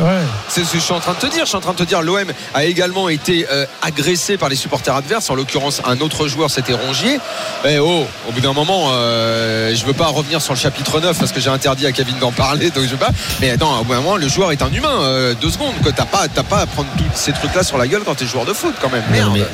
[0.48, 1.44] C'est ce que je suis en train de te dire.
[1.44, 3.46] Je suis en train de te dire, l'OM a également été
[3.82, 5.30] agressé par les supporters adverses.
[5.30, 7.20] En l'occurrence, un autre joueur, c'était Rongier.
[7.66, 11.32] Et oh, au bout d'un moment, je veux pas revenir sur le chapitre 9 parce
[11.32, 13.12] que j'ai interdit à Kevin d'en parler, donc je veux pas.
[13.42, 15.34] Mais attends, au bout d'un moment, le joueur est un humain.
[15.42, 18.02] deux secondes, que t'as pas, t'as pas à prendre tous ces trucs-là sur la gueule
[18.06, 19.04] quand tu es joueur de foot quand même.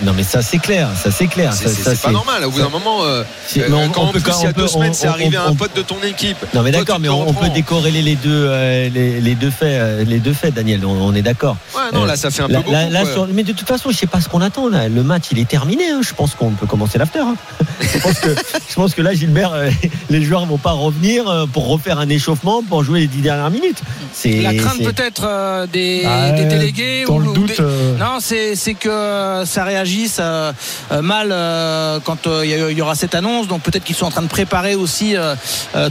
[0.03, 1.53] Non mais, ça c'est clair, ça c'est clair.
[1.53, 2.45] C'est pas normal.
[2.45, 3.23] Au bout d'un moment, euh,
[3.57, 5.81] euh, quand en plus il y a deux semaines, c'est arrivé à un pote de
[5.81, 6.37] ton équipe.
[6.53, 10.33] Non mais d'accord, mais on, peut décorréler les deux, euh, les, deux faits, les deux
[10.33, 10.85] faits, Daniel.
[10.85, 11.57] On, est d'accord.
[11.75, 13.27] Ouais, non, là ça fait un peu beaucoup.
[13.33, 14.69] mais de toute façon, je sais pas ce qu'on attend.
[14.69, 14.87] Là.
[14.87, 15.89] Le match, il est terminé.
[15.89, 16.01] Hein.
[16.01, 17.19] Je pense qu'on peut commencer l'after.
[17.19, 17.35] Hein.
[17.81, 18.35] je, pense que,
[18.69, 19.53] je pense que là, Gilbert,
[20.09, 23.81] les joueurs vont pas revenir pour refaire un échauffement pour jouer les dix dernières minutes.
[24.25, 26.03] La crainte peut-être des,
[26.45, 27.59] délégués ou, le doute,
[27.99, 30.51] non, c'est que ça réagisse euh,
[30.91, 33.47] euh, mal euh, quand il y, aura cette annonce.
[33.47, 35.15] Donc peut-être qu'ils sont en train de préparer aussi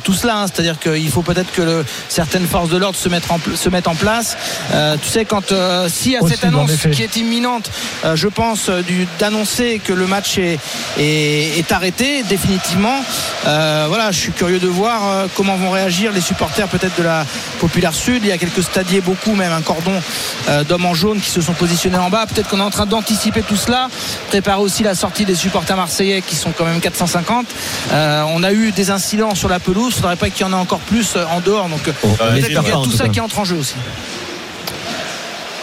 [0.05, 0.42] tout cela.
[0.42, 0.46] Hein.
[0.46, 3.94] C'est-à-dire qu'il faut peut-être que certaines forces de l'ordre se, mettent en, se mettent en
[3.94, 4.36] place.
[5.03, 5.53] tu sais, quand
[5.88, 7.70] s'il y a cette annonce qui est imminente,
[8.14, 8.70] je pense
[9.18, 10.59] d'annoncer que le match est,
[10.99, 13.03] est, arrêté définitivement.
[13.44, 17.26] voilà, je suis curieux de voir comment vont réagir les supporters peut-être de la
[17.61, 18.22] Populaire Sud.
[18.22, 20.01] Il y a quelques stadiers, beaucoup même un cordon
[20.68, 22.26] d'hommes en jaune qui se sont positionnés en bas.
[22.26, 23.89] Peut-être qu'on est en train d'anticiper tout cela.
[24.28, 27.47] Préparer aussi la sortie des supporters marseillais qui sont quand même 450.
[27.93, 29.93] Euh, on a eu des incidents sur la pelouse.
[29.93, 31.68] Il ne faudrait pas qu'il y en ait encore plus euh, en dehors.
[31.68, 33.74] Donc oh, peut-être qu'il y a tout ça qui entre en jeu aussi.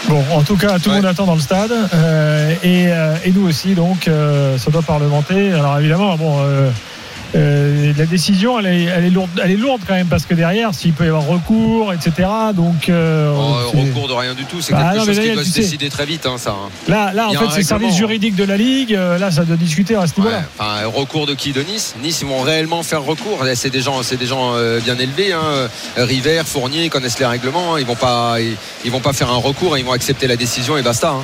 [0.08, 3.74] Bon, en tout cas, tout le monde attend dans le stade euh, et, nous aussi,
[3.74, 4.08] donc
[4.58, 5.52] ça doit parlementer.
[5.52, 6.46] Alors évidemment, bon,
[7.34, 10.34] euh, la décision, elle est, elle est, lourde, elle est lourde quand même parce que
[10.34, 12.30] derrière, s'il peut y avoir recours, etc.
[12.56, 15.54] Donc, euh, oh, recours de rien du tout, c'est bah, quelque chose qui doit se
[15.54, 16.52] décider très vite, hein, ça.
[16.52, 16.70] Hein.
[16.88, 18.94] Là, là, en fait, c'est le service juridique de la ligue.
[18.94, 20.44] Euh, là, ça doit discuter à ce niveau-là.
[20.58, 21.96] enfin, recours de qui De Nice?
[22.02, 23.44] Nice, ils vont réellement faire recours.
[23.56, 24.54] C'est des gens, c'est des gens
[24.84, 25.34] bien élevés.
[25.34, 25.70] Hein.
[25.98, 27.78] River, Fournier, ils connaissent les règlements.
[27.78, 28.38] Ils vont pas,
[28.84, 29.78] ils, vont pas faire un recours.
[29.78, 31.16] Ils vont accepter la décision et basta.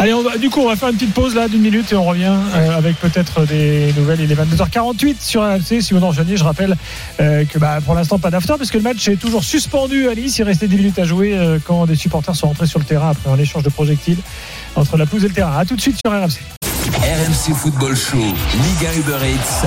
[0.00, 2.34] Allez, du coup, on va faire une petite pause là d'une minute et on revient
[2.54, 4.22] euh, avec peut-être des nouvelles.
[4.22, 5.82] Il est 22h48 sur AFC.
[5.82, 6.74] Si vous en je rappelle
[7.20, 10.14] euh, que bah, pour l'instant, pas d'after parce que le match est toujours suspendu à
[10.14, 10.38] Nice.
[10.38, 13.10] Il restait 10 minutes à jouer euh, quand des supporters sont rentrés sur le terrain
[13.10, 14.20] après un échange de projectiles
[14.74, 15.58] entre la pelouse et le terrain.
[15.58, 16.40] A tout de suite sur RMC.
[17.02, 19.66] RMC Football Show, Liga Uber Eats,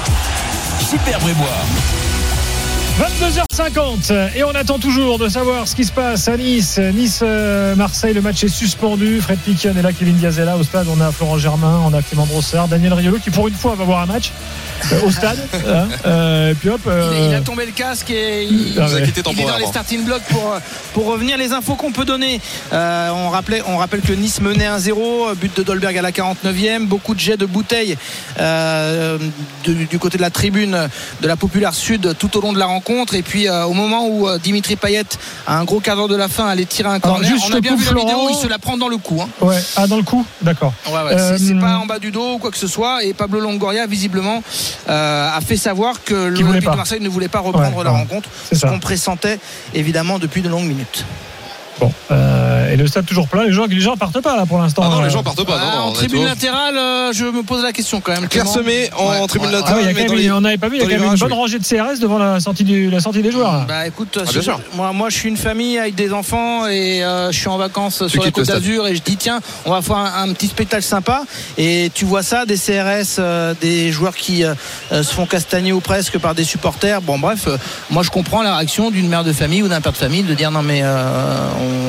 [0.89, 2.02] Super Brébois.
[2.99, 6.77] 22h50 et on attend toujours de savoir ce qui se passe à Nice.
[6.77, 9.19] Nice-Marseille, le match est suspendu.
[9.19, 10.57] Fred Piquion est là, Kevin Diaz est là.
[10.57, 13.55] Au stade, on a Florent Germain, on a Clément Brossard, Daniel Riolo qui pour une
[13.55, 14.31] fois va voir un match
[15.03, 15.39] au stade.
[15.65, 19.45] Hein, euh, et puis hop, euh, il, a tombé le casque et il, ah est
[19.45, 20.55] dans les starting blocks pour,
[20.93, 21.37] pour revenir.
[21.37, 22.41] Les infos qu'on peut donner,
[22.73, 26.85] euh, on, rappelait, on rappelle que Nice menait 1-0, but de Dolberg à la 49e,
[26.85, 27.97] beaucoup de jets de bouteilles
[29.63, 30.89] du, côté de la tribune
[31.21, 32.82] de la Populaire Sud tout au long de la rencontre.
[33.13, 35.03] Et puis au moment où Dimitri Payet,
[35.47, 37.85] à un gros quart de la fin, allait tirer un corner, on a bien vu
[37.85, 39.21] la vidéo, il se la prend dans le cou.
[39.21, 39.29] Hein.
[39.41, 40.73] Ouais, ah, dans le cou, d'accord.
[41.37, 43.03] c'est pas en bas du dos ou quoi que ce soit.
[43.03, 44.43] Et Pablo Longoria, visiblement,
[44.89, 48.65] euh, a fait savoir que l'Olympique de Marseille ne voulait pas reprendre la rencontre, ce
[48.65, 49.39] qu'on pressentait
[49.73, 51.05] évidemment depuis de longues minutes.
[51.79, 53.43] Bon, euh, et le stade toujours plein.
[53.43, 54.83] Les gens, les gens partent pas là pour l'instant.
[54.85, 55.59] Ah non, les gens partent pas.
[55.59, 58.27] Ah, en tribune latérale, euh, je me pose la question quand même.
[58.27, 59.83] Clairsemé en, tribune latérale.
[60.33, 60.77] on n'avait pas vu.
[60.77, 62.99] Il y a quand même une bonne rangée de CRS devant la sortie, du, la
[62.99, 63.65] sortie des joueurs.
[63.67, 67.37] Bah écoute, ah, moi, moi je suis une famille avec des enfants et euh, je
[67.37, 70.31] suis en vacances sur la Côte d'Azur et je dis tiens, on va faire un,
[70.33, 71.23] petit spectacle sympa.
[71.57, 73.19] Et tu vois ça, des CRS,
[73.61, 74.43] des joueurs qui
[74.91, 77.01] se font castagner ou presque par des supporters.
[77.01, 77.47] Bon bref,
[77.89, 80.33] moi je comprends la réaction d'une mère de famille ou d'un père de famille de
[80.33, 80.83] dire non mais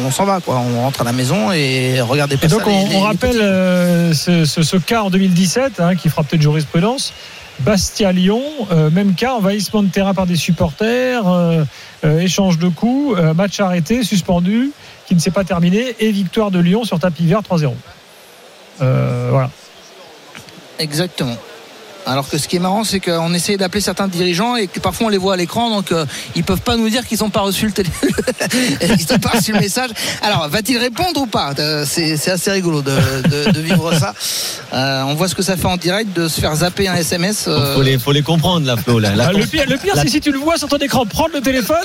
[0.07, 0.57] on, s'en va, quoi.
[0.59, 5.03] On rentre à la maison et regardez pas et donc on, rappelle euh, ce, cas
[5.03, 7.13] en 2017 hein, qui fera peut-être jurisprudence.
[7.61, 11.65] Bastia-Lyon, euh, même cas, envahissement de terrain par des supporters, euh,
[12.19, 14.73] échange de coups, match arrêté, suspendu,
[15.07, 17.73] qui ne s'est pas terminé, et victoire de Lyon sur tapis vert 3-0.
[18.81, 19.51] voilà.
[20.79, 21.37] Exactement.
[22.07, 25.07] Alors que ce qui est marrant, c'est qu'on essaye d'appeler certains dirigeants et que parfois
[25.07, 27.41] on les voit à l'écran, donc euh, ils peuvent pas nous dire qu'ils n'ont pas
[27.41, 27.89] reçu le télé...
[28.83, 29.91] ils pas reçu le message.
[30.23, 31.53] Alors, va-t-il répondre ou pas?
[31.59, 34.15] Euh, c'est, assez rigolo de, vivre ça.
[34.73, 37.49] Euh, on voit ce que ça fait en direct de se faire zapper un SMS.
[37.75, 39.01] Faut, les, faut les comprendre là, Flo.
[39.05, 41.41] Ah, le pire, le pire c'est si tu le vois sur ton écran prendre le
[41.41, 41.77] téléphone,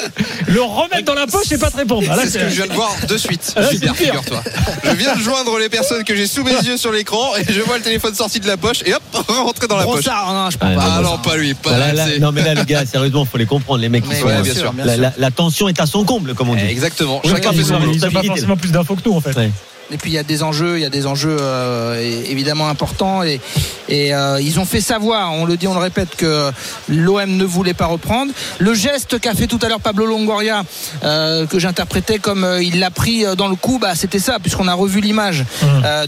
[0.48, 2.08] le remettre dans la poche et pas te répondre.
[2.10, 3.54] Ah, c'est ce que je viens de voir de suite.
[3.56, 4.44] Ah, figure-toi.
[4.84, 7.62] Je viens de joindre les personnes que j'ai sous mes yeux sur l'écran et je
[7.62, 10.09] vois le téléphone sorti de la poche et hop, rentrer dans la poche.
[10.10, 10.96] Non, je peux pas.
[10.98, 11.54] Ah non, pas lui.
[11.54, 13.82] Pas non, mais là, les gars, sérieusement, faut les comprendre.
[13.82, 14.28] Les mecs qui sont.
[14.28, 14.74] bien sûr,
[15.18, 16.66] la, tension est à son comble, comme on dit.
[16.66, 17.22] Exactement.
[17.26, 19.38] Chacun fait son Ils n'ont pas forcément plus d'infos que nous, en fait.
[19.92, 23.24] Et puis il y a des enjeux, il y a des enjeux euh, évidemment importants
[23.24, 23.42] et,
[23.88, 26.52] et euh, ils ont fait savoir, on le dit, on le répète, que
[26.88, 28.32] l'OM ne voulait pas reprendre.
[28.60, 30.64] Le geste qu'a fait tout à l'heure Pablo Longoria,
[31.04, 34.74] euh, que j'interprétais comme il l'a pris dans le coup, bah, c'était ça, puisqu'on a
[34.74, 35.66] revu l'image mmh.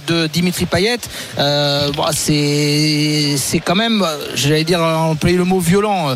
[0.07, 0.99] de Dimitri Payet.
[1.37, 4.05] Bon, c'est c'est quand même,
[4.35, 6.15] j'allais dire, employer le mot violent.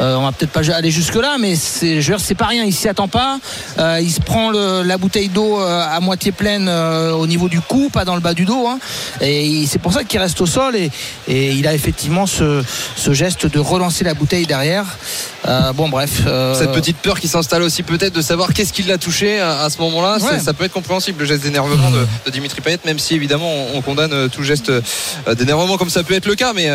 [0.00, 2.64] on va peut-être pas aller jusque là, mais c'est, c'est pas rien.
[2.64, 3.38] Il s'y attend pas.
[4.00, 6.68] il se prend le, la bouteille d'eau à moitié pleine
[7.02, 8.66] euh, au niveau du cou, pas dans le bas du dos.
[8.66, 8.78] Hein.
[9.20, 10.90] Et c'est pour ça qu'il reste au sol et,
[11.28, 12.62] il a effectivement ce,
[13.10, 14.84] geste de relancer la bouteille derrière.
[15.46, 16.22] Euh, bon, bref.
[16.26, 19.68] Euh, Cette petite peur qui s'installe aussi peut-être de savoir qu'est-ce qui l'a touché à,
[19.70, 20.18] ce moment-là.
[20.38, 24.28] Ça peut être compréhensible le geste d'énervement de, Dimitri Payet, même si évidemment on, condamne
[24.30, 24.72] tout geste
[25.36, 26.52] d'énervement comme ça peut être le cas.
[26.52, 26.68] Mais,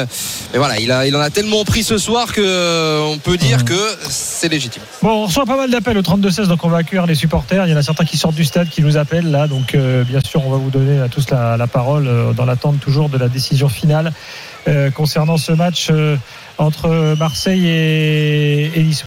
[0.53, 4.49] voilà, il, a, il en a tellement pris ce soir qu'on peut dire que c'est
[4.49, 4.83] légitime.
[5.01, 7.65] Bon, on reçoit pas mal d'appels au 32-16, donc on va accueillir les supporters.
[7.65, 9.47] Il y en a certains qui sortent du stade qui nous appellent là.
[9.47, 13.09] Donc bien sûr, on va vous donner à tous la, parole euh, dans l'attente toujours
[13.09, 14.11] de la décision finale
[14.67, 16.17] euh, concernant ce match euh,
[16.57, 18.81] entre Marseille et, et